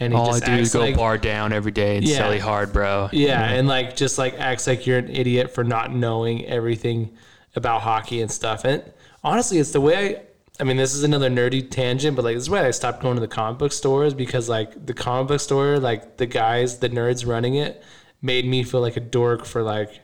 [0.00, 2.16] and he all I just do is go like bar down every day and Yeah.
[2.16, 3.10] sell hard, bro.
[3.12, 7.10] yeah, and like just like acts like you're an idiot for not knowing everything
[7.54, 8.64] about hockey and stuff.
[8.64, 8.82] And
[9.22, 10.22] honestly, it's the way I.
[10.60, 13.14] I mean, this is another nerdy tangent, but like this is why I stopped going
[13.14, 16.90] to the comic book stores because like the comic book store, like the guys, the
[16.90, 17.82] nerds running it,
[18.20, 20.00] made me feel like a dork for like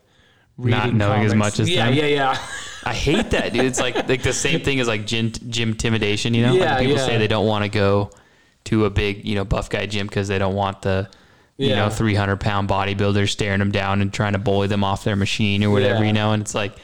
[0.59, 1.95] reading knowing as much as yeah, them.
[1.95, 2.47] yeah, yeah,
[2.85, 3.65] I hate that, dude.
[3.65, 6.35] It's like like the same thing as like gym gym intimidation.
[6.35, 7.07] You know, Yeah, like people yeah.
[7.07, 8.11] say they don't want to go
[8.65, 11.09] to a big you know buff guy gym because they don't want the
[11.57, 15.17] you know 300 pound bodybuilder staring them down and trying to bully them off their
[15.17, 16.01] machine or whatever.
[16.01, 16.07] Yeah.
[16.09, 16.75] You know, and it's like,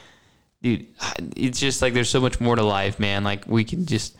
[0.61, 0.87] dude,
[1.35, 3.23] it's just like there's so much more to life, man.
[3.23, 4.17] Like we can just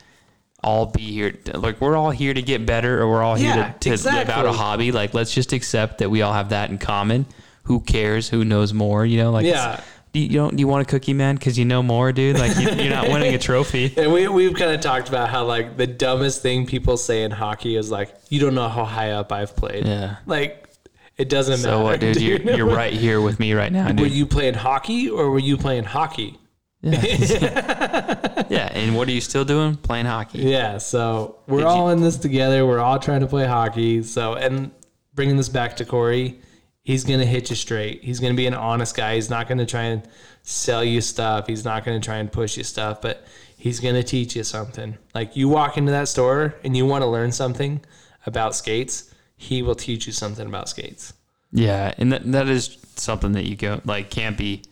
[0.62, 1.34] all be here.
[1.54, 4.28] Like we're all here to get better, or we're all here Yeah, to, to live
[4.28, 4.92] out a hobby.
[4.92, 7.26] Like let's just accept that we all have that in common.
[7.66, 8.28] Who cares?
[8.28, 9.04] Who knows more?
[9.06, 9.80] You know, like Yeah.
[10.12, 12.38] do you, you don't do you want a cookie man because you know more, dude?
[12.38, 13.92] Like you, you're not winning a trophy.
[13.98, 17.30] And we we've kind of talked about how like the dumbest thing people say in
[17.30, 19.86] hockey is like, you don't know how high up I've played.
[19.86, 20.16] Yeah.
[20.26, 20.68] Like
[21.16, 21.76] it doesn't matter.
[21.76, 22.16] So what, dude?
[22.20, 24.00] You're, you're right here with me right now, Dude.
[24.00, 26.38] Were you playing hockey or were you playing hockey?
[26.82, 27.02] Yeah.
[28.48, 28.70] yeah.
[28.74, 29.76] And what are you still doing?
[29.76, 30.40] Playing hockey.
[30.40, 32.66] Yeah, so we're Did you- all in this together.
[32.66, 34.02] We're all trying to play hockey.
[34.02, 34.70] So, and
[35.14, 36.38] bringing this back to Corey,
[36.86, 38.04] he's going to hit you straight.
[38.04, 39.16] He's going to be an honest guy.
[39.16, 40.06] He's not going to try and
[40.44, 41.48] sell you stuff.
[41.48, 43.26] He's not going to try and push you stuff, but
[43.58, 44.96] he's going to teach you something.
[45.12, 47.80] Like you walk into that store and you want to learn something
[48.24, 51.12] about skates, he will teach you something about skates.
[51.50, 54.62] Yeah, and that that is something that you go like can't be,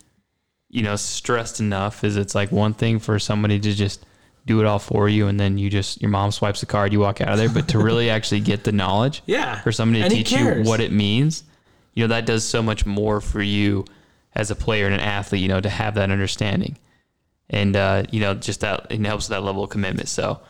[0.70, 2.04] you know, stressed enough.
[2.04, 4.06] Is it's like one thing for somebody to just
[4.46, 7.00] do it all for you, and then you just your mom swipes the card, you
[7.00, 7.48] walk out of there.
[7.48, 9.60] But to really actually get the knowledge, Yeah.
[9.62, 11.42] for somebody to teach you what it means,
[11.94, 13.84] you know, that does so much more for you
[14.34, 15.40] as a player and an athlete.
[15.40, 16.76] You know, to have that understanding,
[17.48, 20.08] and uh, you know, just that it helps with that level of commitment.
[20.08, 20.40] So,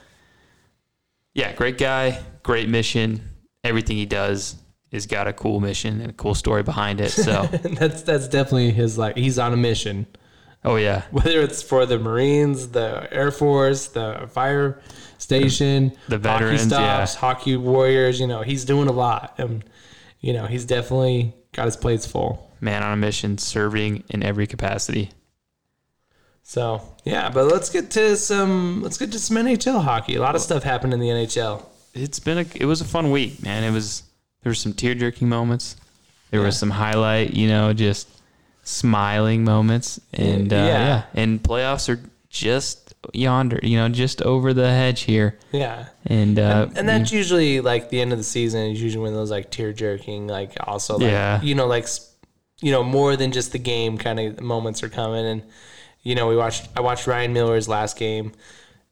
[1.35, 3.21] yeah, great guy, great mission.
[3.63, 4.57] Everything he does
[4.93, 7.11] has got a cool mission and a cool story behind it.
[7.11, 7.47] So,
[7.79, 10.07] that's that's definitely his like he's on a mission.
[10.65, 14.81] oh yeah, whether it's for the Marines, the Air Force, the fire
[15.19, 17.07] station, The veterans, hockey yeah.
[17.07, 18.19] hockey warriors.
[18.19, 19.63] You know, he's doing a lot, and
[20.25, 22.51] you know, he's definitely got his plates full.
[22.61, 25.11] man on a mission, serving in every capacity.
[26.43, 30.15] So yeah, but let's get to some let's get to some NHL hockey.
[30.17, 31.65] A lot of stuff happened in the NHL.
[31.95, 33.65] It's been a it was a fun week, man.
[33.65, 34.03] It was
[34.43, 35.77] there were some tear jerking moments.
[36.31, 36.47] There Yeah.
[36.47, 38.09] was some highlight, you know, just
[38.63, 40.67] smiling moments, and uh, Yeah.
[40.67, 41.03] yeah.
[41.15, 45.87] and playoffs are just yonder, you know, just over the hedge here, Yeah.
[46.07, 49.31] and uh, And that's usually like the end of the season is usually when those
[49.31, 51.41] like tear jerking, like also like, Yeah.
[51.43, 51.87] you know, like,
[52.61, 55.25] you know, more than just the game kind of moments are coming.
[55.27, 55.43] And,
[56.03, 58.33] you know, we watched, I watched Ryan Miller's last game,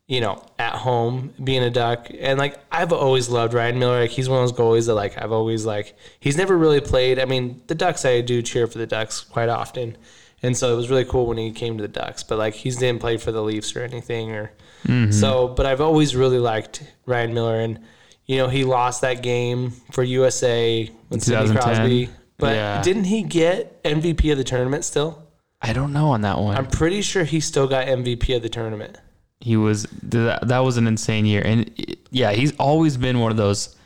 [0.09, 2.09] you know, at home being a duck.
[2.19, 4.01] And like, I've always loved Ryan Miller.
[4.01, 7.19] Like, he's one of those goalies that like, I've always like, he's never really played.
[7.19, 9.97] I mean, the Ducks, I do cheer for the Ducks quite often.
[10.43, 12.77] And so it was really cool when he came to the Ducks, but like he's
[12.77, 14.53] didn't play for the Leafs or anything or
[14.85, 15.13] mm-hmm.
[15.13, 17.79] so, but I've always really liked Ryan Miller, and
[18.27, 22.09] you know he lost that game for USA with Sidney Crosby.
[22.39, 22.83] But Yeah.
[22.83, 25.23] didn't he get MVP of the tournament still?
[25.61, 26.57] I don't know on that one.
[26.57, 28.99] I'm pretty sure he still got MVP of the tournament.
[29.41, 33.31] he was that, that was an insane year, and it- yeah, he's always been one
[33.31, 33.77] of those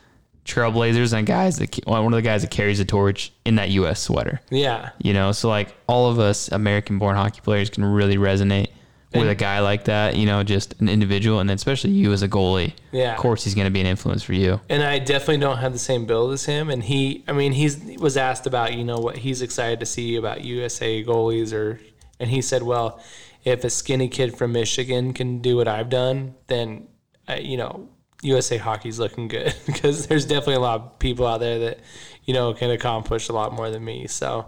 [0.46, 4.00] trailblazers and guys that one of the guys that carries the torch in that U.S.
[4.00, 4.40] sweater.
[4.50, 8.68] Yeah, You know, so like all of us American-born hockey players can really resonate
[9.14, 10.14] with a guy like that.
[10.16, 12.74] You know, just an individual, and then especially you as a goalie.
[12.92, 13.14] Yeah.
[13.14, 14.60] Of course, he's going to be an influence for you.
[14.68, 16.68] and I definitely don't have the same build as him.
[16.68, 19.86] And he, I mean, he's he was asked about you know what he's excited to
[19.86, 21.80] see about USA goalies, or
[22.20, 23.02] and he said, well,
[23.44, 26.86] if a skinny kid from Michigan can do what I've done, then
[27.26, 27.88] uh, you know
[28.22, 31.80] USA hockey's looking good because there's definitely a lot of people out there that
[32.24, 34.06] you know can accomplish a lot more than me.
[34.06, 34.46] So.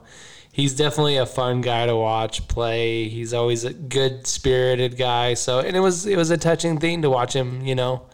[0.50, 3.08] He's definitely a fun guy to watch play.
[3.08, 5.34] He's always a good spirited guy.
[5.34, 8.08] So, and it was it was a touching thing to watch him, you know,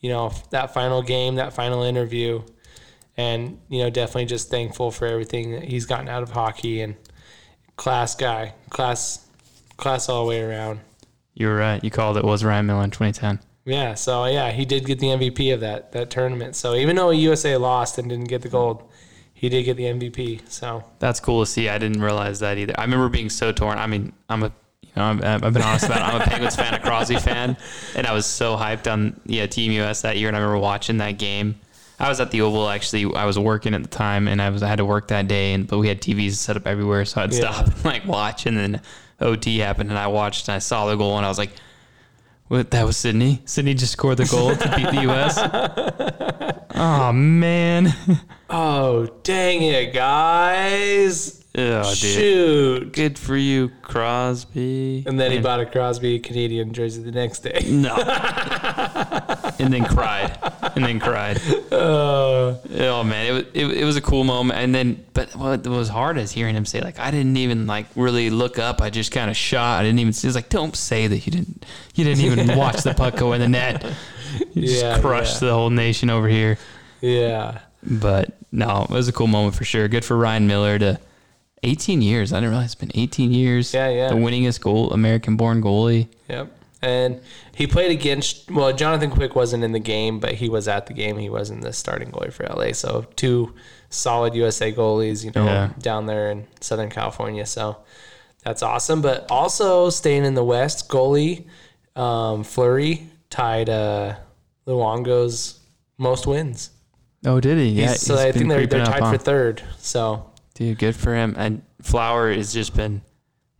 [0.00, 2.42] you know that final game, that final interview,
[3.16, 6.96] and you know definitely just thankful for everything that he's gotten out of hockey and
[7.76, 9.26] class guy, class,
[9.76, 10.80] class all the way around.
[11.34, 11.82] You were right.
[11.82, 12.24] You called it.
[12.24, 13.40] Was Ryan Miller in 2010?
[13.64, 16.56] Yeah, so yeah, he did get the MVP of that that tournament.
[16.56, 18.82] So even though USA lost and didn't get the gold,
[19.34, 20.48] he did get the MVP.
[20.48, 21.68] So That's cool to see.
[21.68, 22.74] I didn't realize that either.
[22.78, 23.78] I remember being so torn.
[23.78, 26.02] I mean, I'm a, you know, I'm, I've been honest about it.
[26.14, 27.56] I'm a Penguins fan, a Crosby fan,
[27.94, 30.28] and I was so hyped on yeah Team US that year.
[30.28, 31.60] And I remember watching that game.
[31.98, 33.14] I was at the Oval actually.
[33.14, 35.52] I was working at the time, and I was I had to work that day,
[35.52, 37.52] and but we had TVs set up everywhere, so I'd Yeah.
[37.52, 38.46] stop and like watch.
[38.46, 38.80] And then
[39.20, 41.50] OT happened, and I watched, and I saw the goal, and I was like.
[42.50, 43.42] What, that was Sidney.
[43.44, 45.38] Sidney just scored the goal to beat the U.S.
[46.74, 47.94] oh man,
[48.50, 51.39] oh dang it, guys!
[51.56, 51.96] Oh, dude.
[51.96, 52.92] Shoot!
[52.92, 55.04] Good for you, Crosby.
[55.06, 57.60] And then he bought a Crosby Canadian jersey the next day.
[57.66, 57.96] No.
[59.58, 60.38] and then cried.
[60.76, 61.40] And then cried.
[61.72, 64.58] Uh, Oh man, it was it, it was a cool moment.
[64.58, 67.86] And then, but what was hard is hearing him say like, I didn't even like
[67.96, 68.80] really look up.
[68.80, 69.80] I just kind of shot.
[69.80, 70.10] I didn't even.
[70.10, 71.64] It's like, don't say that you didn't.
[71.94, 73.84] You didn't even watch the puck go in the net.
[74.54, 75.48] You just Yeah, crushed yeah.
[75.48, 76.58] the whole nation over here.
[77.00, 77.60] yeah.
[77.82, 79.88] But no, it was a cool moment for sure.
[79.88, 81.00] Good for Ryan Miller to
[81.62, 82.32] 18 years.
[82.32, 83.72] I didn't realize it's been 18 years.
[83.74, 84.08] Yeah, yeah.
[84.08, 86.08] The winningest goal, American-born goalie.
[86.28, 86.52] Yep.
[86.82, 87.20] And
[87.54, 90.94] he played against, well, Jonathan Quick wasn't in the game, but he was at the
[90.94, 91.18] game.
[91.18, 92.72] He wasn't the starting goalie for LA.
[92.72, 93.54] So two
[93.90, 95.70] solid USA goalies, you know, Yeah.
[95.78, 97.44] down there in Southern California.
[97.44, 97.76] So
[98.42, 99.02] that's awesome.
[99.02, 101.44] But also staying in the West, goalie
[101.96, 104.14] um, Fleury tied uh,
[104.66, 105.58] Luongo's
[105.98, 106.70] most wins.
[107.26, 107.68] Oh, did he?
[107.70, 107.88] Yeah.
[107.88, 109.62] He's- so he's I think they're, they're tied for third.
[109.78, 110.29] So
[110.60, 111.34] Dude, good for him.
[111.38, 113.00] And Flower has just been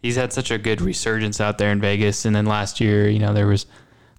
[0.02, 2.26] he's had such a good resurgence out there in Vegas.
[2.26, 3.64] And then last year, you know, there was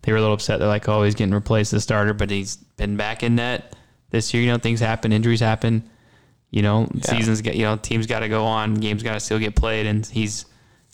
[0.01, 0.57] they were a little upset.
[0.57, 3.75] They're like, oh, he's getting replaced as starter, but he's been back in net
[4.09, 4.41] this year.
[4.41, 5.87] You know, things happen, injuries happen.
[6.49, 9.37] You know, seasons get you know, teams got to go on, games got to still
[9.37, 10.47] get played, and he's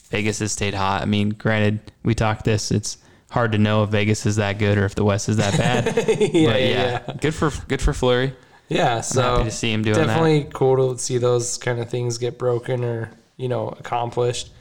[0.09, 1.03] Vegas has stayed hot.
[1.03, 2.69] I mean, granted, we talked this.
[2.69, 2.97] It's
[3.31, 5.85] hard to know if Vegas is that good or if the West is that bad.
[5.95, 7.14] yeah, but yeah, yeah, yeah.
[7.22, 8.34] good for good for Fleury.
[8.69, 10.07] Yeah, I'm so happy to see him doing that.
[10.07, 14.52] definitely cool to see those kind of things get broken or you know accomplished.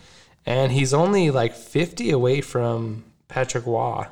[0.45, 4.07] And he's only like 50 away from Patrick Roy.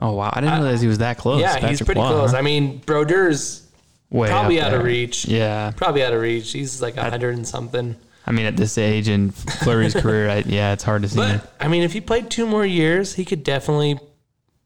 [0.00, 1.40] Oh wow, I didn't realize he was that close.
[1.40, 2.32] yeah, he's pretty Roy, close.
[2.32, 2.38] huh?
[2.38, 3.66] I mean, Brodeur's
[4.10, 5.26] Way probably out of reach.
[5.26, 6.52] Yeah, Probably out of reach.
[6.52, 7.96] He's like 100 and something.
[8.26, 11.20] I mean, at this age in Fleury's career, I, yeah, it's hard to see.
[11.20, 11.38] him.
[11.40, 13.98] But I mean, if he played two more years, he could definitely, you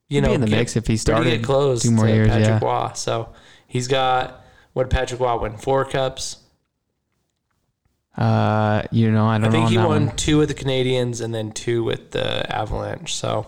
[0.08, 2.28] He'd know, be in the get mix if he started close two more to years,
[2.28, 2.68] Patrick yeah.
[2.88, 2.90] Roy.
[2.94, 3.28] So
[3.72, 4.44] he's got
[4.74, 6.36] what did Patrick Roy win four cups.
[8.16, 10.16] Uh, you know, I don't I think he won one.
[10.16, 13.14] two with the Canadiens and then two with the Avalanche.
[13.14, 13.46] So,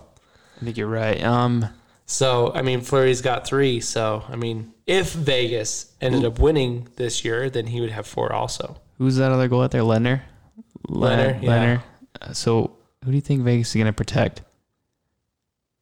[0.61, 1.23] I think you're right.
[1.23, 1.67] Um,
[2.07, 3.81] so I mean, Fleury's got three.
[3.81, 8.33] So, I mean, if Vegas ended up winning this year, then he would have four
[8.33, 8.77] also.
[8.97, 9.83] who's that other goal out there?
[9.83, 11.49] Lehner, yeah.
[11.51, 11.83] Lehner.
[12.23, 14.41] Uh, So, who do you think Vegas is going to protect?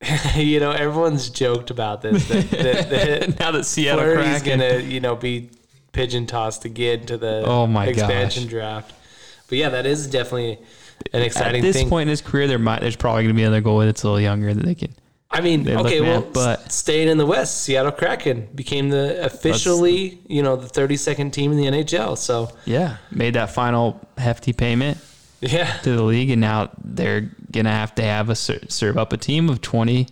[0.37, 2.27] you know, everyone's joked about this.
[2.29, 4.59] That, that, that now that Seattle Fleury's Kraken.
[4.61, 5.51] gonna, you know, be
[5.93, 8.51] pigeon tossed again to the Oh my expansion gosh.
[8.51, 8.95] draft.
[9.49, 10.59] But yeah, that is definitely
[11.13, 11.61] an exciting.
[11.63, 11.69] Thing.
[11.69, 11.89] At this thing.
[11.89, 14.07] point in his career, there might there's probably going to be another goalie that's a
[14.07, 14.95] little younger that they can.
[15.35, 20.21] I mean, okay, well, mad, but- staying in the West, Seattle Kraken became the officially,
[20.29, 22.19] you know, the 32nd team in the NHL.
[22.19, 24.99] So Yeah, made that final hefty payment
[25.43, 29.13] yeah, to the league, and now they're gonna have to have a ser- serve up
[29.13, 30.09] a team of twenty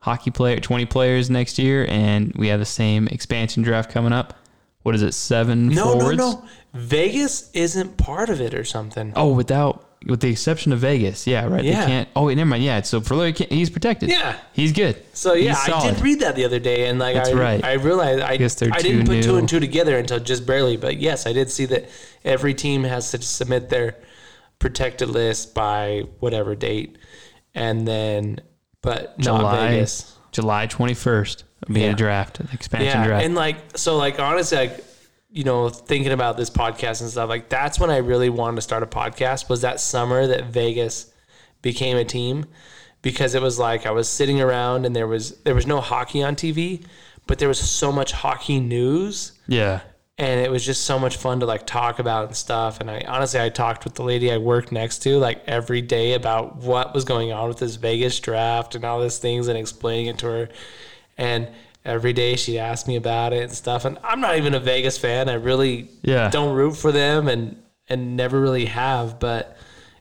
[0.00, 4.34] hockey player, twenty players next year, and we have the same expansion draft coming up.
[4.82, 5.12] What is it?
[5.12, 6.18] Seven no, forwards.
[6.18, 9.12] no, no, Vegas isn't part of it or something.
[9.14, 11.62] Oh, without with the exception of Vegas, yeah, right.
[11.62, 11.80] Yeah.
[11.80, 12.08] They can't.
[12.16, 12.62] Oh, wait, never mind.
[12.62, 14.08] Yeah, so for Larry, he's protected.
[14.08, 14.38] Yeah.
[14.52, 14.96] he's good.
[15.12, 17.64] So yeah, I did read that the other day, and like That's I, right.
[17.64, 20.76] I realized I, Guess they're I didn't put two and two together until just barely.
[20.78, 21.90] But yes, I did see that
[22.24, 23.96] every team has to submit their
[24.60, 26.96] protected list by whatever date,
[27.54, 28.40] and then
[28.82, 30.16] but not July Vegas.
[30.30, 31.88] July twenty first will be Yeah.
[31.90, 33.24] a draft, an expansion Yeah, draft.
[33.26, 34.84] and like so, like honestly, like
[35.32, 38.62] you know, thinking about this podcast and stuff, like that's when I really wanted to
[38.62, 39.48] start a podcast.
[39.48, 41.12] Was that summer that Vegas
[41.62, 42.46] became a team
[43.02, 46.22] because it was like I was sitting around and there was there was no hockey
[46.22, 46.84] on TV,
[47.26, 49.80] but there was so much hockey news yeah,
[50.20, 52.78] and it was just so much fun to like talk about and stuff.
[52.80, 56.12] And I honestly, I talked with the lady I worked next to like every day
[56.12, 60.06] about what was going on with this Vegas draft and all these things and explaining
[60.08, 60.48] it to her.
[61.16, 61.48] And
[61.86, 63.86] every day she'd ask me about it and stuff.
[63.86, 65.30] And I'm not even a Vegas fan.
[65.30, 66.28] I really Yeah.
[66.28, 67.56] don't root for them and
[67.88, 69.18] and never really have.
[69.18, 69.56] But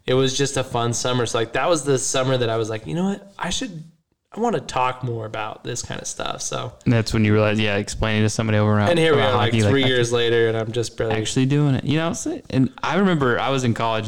[0.06, 1.26] it was just a fun summer.
[1.28, 3.84] So like that was the summer that I was like, you know what, I should.
[4.32, 6.42] I want to talk more about this kind of stuff.
[6.42, 9.34] So, and that's when you realize, yeah, explaining to somebody over and here we are,
[9.34, 11.84] like hockey, three I years later, and I'm just barely actually doing it.
[11.84, 12.14] You know,
[12.52, 14.08] and I remember I was in college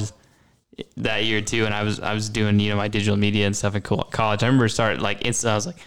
[0.97, 3.55] that year too, and I was I was doing you know my digital media and
[3.55, 4.43] stuff in college.
[4.43, 5.77] I remember starting like it's I was like,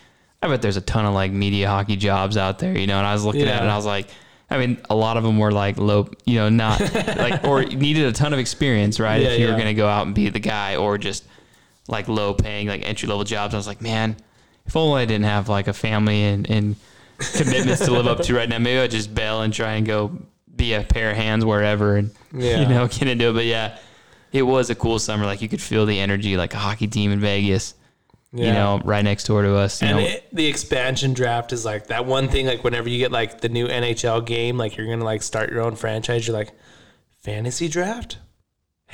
[0.43, 2.99] I bet there's a ton of like media hockey jobs out there, you know.
[2.99, 4.09] And I was looking at it, and I was like,
[4.51, 8.07] I mean, a lot of them were like low, you know, not like or needed
[8.07, 9.23] a ton of experience, right?
[9.23, 9.53] Yeah, if you yeah.
[9.53, 11.25] were gonna go out and be the guy, or just
[11.89, 13.55] like low paying like entry level jobs.
[13.55, 14.17] I was like, man,
[14.67, 16.77] if only I didn't have like a family and, and
[17.37, 20.17] commitments to live up to right now, maybe I'd just bail and try and go
[20.55, 22.61] be a pair of hands wherever and Yeah.
[22.63, 23.33] you know get into it.
[23.35, 23.79] But yeah,
[24.33, 25.27] it was a cool summer.
[25.27, 27.75] Like you could feel the energy, like a hockey team in Vegas.
[28.37, 29.81] You know, right next door to us.
[29.81, 32.47] You And know, it, the expansion draft is like that one thing.
[32.47, 35.61] Like whenever you get like the new NHL game, like you're gonna like start your
[35.63, 36.27] own franchise.
[36.27, 36.51] You're like,
[37.23, 38.19] fantasy draft.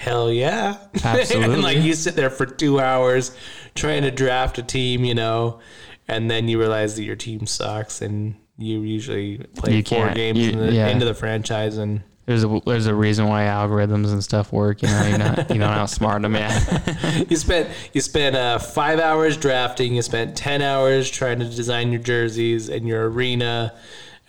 [0.00, 0.78] Hell yeah!
[1.04, 1.52] Absolutely.
[1.54, 3.36] and like you sit there for two hours
[3.74, 5.60] trying to draft a team, you know,
[6.08, 10.38] and then you realize that your team sucks, and you usually play You four games
[10.38, 10.88] you- in the, yeah.
[10.88, 14.80] into the franchise, and there's a there's a reason why algorithms and stuff work.
[14.80, 16.34] You know, you're not you don't outsmart them.
[16.34, 19.94] Yeah, you spent you spent uh, five hours drafting.
[19.96, 23.74] You spent ten hours trying to design your jerseys and your arena,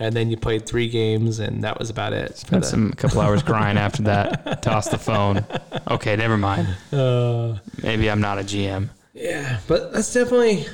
[0.02, 2.38] and then you played three games, and that was about it.
[2.38, 4.62] spent the- some a couple hours crying after that.
[4.64, 5.46] Toss the phone.
[5.90, 6.68] Okay, never mind.
[6.92, 8.90] Uh, Maybe I'm not a GM.
[9.14, 10.66] yeah, but that's definitely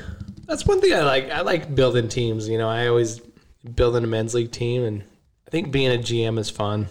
[0.45, 1.29] that's one thing I like.
[1.29, 2.47] I like building teams.
[2.47, 3.19] You know, I always
[3.75, 5.03] building a men's league team, and
[5.47, 6.87] I think being a GM is fun.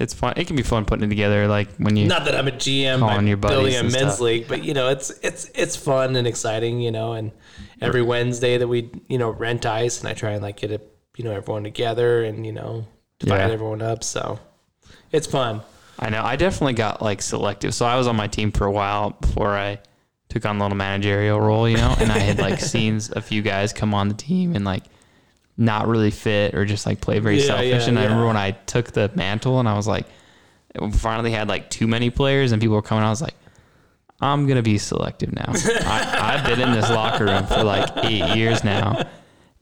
[0.00, 0.34] It's fun.
[0.36, 1.46] It can be fun putting it together.
[1.46, 4.20] Like when you Not that I'm a GM by your building a men's stuff.
[4.20, 6.80] league, but you know, it's it's it's fun and exciting.
[6.80, 7.30] You know, and
[7.80, 10.90] every Wednesday that we you know rent ice, and I try and like get it
[11.16, 12.86] you know everyone together and you know
[13.18, 13.52] divide Yeah.
[13.52, 14.02] everyone up.
[14.04, 14.38] So
[15.12, 15.62] it's fun.
[15.98, 16.22] I know.
[16.24, 17.72] I definitely got like selective.
[17.74, 19.78] So I was on my team for a while before I
[20.28, 23.42] took on the little managerial role, you know, and I had like seen a few
[23.42, 24.82] guys come on the team and like
[25.56, 27.82] not really fit or just like play very Yeah, selfish.
[27.84, 30.06] yeah, and I remember when I took the mantle and I was like,
[30.80, 33.04] we finally had like too many players and people were coming.
[33.04, 33.34] I was like,
[34.20, 35.44] I'm gonna be selective now.
[35.54, 39.06] I, I've been in this locker room for like eight years now.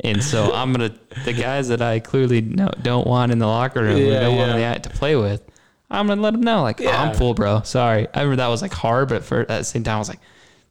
[0.04, 3.82] And so I'm gonna the guys that I clearly no, don't want in the locker
[3.82, 4.70] room, Yeah, don't yeah.
[4.70, 5.42] want to play with.
[5.90, 7.62] I'm gonna let them know, like, oh, I'm full, bro.
[7.62, 8.08] Sorry.
[8.14, 10.20] I remember that was like hard, but for at the same time, I was like,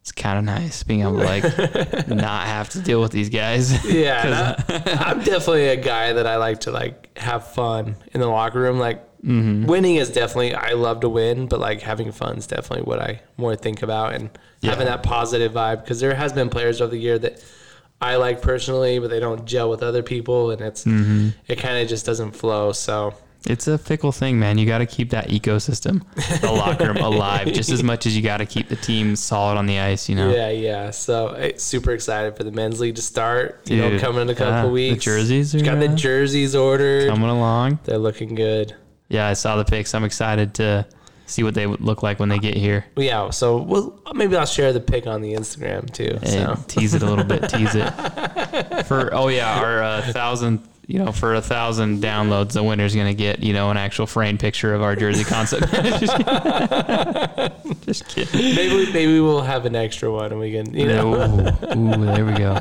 [0.00, 1.44] it's kind of nice being able to like
[2.08, 3.84] not have to deal with these guys.
[3.84, 8.26] Yeah, I, I'm definitely a guy that I like to like have fun in the
[8.28, 8.78] locker room.
[8.78, 9.66] Like Mm-hmm.
[9.66, 13.20] winning is definitely I love to win, but like having fun is definitely what I
[13.36, 14.30] more think about and
[14.64, 17.40] having that positive vibe because there has been players over the year that
[18.02, 21.28] I like personally, but they don't gel with other people, and it's Mm-hmm.
[21.48, 22.72] it kind of just doesn't flow.
[22.72, 23.14] So
[23.46, 24.58] It's a fickle thing, man.
[24.58, 26.02] You got to keep that ecosystem,
[26.40, 29.56] the locker room alive, just as much as you got to keep the team solid
[29.56, 30.08] on the ice.
[30.08, 30.90] You know, yeah, yeah.
[30.90, 33.60] So eh, super excited for the men's league to start.
[33.68, 37.08] You know, coming in a couple yeah, the jerseys are, got the jerseys ordered.
[37.08, 37.78] coming along.
[37.84, 38.74] They're looking good.
[39.08, 39.94] Yeah, I saw the pics.
[39.94, 40.86] I'm excited to
[41.26, 42.84] see what they would look like when they get here.
[42.96, 46.18] Yeah, so we'll maybe I'll share the pic on the Instagram too.
[46.22, 47.48] And So tease it a little bit.
[47.48, 47.90] Tease it
[48.86, 53.14] for oh yeah, our uh, thousandth you know, for a thousand downloads, the winner's gonna
[53.14, 55.72] get you know an actual framed picture of our jersey concept.
[57.82, 58.54] Just kidding.
[58.54, 61.14] maybe we- maybe we'll have an extra one and we can you know.
[61.14, 62.58] Ooh, ooh, there we go.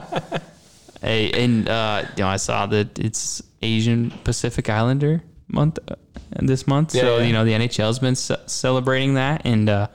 [1.02, 5.96] Hey, and uh, you know, I saw that it's Asian Pacific Islander month uh,
[6.40, 7.26] this month, Yeah, so yeah.
[7.26, 9.88] you know the NHL's been ce- celebrating that, and uh,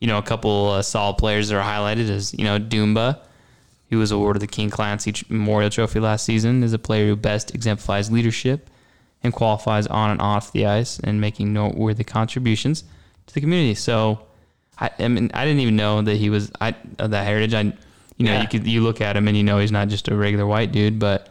[0.00, 3.18] you know a couple uh, solid players that are highlighted as you know Dumba,
[3.90, 7.54] who was awarded the King Clancy Memorial Trophy last season, is a player who best
[7.54, 8.68] exemplifies leadership
[9.22, 12.84] and qualifies on and off the ice and making noteworthy contributions
[13.26, 13.74] to the community.
[13.74, 14.20] So,
[14.78, 17.54] I, I mean, I didn't even know that he was I of that heritage.
[17.54, 17.60] I,
[18.18, 18.42] you know, Yeah.
[18.42, 20.72] you could you look at him and you know he's not just a regular white
[20.72, 21.28] dude, but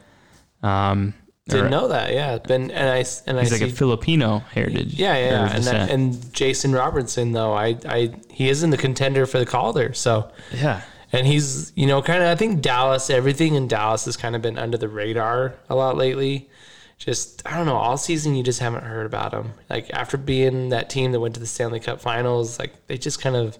[0.63, 1.13] um,
[1.47, 2.11] Didn't or- know that.
[2.13, 2.97] Yeah, been and I
[3.27, 4.95] and he's I like a Filipino heritage.
[4.95, 5.55] yeah, yeah, yeah.
[5.55, 9.45] and that, and Jason Robertson though, I I he is in the contender for the
[9.45, 9.93] Calder.
[9.93, 10.81] So yeah,
[11.11, 14.41] and he's you know kind of I think Dallas everything in Dallas has kind of
[14.41, 16.49] been under the radar a lot lately.
[16.97, 19.51] Just I don't know all season you just haven't heard about him.
[19.69, 23.21] Like after being that team that went to the Stanley Cup Finals, like they just
[23.21, 23.55] kind of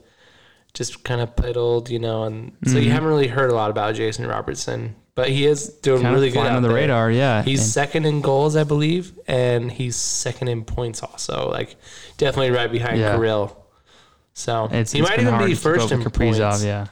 [0.76, 2.84] just kind of piddled, you know, and so Mm-hmm.
[2.84, 6.30] you haven't really heard a lot about Jason Robertson, but he is doing kind really
[6.30, 6.76] good on the there.
[6.78, 7.10] radar.
[7.10, 11.50] Yeah, He's And- second in goals, I believe, and he's second in points also.
[11.50, 11.78] Like
[12.18, 13.16] definitely right behind Yeah.
[13.16, 13.58] Kirill.
[14.34, 16.50] So it's, he it's might even be to keep up first in Kaprizov.
[16.52, 16.64] points.
[16.66, 16.88] Yeah,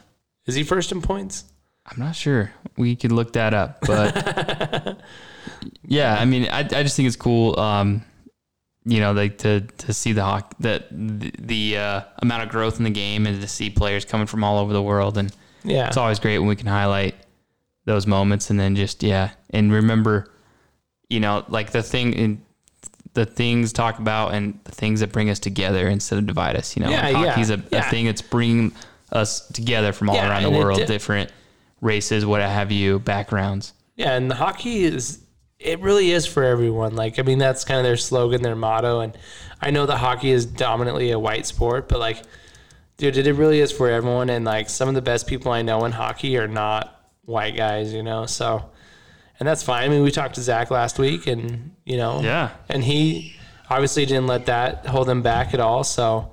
[0.48, 1.44] Is he first in points?
[1.86, 2.52] I'm not sure.
[2.78, 4.98] We could look that up, but
[5.86, 7.60] yeah, I mean, I, I just think it's cool.
[7.60, 8.04] Um,
[8.86, 12.78] you know, like to to see the hoc- that the, the uh, amount of growth
[12.78, 15.34] in the game and to see players coming from all over the world, and
[15.64, 15.88] Yeah.
[15.88, 17.16] it's always great when we can highlight
[17.86, 20.32] those moments and then just yeah, and remember,
[21.10, 22.42] you know, like the thing in
[23.14, 26.76] the things talk about and the things that bring us together instead of divide us.
[26.76, 27.88] You know, Yeah, And yeah, hockey's a, yeah.
[27.88, 28.72] a thing that's bringing
[29.12, 31.32] us together from all around the world, di- different
[31.80, 33.74] races, what have you, backgrounds.
[33.98, 35.20] Yeah, and the hockey is
[35.64, 36.96] it really is for everyone.
[36.96, 39.18] Like I mean that's kind of their slogan, their motto and
[39.62, 42.22] I know that hockey is dominantly a white sport, but like
[42.98, 45.86] dude, it really is for everyone and like some of the best people I know
[45.86, 48.26] in hockey are not white guys, you know.
[48.26, 48.70] So
[49.40, 49.86] and that's fine.
[49.86, 52.52] I mean, we talked to Zach last week and, you know, Yeah.
[52.70, 53.36] and he
[53.70, 55.84] obviously didn't let that hold him back at all.
[55.84, 56.32] So,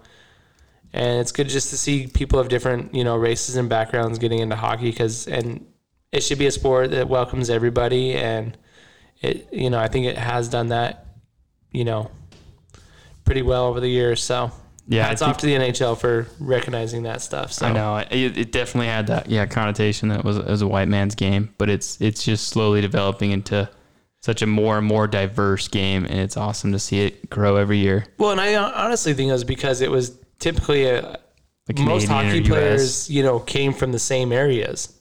[0.92, 4.40] and it's good just to see people of different, you know, races and backgrounds getting
[4.40, 5.64] into hockey because, and
[6.12, 8.12] it should be a sport that welcomes everybody.
[8.14, 8.56] And
[9.20, 11.06] it, you know, I think it has done that,
[11.72, 12.10] you know,
[13.24, 14.22] pretty well over the years.
[14.22, 14.50] So,
[14.86, 17.52] Yeah, hats I off to the NHL for recognizing that stuff.
[17.52, 20.68] So, I know it, it definitely had that yeah connotation that it was was a
[20.68, 23.68] white man's game, but it's it's just slowly developing into
[24.22, 27.78] such a more and more diverse game, and it's awesome to see it grow every
[27.78, 28.06] year.
[28.18, 31.18] well, and I honestly think it was because it was typically a,
[31.78, 34.92] most hockey players, you know, came from the same areas.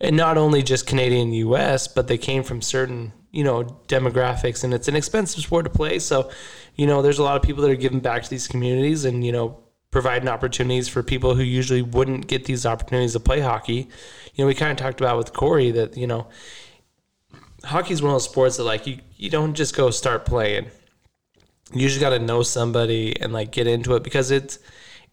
[0.00, 4.74] And not only just Canadian US, but they came from certain, you know, demographics and
[4.74, 5.98] it's an expensive sport to play.
[5.98, 6.30] So,
[6.76, 9.24] you know, there's a lot of people that are giving back to these communities and,
[9.24, 9.58] you know,
[9.90, 13.88] providing opportunities for people who usually wouldn't get these opportunities to play hockey.
[14.34, 16.28] You know, we kind of talked about with Corey that, you know,
[17.64, 20.66] hockey is one of those sports that like you, you don't just go start playing.
[21.72, 24.58] You just got to know somebody and like get into it because it's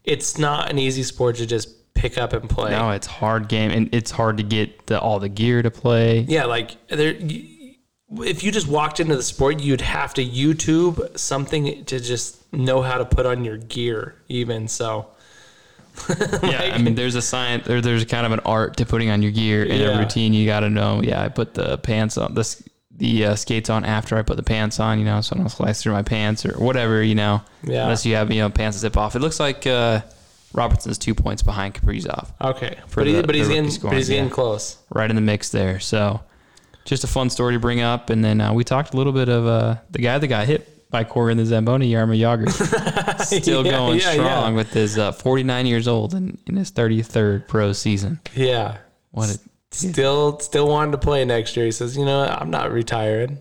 [0.04, 2.70] it's not an easy sport to just pick up and play.
[2.70, 6.20] No, it's hard game, and it's hard to get the, all the gear to play.
[6.20, 7.14] Yeah, like there.
[7.18, 7.46] y-
[8.12, 12.82] If you just walked into the sport, you'd have to YouTube something to just know
[12.82, 14.16] how to put on your gear.
[14.28, 15.06] Even so,
[16.42, 19.22] Yeah, I mean, there's a science, there, there's kind of an art to putting on
[19.22, 19.96] your gear and Yeah.
[19.96, 20.32] a routine.
[20.34, 21.02] You got to know.
[21.02, 22.62] Yeah, I put the pants on, the
[22.96, 24.98] the uh, skates on after I put the pants on.
[24.98, 27.02] You know, so I don't slice through my pants or whatever.
[27.02, 27.84] You know, Yeah.
[27.84, 29.14] Unless you have you know pants that zip off.
[29.16, 30.00] It looks like uh,
[30.52, 34.30] Robertson's two points behind Kaprizov, okay, but, he, the- but he's getting but he's getting
[34.30, 34.78] close.
[34.90, 35.78] right in the mix there.
[35.80, 36.20] So,
[36.84, 38.10] just a fun story to bring up.
[38.10, 40.90] And then uh, we talked a little bit of uh, the guy that got hit
[40.90, 43.20] by Corey in the Zamboni, Jaromir Jagr.
[43.24, 44.56] Still Yeah, going yeah, strong yeah.
[44.56, 48.18] with his uh, 49 years old and in his 33rd pro season.
[48.34, 48.78] Yeah,
[49.12, 49.38] What a
[49.72, 51.64] still still wanting to play next year.
[51.64, 52.24] He says, you know.
[52.24, 53.38] I'm not retiring.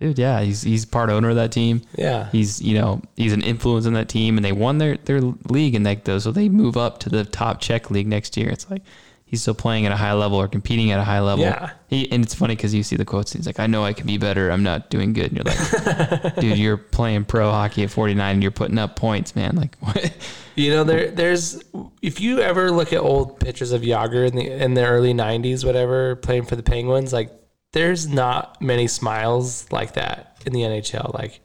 [0.00, 0.18] dude!
[0.18, 1.82] Yeah, he's he's part owner of that team.
[1.98, 5.20] Yeah, He's you know he's an influence in that team, and they won their their
[5.20, 8.48] league and those, so they move up to the top Czech league next year.
[8.48, 8.82] It's like
[9.26, 11.44] he's still playing at a high level or competing at a high level.
[11.44, 11.72] Yeah.
[11.88, 13.32] He and it's funny because you see the quotes.
[13.32, 14.50] He's like, "I know I can be better.
[14.50, 18.42] I'm not doing good." And you're like, "Dude, you're playing pro hockey at 49 and
[18.42, 19.56] you're putting up points, man.
[19.56, 20.12] Like what?"
[20.54, 21.62] You know, there there's
[22.00, 25.64] if you ever look at old pictures of Jagr in the in the early '90s,
[25.66, 27.30] whatever, playing for the Penguins, like
[27.72, 31.12] there's not many smiles like that in the NHL.
[31.12, 31.40] Like,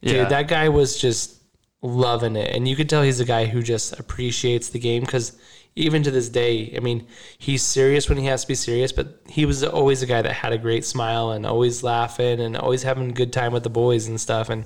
[0.00, 0.12] Yeah.
[0.14, 1.36] dude, that guy was just
[1.80, 5.38] loving it, and you could tell he's a guy who just appreciates the game because
[5.76, 7.06] even to this day, I mean,
[7.38, 10.32] he's serious when he has to be serious, but he was always a guy that
[10.32, 13.70] had a great smile and always laughing and always having a good time with the
[13.70, 14.48] boys and stuff.
[14.50, 14.64] And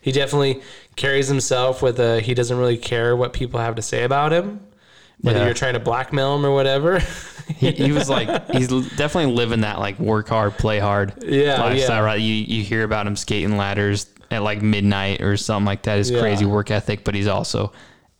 [0.00, 0.62] he definitely
[0.96, 4.60] carries himself with a he doesn't really care what people have to say about him,
[5.20, 5.44] whether Yeah.
[5.44, 7.00] you're trying to blackmail him or whatever.
[7.46, 8.66] He, he was like he's
[8.96, 11.98] definitely living that like work hard, play hard Yeah, lifestyle.
[11.98, 12.04] yeah.
[12.04, 12.20] Right?
[12.20, 15.98] You you hear about him skating ladders at like midnight or something like that.
[15.98, 16.18] His Yeah.
[16.18, 17.70] crazy work ethic, but he's also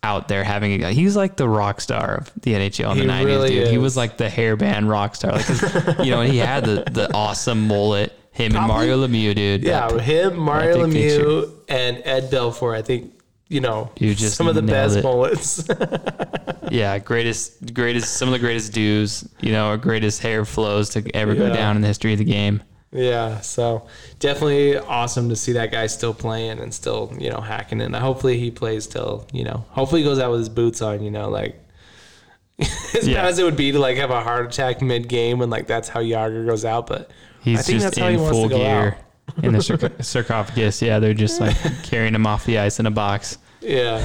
[0.03, 0.79] out there having a.
[0.79, 3.69] Guy, he's like the rock star of the NHL in He the nineties, really dude.
[3.69, 5.33] He was like the hairband rock star.
[5.33, 8.13] Like you know, he had the the awesome mullet.
[8.33, 9.63] Him and Mario Lemieux, dude.
[9.63, 12.77] yeah, That- him, Mario Lemieux, and Ed Belfour.
[12.77, 13.15] I think
[13.49, 15.03] you know You just some of the best it.
[15.03, 15.67] bullets.
[16.71, 21.17] yeah, greatest, greatest, some of the greatest dues, you know, or greatest hair flows to
[21.17, 22.63] ever go down in the history of the game.
[22.97, 23.87] Yeah, so
[24.21, 27.93] definitely awesome to see that guy still playing and still, you know, hacking in.
[27.93, 31.11] Hopefully he plays till, you know, hopefully he goes out with his boots on, you
[31.11, 31.61] know, like
[32.59, 33.17] as Yeah.
[33.23, 35.67] bad as it would be to like have a heart attack mid game and like
[35.67, 37.11] that's how Jagr goes out, but
[37.43, 38.97] He's I think just that's how he in wants to go gear
[39.39, 39.45] out.
[39.45, 40.81] in the sarc- sarcophagus.
[40.81, 43.37] Yeah, they're just like carrying him off the ice in a box.
[43.61, 43.99] Yeah.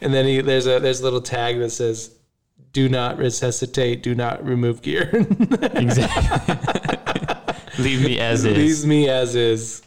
[0.00, 2.10] and then he there's a there's a little tag that says
[2.72, 5.08] do not resuscitate, do not remove gear.
[5.62, 6.95] Exactly.
[7.78, 8.56] Leave me as is.
[8.56, 9.82] Leaves me as is.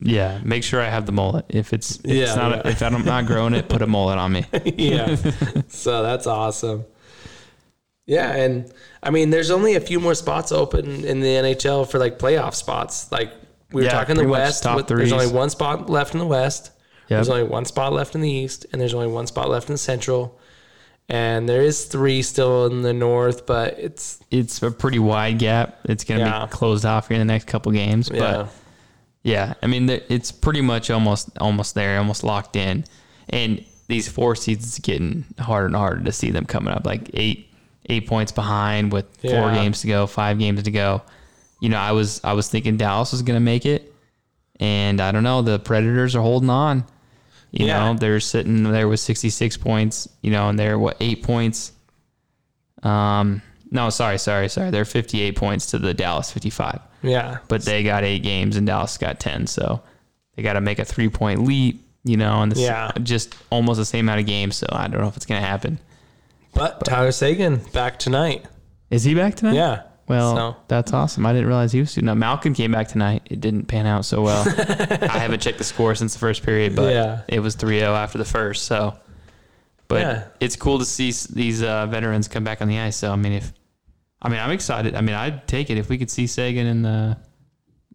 [0.00, 1.46] Yeah, make sure I have the mullet.
[1.48, 2.70] If it's, if Yeah, it's not, yeah.
[2.70, 4.44] if I'm not growing it, put a mullet on me.
[4.64, 5.14] yeah.
[5.68, 6.84] so that's awesome.
[8.06, 8.70] Yeah, and
[9.02, 12.54] I mean, there's only a few more spots open in the NHL for like playoff
[12.54, 13.10] spots.
[13.10, 13.32] Like
[13.72, 14.66] we were Yeah, talking the West.
[14.74, 16.70] with- there's only one spot left in the West.
[17.08, 17.08] Yep.
[17.08, 19.74] There's only one spot left in the East, and there's only one spot left in
[19.74, 20.38] the Central.
[21.08, 25.78] And there is three still in the North, but it's It's a pretty wide gap.
[25.84, 26.46] It's going to Yeah.
[26.46, 28.48] be closed off here in the next couple games, but
[29.22, 32.84] Yeah, I mean it's pretty much almost almost there, almost locked in,
[33.28, 36.86] and these four seeds it's getting harder and harder to see them coming up.
[36.86, 37.48] Like eight
[37.90, 39.54] eight points behind with four Yeah.
[39.54, 41.02] games to go, five games to go.
[41.60, 43.92] You know, I was I was thinking Dallas was going to make it,
[44.60, 45.42] and I don't know.
[45.42, 46.84] The Predators are holding on.
[47.54, 47.78] You Yeah.
[47.92, 50.08] know, they're sitting there with sixty six points.
[50.22, 51.72] You know, and they're what eight points.
[52.82, 54.70] Um, no, sorry, sorry, sorry.
[54.70, 58.56] They're fifty eight points to the Dallas fifty five yeah, but they got eight games
[58.56, 59.46] and Dallas got 10.
[59.46, 59.82] So
[60.36, 62.90] they got to make a three point leap, you know, and this Yeah.
[63.02, 64.56] just almost the same amount of games.
[64.56, 65.78] So I don't know if it's going to happen.
[66.54, 68.46] But Tyler Seguin back tonight.
[68.90, 69.54] Is he back tonight?
[69.54, 69.82] Yeah.
[70.06, 71.24] Well, So- that's awesome.
[71.24, 72.18] I didn't realize he was suiting up.
[72.18, 73.22] Malkin came back tonight.
[73.26, 74.44] It didn't pan out so well.
[74.58, 77.22] I haven't checked the score since the first period, but Yeah.
[77.28, 78.64] it was 3 0 after the first.
[78.64, 78.98] So,
[79.88, 80.24] but Yeah.
[80.40, 82.96] it's cool to see these uh, veterans come back on the ice.
[82.96, 83.52] So, I mean, if,
[84.20, 84.94] I mean, I'm excited.
[84.94, 87.16] I mean, I'd take it if we could see Seguin in the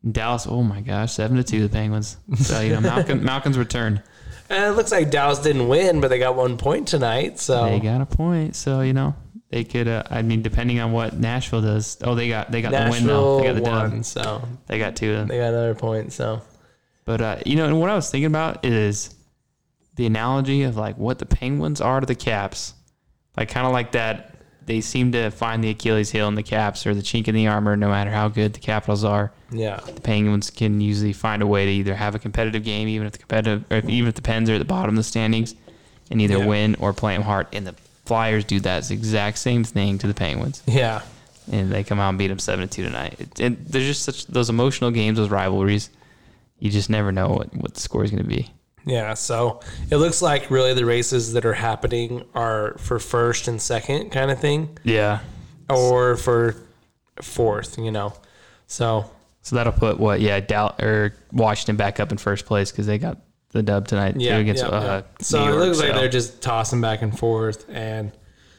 [0.10, 0.48] Dallas.
[0.48, 2.18] Oh my gosh, 7 to 2, the Penguins.
[2.38, 4.02] So, you know, Malkin, Malkin's return.
[4.50, 7.38] And it looks like Dallas didn't win, but they got one point tonight.
[7.40, 8.56] So They got a point.
[8.56, 9.14] So, you know,
[9.50, 11.98] they could, uh, I mean, depending on what Nashville does.
[12.04, 13.40] Oh, they got, they got the win though.
[13.40, 15.28] They got the won, so They got two of them.
[15.28, 16.14] they got another point.
[16.14, 16.42] So
[17.06, 19.16] But uh, you know, and what I was thinking about is
[19.96, 22.74] the analogy of like what the Penguins are to the Caps,
[23.38, 24.36] like kind of like that.
[24.66, 27.48] They seem to find the Achilles heel in the Caps or the chink in the
[27.48, 29.32] armor, no matter how good the Capitals are.
[29.52, 33.08] yeah, The Penguins can usually find a way to either have a competitive game, even
[33.08, 35.04] if the competitive, or if, even if the Pens are at the bottom of the
[35.04, 35.56] standings,
[36.12, 36.46] and either Yeah.
[36.46, 37.48] win or play them hard.
[37.52, 37.74] in the
[38.10, 41.02] Flyers do that exact same thing to the Penguins yeah,
[41.52, 43.16] and they come out and beat them seven to two tonight.
[43.20, 45.90] It, and there's just such those emotional games, those rivalries.
[46.60, 48.52] You just never know what, what the score is going to be.
[48.86, 49.14] yeah.
[49.14, 54.10] So it looks like really the races that are happening are for first and second
[54.10, 55.20] kind of thing, Yeah.
[55.70, 56.56] or for
[57.22, 57.78] fourth.
[57.78, 58.14] You know,
[58.68, 59.10] so
[59.42, 60.20] So that'll put what?
[60.22, 63.18] Yeah, Dal- or Washington back up in first place because they got
[63.52, 65.02] the dub tonight yeah, too against yeah, uh, yeah.
[65.22, 68.12] So New it York, looks like they're just tossing back and forth, and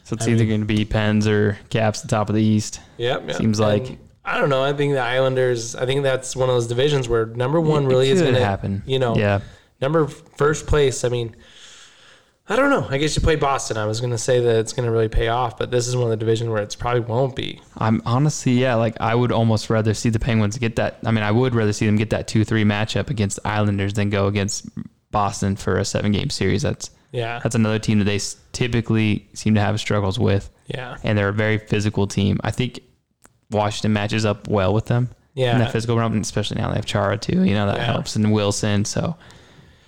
[0.04, 2.42] so it's I either going to be Pens or Caps, at the top of the
[2.42, 2.80] East.
[2.98, 3.36] yep, yep.
[3.36, 4.62] Seems And like- I don't know.
[4.62, 5.74] I think the Islanders.
[5.74, 8.82] I think that's one of those divisions where number one really is going to happen.
[8.86, 9.40] You know, Yeah.
[9.80, 11.04] number first place.
[11.04, 11.34] I mean,
[12.50, 12.84] I don't know.
[12.90, 13.76] I guess you play Boston.
[13.76, 15.94] I was going to say that it's going to really pay off, but this is
[15.96, 17.60] one of the divisions where it's probably won't be.
[17.78, 20.98] I'm honestly, yeah, like I would almost rather see the Penguins get that.
[21.06, 23.94] I mean, I would rather see them get that two three matchup against the Islanders
[23.94, 24.68] than go against
[25.12, 26.62] Boston for a seven game series.
[26.62, 28.18] That's Yeah, that's another team that they
[28.52, 32.40] typically seem to have struggles with, yeah, and they're a very physical team.
[32.42, 32.80] I think
[33.52, 35.58] Washington matches up well with them in yeah.
[35.58, 37.44] that physical realm, and especially now they have Chara too.
[37.44, 37.84] You know that Yeah.
[37.84, 38.84] helps, and Wilson.
[38.84, 39.16] So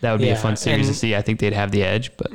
[0.01, 1.17] that would be Yeah, a fun series to see.
[1.17, 2.31] I think they'd have the edge, but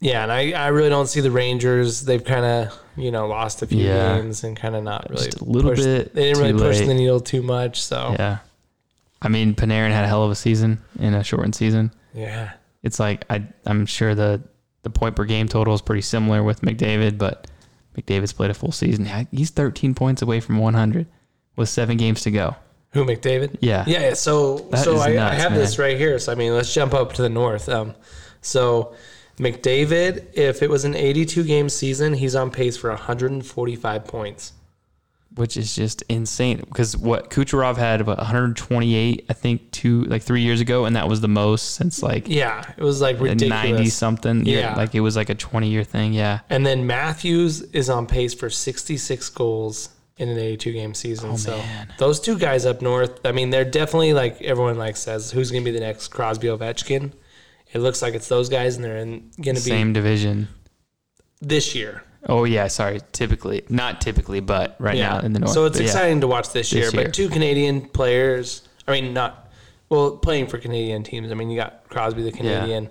[0.00, 2.02] Yeah, and I, I really don't see the Rangers.
[2.02, 4.16] They've kind of you know lost a few Yeah.
[4.16, 6.78] games and kind of not really Just a little pushed- bit They didn't really push
[6.80, 6.86] late.
[6.86, 7.82] the needle too much.
[7.82, 8.38] So yeah.
[9.20, 11.90] I mean, Panarin had a hell of a season in a shortened season.
[12.14, 12.52] yeah,
[12.84, 14.40] It's like I I'm sure the
[14.82, 17.48] the point per game total is pretty similar with McDavid, but
[17.96, 19.08] McDavid's played a full season.
[19.32, 21.06] He's 13 points away from 100
[21.56, 22.54] with seven games to go.
[22.92, 23.56] Who McDavid?
[23.60, 23.82] Yeah.
[23.88, 24.00] yeah.
[24.02, 24.14] yeah.
[24.14, 25.58] So That so I, I have man.
[25.60, 26.16] this right here.
[26.20, 27.68] So I mean, let's jump up to the north.
[27.68, 27.96] Um,
[28.40, 28.94] so
[29.38, 34.52] McDavid, if it was an 82 game season, he's on pace for 145 points.
[35.34, 36.56] which is just insane.
[36.58, 41.08] Because what Kucherov had about 128, I think, two like three years ago, and that
[41.08, 43.62] was the most since like Yeah, it was like ridiculous.
[43.70, 44.46] 90 something.
[44.46, 44.74] Yeah.
[44.74, 46.12] like it was like a 20 year thing.
[46.12, 51.30] Yeah, And then Matthews is on pace for 66 goals in an 82 game season.
[51.34, 51.92] Oh, so Oh, man.
[51.98, 55.62] those two guys up north, I mean, they're definitely like everyone like says, who's going
[55.62, 57.12] to be the next Crosby Ovechkin?
[57.72, 60.48] It looks like it's those guys, and they're in going to be same division.
[61.40, 62.02] this year.
[62.26, 63.00] Oh yeah, sorry.
[63.12, 65.52] Typically, not typically, but right now in the north.
[65.52, 65.90] So it's But yeah.
[65.90, 66.84] exciting to watch this, year.
[66.86, 67.04] This year.
[67.04, 69.50] But two Canadian players, I mean, not
[69.88, 71.30] well playing for Canadian teams.
[71.30, 72.90] I mean, you got Crosby the Canadian,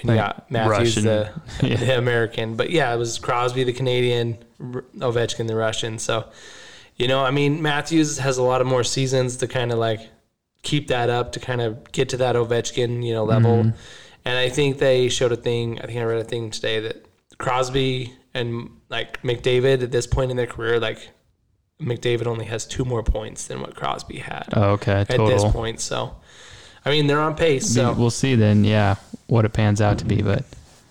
[0.00, 1.30] and you got Matthews the,
[1.62, 1.76] Yeah.
[1.84, 2.56] the American.
[2.56, 5.98] But yeah, it was Crosby the Canadian, Ovechkin the Russian.
[5.98, 6.28] So
[6.96, 10.00] you know, I mean, Matthews has a lot of more seasons to kind of like
[10.62, 13.58] keep that up to kind of get to that Ovechkin you know level.
[13.64, 13.76] Mm-hmm.
[14.28, 15.80] And I think they showed a thing.
[15.80, 17.06] I think I read a thing today that
[17.38, 21.08] Crosby and like McDavid at this point in their career, like
[21.80, 25.28] McDavid only has two more points than what Crosby had Oh, okay, at total.
[25.28, 25.80] this point.
[25.80, 26.14] So,
[26.84, 27.72] I mean, they're on pace.
[27.74, 28.64] So we'll see then.
[28.64, 28.96] Yeah,
[29.28, 30.44] what it pans out to be, but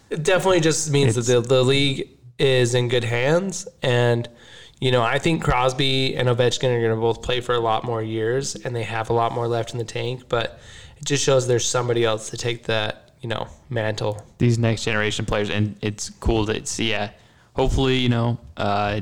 [0.10, 2.10] it definitely just means that the, the league
[2.40, 3.68] is in good hands.
[3.84, 4.28] And,
[4.80, 7.84] you know, I think Crosby and Ovechkin are going to both play for a lot
[7.84, 10.24] more years and they have a lot more left in the tank.
[10.28, 10.60] But
[10.98, 14.22] it just shows there's somebody else to take that, you know, mantle.
[14.38, 16.92] these next generation players, and it's cool to see.
[16.92, 17.12] Yeah,
[17.56, 19.02] hopefully, you know, uh,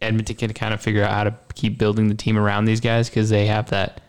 [0.00, 3.08] Edmonton can kind of figure out how to keep building the team around these guys
[3.08, 4.00] because they have that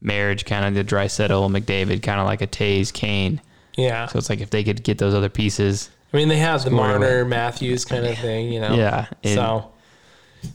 [0.00, 3.40] marriage, kind of the Draisaitl McDavid, kind of like a Toews Kane.
[3.76, 4.06] Yeah.
[4.06, 6.70] So it's like if they could get those other pieces, I mean, they have the
[6.70, 8.74] Scoring Marner Matthews kind of thing, you know.
[8.74, 9.70] yeah, and So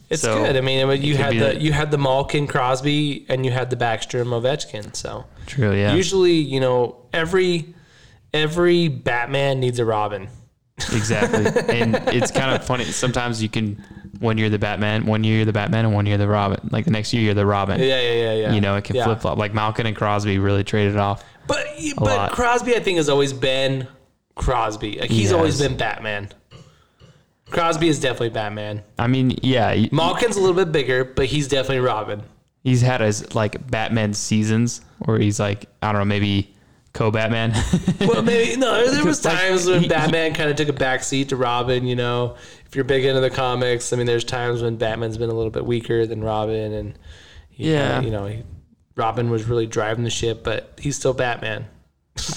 [0.10, 0.56] it's So, good.
[0.56, 3.52] I mean, it- you had be the that- you had the Malkin Crosby and you
[3.52, 4.96] had the Backstrom Ovechkin.
[4.96, 7.74] So true, yeah, usually, you know, every
[8.34, 10.28] every Batman needs a Robin.
[10.94, 11.46] exactly.
[11.80, 12.86] and it's kind of funny.
[12.86, 13.84] Sometimes you can
[14.20, 16.70] one year the Batman, one year you're the Batman, and one year the Robin.
[16.72, 17.80] Like the next year you're the Robin.
[17.80, 18.54] Yeah, yeah, yeah, yeah.
[18.54, 19.06] You know, it can Yeah.
[19.06, 19.38] flip flop.
[19.38, 21.24] Like Malkin and Crosby really traded off.
[21.48, 21.66] But
[21.98, 22.32] but lot.
[22.32, 23.88] Crosby, I think, has always been
[24.36, 25.00] Crosby.
[25.00, 26.30] Like he's He always been Batman.
[27.50, 28.84] Crosby is definitely Batman.
[29.00, 32.22] I mean, yeah, Malkin's a little bit bigger, but he's definitely Robin.
[32.64, 36.54] he's had his like Batman seasons where he's like I don't know maybe
[37.00, 37.54] co-Batman.
[38.02, 38.90] Well, maybe no.
[38.92, 41.86] There was Like, times when he- Batman kind of took a backseat to Robin.
[41.86, 42.36] You know,
[42.66, 45.52] if you're big into the comics, I mean, there's times when Batman's been a little
[45.52, 46.98] bit weaker than Robin, and
[47.50, 47.94] he Yeah.
[47.96, 48.44] kinda, you know, he,
[48.96, 51.66] Robin was really driving the ship, but he's still Batman.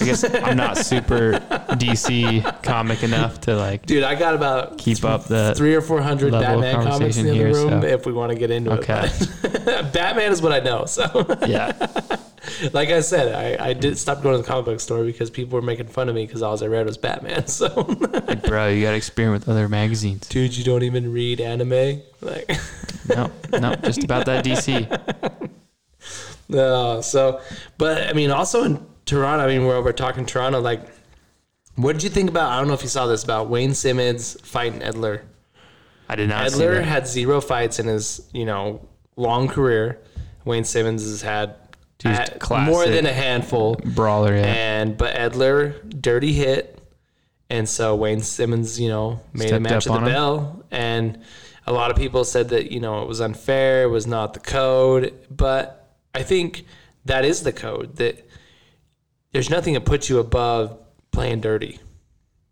[0.01, 1.33] I guess I'm not super
[1.77, 6.01] DC comic enough to like Dude, I got about keep up the three or four
[6.01, 8.71] hundred Batman comics in the other here, room so- if we want to get into
[8.73, 9.09] Okay.
[9.11, 9.29] it.
[9.65, 10.85] But Batman is what I know.
[10.85, 11.03] So,
[11.47, 11.71] yeah.
[12.73, 15.55] like I said, I, I did stop going to the comic book store because people
[15.57, 17.45] were making fun of me because all I read was Batman.
[17.53, 17.67] So,
[18.27, 20.27] Like, bro, you got to experiment with other magazines.
[20.27, 22.01] dude, you don't even read anime.
[22.21, 22.49] Like,
[23.15, 24.87] No, no, just about that DC.
[26.49, 27.01] no.
[27.01, 27.41] So,
[27.77, 30.59] but I mean, also in Toronto, I mean, we're over talking Toronto.
[30.61, 30.81] Like,
[31.75, 32.51] what did you think about?
[32.51, 35.21] I don't know if you saw this about Wayne Simmonds fighting Edler.
[36.09, 39.99] I did not see Edler had zero fights in his, you know, long career.
[40.45, 41.55] Wayne Simmonds has had,
[42.03, 42.71] Just classic.
[42.71, 43.75] more than a handful.
[43.75, 44.35] brawler.
[44.35, 44.45] Yeah.
[44.45, 46.79] And but Edler dirty hit,
[47.49, 50.05] and so Wayne Simmonds, you know, made a match of the him.
[50.05, 51.19] bell, and
[51.65, 54.39] a lot of people said that you know it was unfair, it was not the
[54.39, 56.65] code, but I think
[57.05, 57.95] that is the code.
[57.95, 58.27] That
[59.31, 60.77] there's nothing that puts you above
[61.11, 61.79] playing dirty.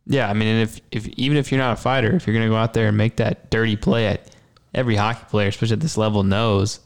[0.07, 2.49] Yeah, I mean, and if if even if you're not a fighter, if you're gonna
[2.49, 4.30] go out there and make that dirty play, at
[4.73, 6.80] every hockey player, especially at this level, knows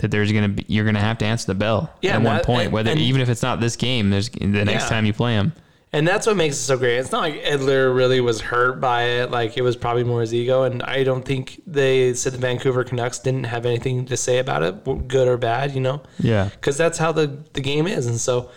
[0.00, 2.44] that there's gonna be you're gonna have to answer the bell Yeah, at one that-
[2.44, 4.88] point, whether and- even if it's not this game, there's the next Yeah.
[4.88, 5.52] time you play him.
[5.92, 6.98] And that's what makes it so great.
[6.98, 9.32] It's not like Edler really was hurt by it.
[9.32, 10.62] Like it was probably more his ego.
[10.62, 14.62] And I don't think they said the Vancouver Canucks didn't have anything to say about
[14.62, 16.00] it, good or bad, you know?
[16.20, 18.06] Yeah, because that's how the, the game is.
[18.06, 18.50] And so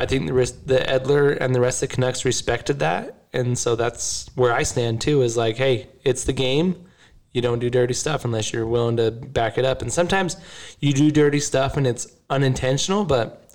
[0.00, 3.14] I think the rest, the Edler and the rest of the Canucks respected that.
[3.32, 6.74] And so that's where I stand too is like, hey, it's the game.
[7.32, 9.82] You don't do dirty stuff unless you're willing to back it up.
[9.82, 10.36] And sometimes
[10.80, 13.48] you do dirty stuff and it's unintentional, but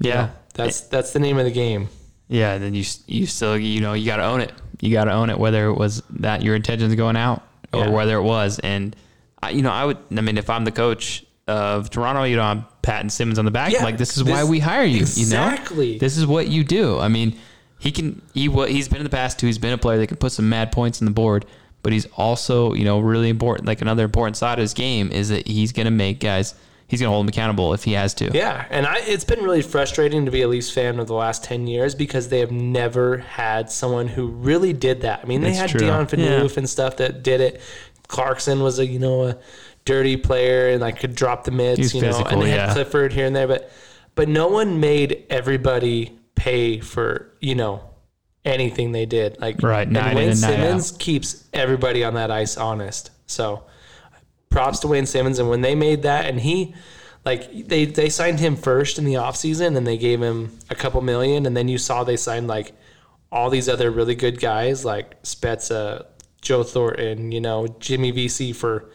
[0.00, 1.88] yeah, that's that's the name of the game.
[2.28, 2.58] yeah.
[2.58, 4.52] Then you you still you know you got to own it.
[4.80, 7.42] You got to own it, whether it was that your intentions going out
[7.72, 7.88] or Yeah.
[7.90, 8.58] whether it was.
[8.60, 8.94] And
[9.42, 9.98] I, you know, I would.
[10.16, 13.50] I mean, if I'm the coach of Toronto, you know, I'm patting Simmonds on the
[13.50, 13.72] back.
[13.72, 15.00] Yeah, like this is why we hire you.
[15.00, 15.86] Exactly.
[15.88, 16.98] You know, this is what you do.
[16.98, 17.38] I mean,
[17.78, 19.46] he can he what he's been in the past too.
[19.46, 21.44] He's been a player that can put some mad points on the board,
[21.86, 23.68] but he's also you know really important.
[23.68, 26.56] Like another important side of his game is that he's gonna make guys.
[26.88, 28.28] He's gonna hold them accountable if he has to.
[28.34, 31.44] Yeah, and I, it's been really frustrating to be a Leafs fan of the last
[31.44, 35.20] ten years because they have never had someone who really did that.
[35.22, 35.78] I mean, they It's had true.
[35.78, 36.58] Dion Phaneuf Yeah.
[36.58, 37.60] and stuff that did it.
[38.08, 39.38] Clarkson was a you know a
[39.84, 42.72] dirty player and like could drop the mitts, He's you know, physical, and they had.
[42.72, 43.70] Clifford here and there, but
[44.16, 47.80] but no one made everybody pay for you know
[48.46, 49.40] anything they did.
[49.40, 53.10] Like Right, and night Wayne and night Simmonds keeps everybody on that ice honest.
[53.26, 53.64] So
[54.48, 56.74] props to Wayne Simmonds and when they made that and he
[57.24, 61.00] like they they signed him first in the offseason and they gave him a couple
[61.02, 62.72] million and then you saw they signed like
[63.30, 66.06] all these other really good guys like Spezza,
[66.40, 68.88] Joe Thornton, you know, Jimmy Vesey for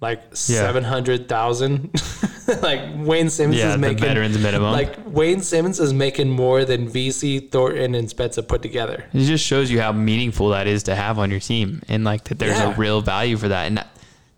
[0.00, 1.90] like seven hundred thousand.
[2.62, 4.72] like Wayne Simmonds Yeah, is the making veterans minimum.
[4.72, 9.04] Like Wayne Simmonds is making more than Vesey, Thornton, and Spezza put together.
[9.12, 12.24] It just shows you how meaningful that is to have on your team, and like
[12.24, 12.72] that there's Yeah.
[12.74, 13.66] a real value for that.
[13.66, 13.88] And that,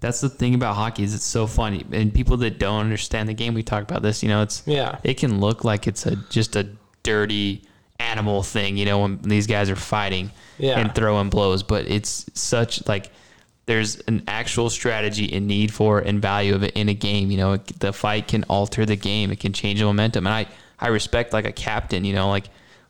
[0.00, 3.34] that's the thing about hockey is it's so funny, and people that don't understand the
[3.34, 4.22] game, we talk about this.
[4.22, 4.98] You know, it's Yeah.
[5.04, 6.66] it can look like it's a just a
[7.04, 7.62] dirty
[7.98, 8.76] animal thing.
[8.76, 10.78] You know, when these guys are fighting Yeah.
[10.78, 13.10] and throwing blows, but it's such like
[13.66, 17.30] there's an actual strategy and need for and value of it in a game.
[17.30, 19.30] You know, the fight can alter the game.
[19.30, 20.26] It can change the momentum.
[20.26, 20.46] And I,
[20.78, 22.48] I respect like a captain, you know, like,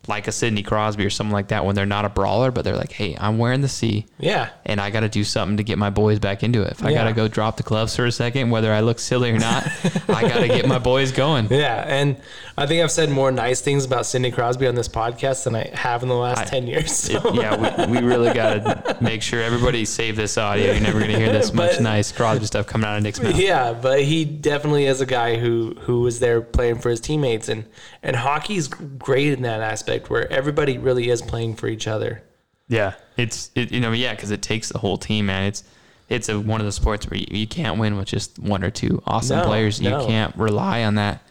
[0.08, 2.76] like a Sidney Crosby or something like that when they're not a brawler, but they're
[2.76, 4.48] like, Hey, I'm wearing the C Yeah.
[4.66, 6.72] and I got to do something to get my boys back into it.
[6.72, 6.98] If I Yeah.
[6.98, 9.64] got to go drop the gloves for a second, whether I look silly or not,
[10.08, 11.46] I got to get my boys going.
[11.50, 12.16] Yeah, and
[12.58, 15.70] I think I've said more nice things about Sidney Crosby on this podcast than I
[15.74, 17.08] have in the last I- ten years.
[17.08, 20.72] It- yeah, we, we really got to make sure everybody save this audio.
[20.72, 23.36] You're never going to hear this much nice Crosby stuff coming out of Nick's mouth.
[23.38, 27.48] Yeah, but he definitely is a guy who who was there playing for his teammates,
[27.48, 27.64] and
[28.02, 32.22] and hockey's great in that aspect where everybody really is playing for each other.
[32.68, 35.44] Yeah, it's it, you know yeah because it takes the whole team, man.
[35.44, 35.64] It's
[36.08, 38.70] it's a, one of the sports where you, you can't win with just one or
[38.70, 39.80] two awesome No, players.
[39.80, 40.06] You no.
[40.06, 41.22] can't rely on that.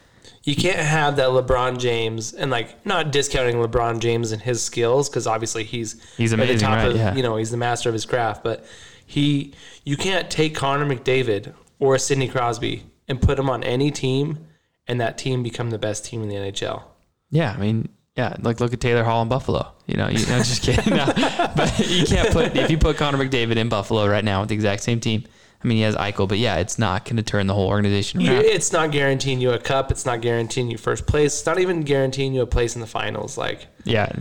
[0.44, 5.08] You can't have that LeBron James and like not discounting LeBron James and his skills
[5.08, 7.14] because obviously he's He's at the amazing, top right, of yeah.
[7.14, 8.64] you know he's the master of his craft, but
[9.06, 14.46] he you can't take Connor McDavid or Sidney Crosby and put them on any team
[14.86, 16.82] and that team become the best team in the NHL.
[17.30, 19.72] Yeah, I mean, yeah, like look at Taylor Hall in Buffalo.
[19.86, 20.94] You know, you know, just kidding.
[20.94, 21.06] No,
[21.56, 24.54] but you can't put if you put Connor McDavid in Buffalo right now with the
[24.54, 25.24] exact same team.
[25.62, 28.26] I mean, he has Eichel, but yeah, it's not going to turn the whole organization
[28.26, 28.44] around.
[28.44, 29.92] It's not guaranteeing you a cup.
[29.92, 31.38] It's not guaranteeing you first place.
[31.38, 33.38] It's not even guaranteeing you a place in the finals.
[33.38, 34.12] Like, Yeah,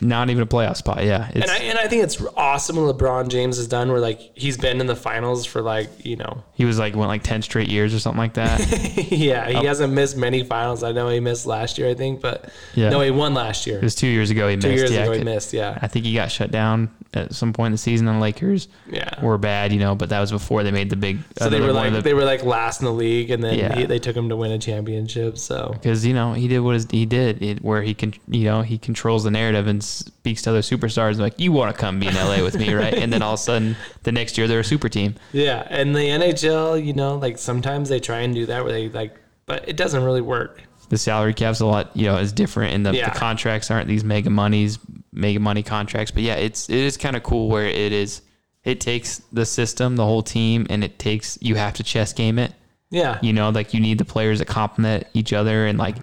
[0.00, 1.04] not even a playoff spot.
[1.04, 3.90] Yeah, and I and I think it's awesome what LeBron James has done.
[3.90, 7.08] Where like he's been in the finals for like you know, he was like went
[7.08, 8.60] like ten straight years or something like that.
[9.10, 9.60] yeah, Oh.
[9.60, 10.82] he hasn't missed many finals.
[10.82, 12.90] I know he missed last year, I think, but Yeah.
[12.90, 13.78] no, he won last year.
[13.78, 14.48] It was two years ago.
[14.48, 14.78] He Two missed.
[14.78, 15.52] years yeah, ago, he I- missed.
[15.52, 18.06] Yeah, I think he got shut down at some point in the season.
[18.06, 19.22] The Lakers yeah.
[19.22, 21.18] were bad, you know, but that was before they made the big.
[21.38, 23.74] So they were like the- they were like last in the league, and then Yeah.
[23.74, 25.38] he, they took him to win a championship.
[25.38, 28.44] So because you know he did what his, he did, it, where he can you
[28.44, 31.98] know he controls the narrative and speaks to other superstars like you want to come
[32.00, 32.94] be in LA with me, right?
[32.94, 35.14] And then all of a sudden the next year they're a super team.
[35.32, 38.88] yeah, and the NHL, you know, like sometimes they try and do that where they
[38.88, 40.62] like, but it doesn't really work.
[40.88, 43.08] The salary cap's a lot, you know, is different, and the, Yeah.
[43.10, 44.78] the contracts aren't these mega monies,
[45.12, 46.10] mega money contracts.
[46.10, 48.20] But yeah, it's it is kind of cool where it is.
[48.64, 52.38] It takes the system, the whole team, and it takes you have to chess game
[52.38, 52.52] it.
[52.90, 55.96] Yeah, You know, like you need the players that complement each other, and like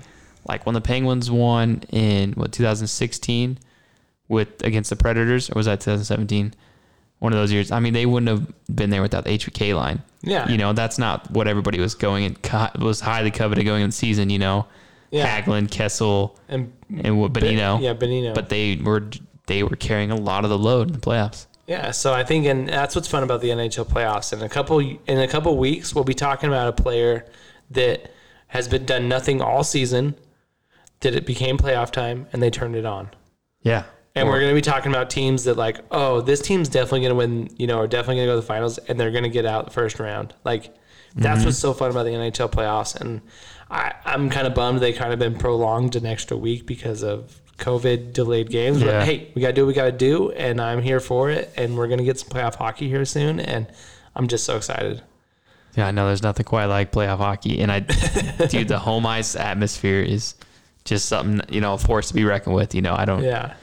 [0.47, 3.57] like when the Penguins won in what 2016
[4.27, 6.53] with against the Predators, or was that 2017?
[7.19, 7.69] One of those years.
[7.71, 10.01] I mean, they wouldn't have been there without the HBK line.
[10.21, 13.81] yeah, You know, that's not what everybody was going and co- was highly coveted going
[13.83, 14.29] in the season.
[14.29, 14.67] You know,
[15.11, 15.41] Yeah.
[15.41, 16.71] Hagelin, Kessel, and
[17.03, 17.81] and what Bonino.
[17.81, 18.33] yeah, Bonino.
[18.33, 19.09] But they were
[19.47, 21.45] they were carrying a lot of the load in the playoffs.
[21.67, 24.31] Yeah, so I think, and that's what's fun about the NHL playoffs.
[24.33, 27.25] In a couple in a couple weeks, we'll be talking about a player
[27.71, 28.11] that
[28.47, 30.15] has been done nothing all season,
[31.01, 33.09] that it became playoff time, and they turned it on.
[33.61, 33.83] Yeah.
[34.15, 37.11] And we're going to be talking about teams that like, oh, this team's definitely going
[37.11, 39.23] to win, you know, or definitely going to go to the finals, and they're going
[39.23, 40.33] to get out the first round.
[40.43, 40.75] Like,
[41.15, 41.45] that's mm-hmm.
[41.45, 42.99] what's so fun about the NHL playoffs.
[42.99, 43.21] And
[43.69, 47.41] I, I'm kind of bummed they kind of been prolonged an extra week because of
[47.57, 48.81] COVID delayed games.
[48.81, 48.87] Yeah.
[48.87, 51.29] But hey, we got to do what we got to do, and I'm here for
[51.29, 51.53] it.
[51.55, 53.67] And we're going to get some playoff hockey here soon, and
[54.15, 55.01] I'm just so excited.
[55.75, 57.79] Yeah, I know there's nothing quite like playoff hockey, and I,
[58.49, 60.33] dude, the home ice atmosphere is
[60.89, 62.75] just something you know, a force to be reckoned with.
[62.75, 63.23] You know, I don't.
[63.23, 63.53] Yeah.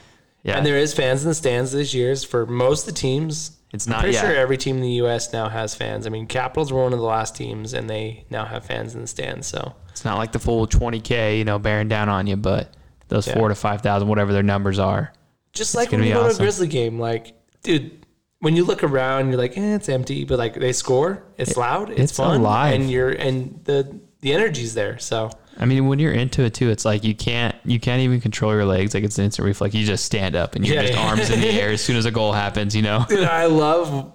[0.43, 3.59] Yeah, And there is fans in the stands this year's for most of the teams.
[3.73, 3.97] It's not.
[3.97, 4.21] I'm pretty yeah.
[4.23, 5.33] sure every team in the U.S.
[5.33, 6.07] now has fans.
[6.07, 9.01] I mean, Capitals were one of the last teams, and they now have fans in
[9.01, 9.49] the stands.
[9.49, 12.73] So it's not like the full 20k, you know, bearing down on you, but
[13.09, 13.35] those Yeah.
[13.35, 15.13] four to five thousand, whatever their numbers are.
[15.53, 16.45] Just like when you go to a awesome.
[16.45, 17.35] Grizzly game, like,
[17.65, 18.07] dude,
[18.39, 21.91] when you look around, you're like, eh, it's empty, but like they score, it's loud,
[21.91, 22.75] it's, it's fun, alive.
[22.75, 24.99] and you're and the the energy's there.
[24.99, 28.21] So I mean, when you're into it too, it's like you can't you can't even
[28.21, 28.95] control your legs.
[28.95, 29.75] Like it's an instant reflex.
[29.75, 32.05] You just stand up and you're Yeah, just arms in the air as soon as
[32.05, 32.75] a goal happens.
[32.75, 33.05] You know.
[33.09, 34.13] Dude, I love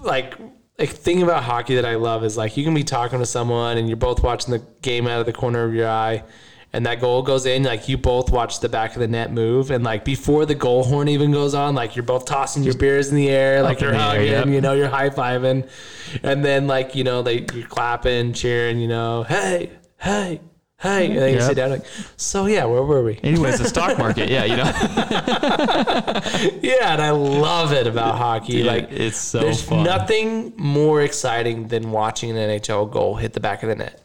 [0.00, 0.34] like
[0.78, 3.78] like thing about hockey that I love is like you can be talking to someone
[3.78, 6.22] and you're both watching the game out of the corner of your eye
[6.72, 9.70] and that goal goes in like you both watch the back of the net move
[9.70, 13.08] and like before the goal horn even goes on like you're both tossing your beers
[13.08, 14.46] in the air like you're hugging yep.
[14.46, 15.68] you know you're high-fiving
[16.22, 20.40] and then like you know they you're clapping cheering you know hey hey
[20.80, 21.84] hey and then you sit down like
[22.16, 24.64] so yeah where were we Anyways, the stock market, yeah, you know,
[26.62, 29.82] yeah and I love it about hockey like it's so There's fun.
[29.84, 34.00] nothing more exciting than watching an NHL goal hit the back of the net.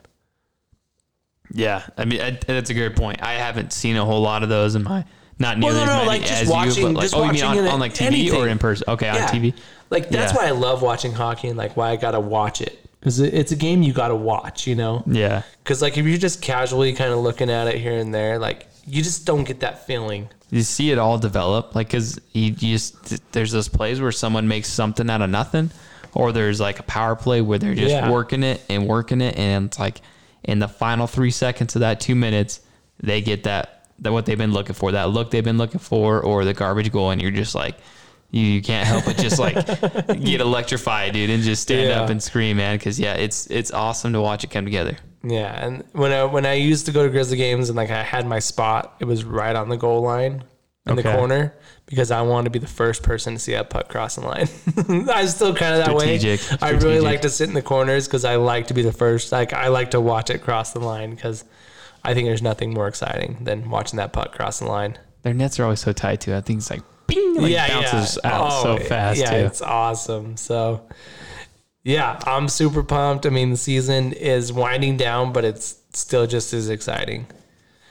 [1.53, 3.21] Yeah, I mean I, that's a good point.
[3.21, 5.05] I haven't seen a whole lot of those in my
[5.39, 7.23] not Well, nearly no, no, as many like, as watching- you, but like just oh,
[7.25, 8.41] you mean watching on, on like TV anything.
[8.41, 8.85] or in person?
[8.87, 9.53] Okay, on TV.
[9.91, 10.39] Like that's Yeah.
[10.39, 13.55] why I love watching hockey and like why I gotta watch it because it's a
[13.57, 14.65] game you gotta watch.
[14.65, 17.97] You know, Yeah, because like if you're just casually kind of looking at it here
[17.97, 20.29] and there, like you just don't get that feeling.
[20.49, 24.47] you see it all develop, like because you, you just there's those plays where someone
[24.47, 25.69] makes something out of nothing,
[26.13, 28.09] or there's like a power play where they're just Yeah.
[28.09, 30.01] working it and working it, and it's like
[30.43, 32.61] in the final three seconds of that two minutes,
[33.01, 36.21] they get that that what they've been looking for, that look they've been looking for,
[36.21, 37.75] or the garbage goal, and you're just like.
[38.33, 39.55] You, you can't help but just like
[40.23, 42.01] get electrified, dude, and just stand Yeah.
[42.01, 42.75] up and scream, man.
[42.77, 44.97] Because yeah, it's it's awesome to watch it come together.
[45.23, 48.01] Yeah, and when I when I used to go to Grizzly games and like I
[48.03, 50.43] had my spot, it was right on the goal line
[50.85, 51.53] in the corner
[51.85, 54.47] because I wanted to be the first person to see that puck cross the line.
[55.09, 56.57] I'm still kind of that Strategic, way.
[56.61, 59.31] I really like to sit in the corners because I like to be the first.
[59.31, 61.45] Like I like to watch it cross the line because
[62.03, 64.97] I think there's nothing more exciting than watching that puck cross the line.
[65.21, 66.33] Their nets are always so tight too.
[66.35, 69.45] I think it's like bing, like bounces out Oh, so fast Yeah, too.
[69.45, 70.37] it's awesome.
[70.37, 70.81] So,
[71.83, 73.25] yeah, I'm super pumped.
[73.25, 77.27] I mean, the season is winding down, but it's still just as exciting.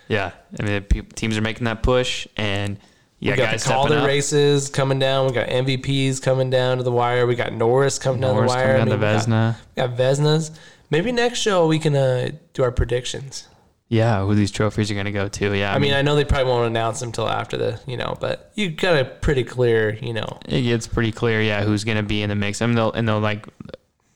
[0.09, 0.85] Yeah, I mean,
[1.15, 2.79] teams are making that push, and
[3.19, 5.27] yeah, we got guys the Calder races coming down.
[5.27, 7.27] We got MVPs coming down to the wire.
[7.27, 8.79] We got Norris coming Norris down the wire.
[8.79, 9.57] coming down I to Vezina.
[9.77, 10.51] We got, we got Vezinas.
[10.91, 13.49] Maybe next show we can uh, do our predictions.
[13.93, 15.55] Yeah, who these trophies are going to go to?
[15.55, 18.17] Yeah, I mean, I know they probably won't announce them till after the, you know,
[18.19, 20.39] but you got a pretty clear, you know.
[20.49, 21.43] it gets pretty clear.
[21.43, 22.63] Yeah, who's going to be in the mix?
[22.63, 23.47] I mean, they'll and they'll like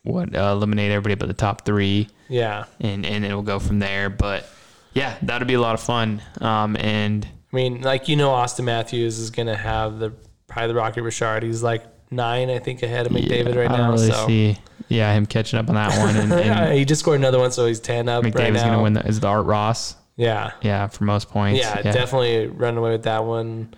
[0.03, 2.65] what uh, eliminate everybody but the top three, Yeah.
[2.81, 4.09] and and it'll go from there.
[4.09, 4.49] But
[4.95, 6.23] yeah, that'll be a lot of fun.
[6.41, 10.11] Um, and I mean, like you know, Auston Matthews is gonna have the
[10.47, 11.43] probably the Rocket Richard.
[11.43, 13.91] He's like nine, I think, ahead of McDavid yeah, right I now.
[13.91, 14.57] really so see.
[14.89, 17.67] Yeah, him catching up on that one, and, and he just scored another one, so
[17.67, 18.65] he's ten up right McDavid's now.
[18.67, 18.93] going to win.
[18.95, 19.97] The, is the Art Ross?
[20.17, 21.61] Yeah, Yeah, for most points.
[21.61, 23.75] yeah, definitely run away with that one.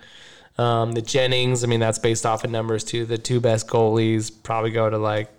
[0.57, 3.05] Um, the Jennings, I mean, that's based off of numbers too.
[3.05, 5.29] The two best goalies probably go to like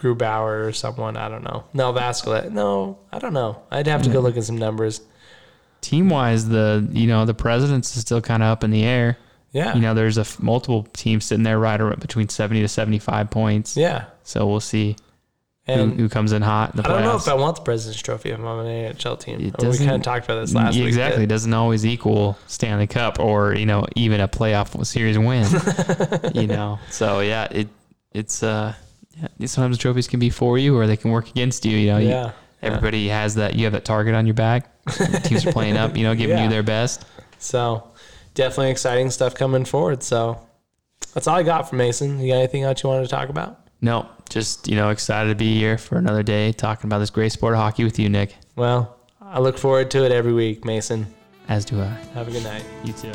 [0.00, 1.16] Grubauer or someone.
[1.16, 1.64] I don't know.
[1.74, 2.50] No, Vasquez.
[2.52, 3.62] No, I don't know.
[3.70, 5.00] I'd have to go look at some numbers.
[5.80, 9.18] Team wise, the you know the presidents is still kind of up in the air.
[9.52, 12.68] Yeah, you know, there's a f- multiple teams sitting there right around between 70 to
[12.68, 13.76] 75 points.
[13.76, 14.06] yeah.
[14.22, 14.96] So we'll see
[15.68, 18.00] And who comes in hot in the I don't know if I want the President's
[18.00, 19.38] Trophy if I'm on an AHL team.
[19.40, 20.88] It we kind of talked about this last Yeah, week.
[20.88, 21.24] exactly.
[21.24, 25.46] It doesn't always equal Stanley Cup or, you know, even a playoff series win.
[26.34, 26.78] you know.
[26.90, 27.68] So yeah, it
[28.12, 28.74] it's uh
[29.38, 31.76] yeah, sometimes trophies can be for you or they can work against you.
[31.76, 32.32] You know, You- Yeah.
[32.62, 34.70] everybody has that you have that target on your back.
[35.24, 36.44] Teams are playing up, you know, giving Yeah.
[36.44, 37.04] you their best.
[37.38, 37.84] So
[38.34, 40.02] definitely exciting stuff coming forward.
[40.02, 40.40] So
[41.12, 42.18] that's all I got from Mason.
[42.20, 43.60] You got anything else you wanted to talk about?
[43.80, 47.32] No, just, you know, excited to be here for another day talking about this great
[47.32, 48.34] sport of hockey with you, Nick.
[48.56, 51.06] Well, I look forward to it every week, Mason.
[51.48, 51.86] As do I.
[52.14, 52.64] Have a good night.
[52.84, 53.12] You too.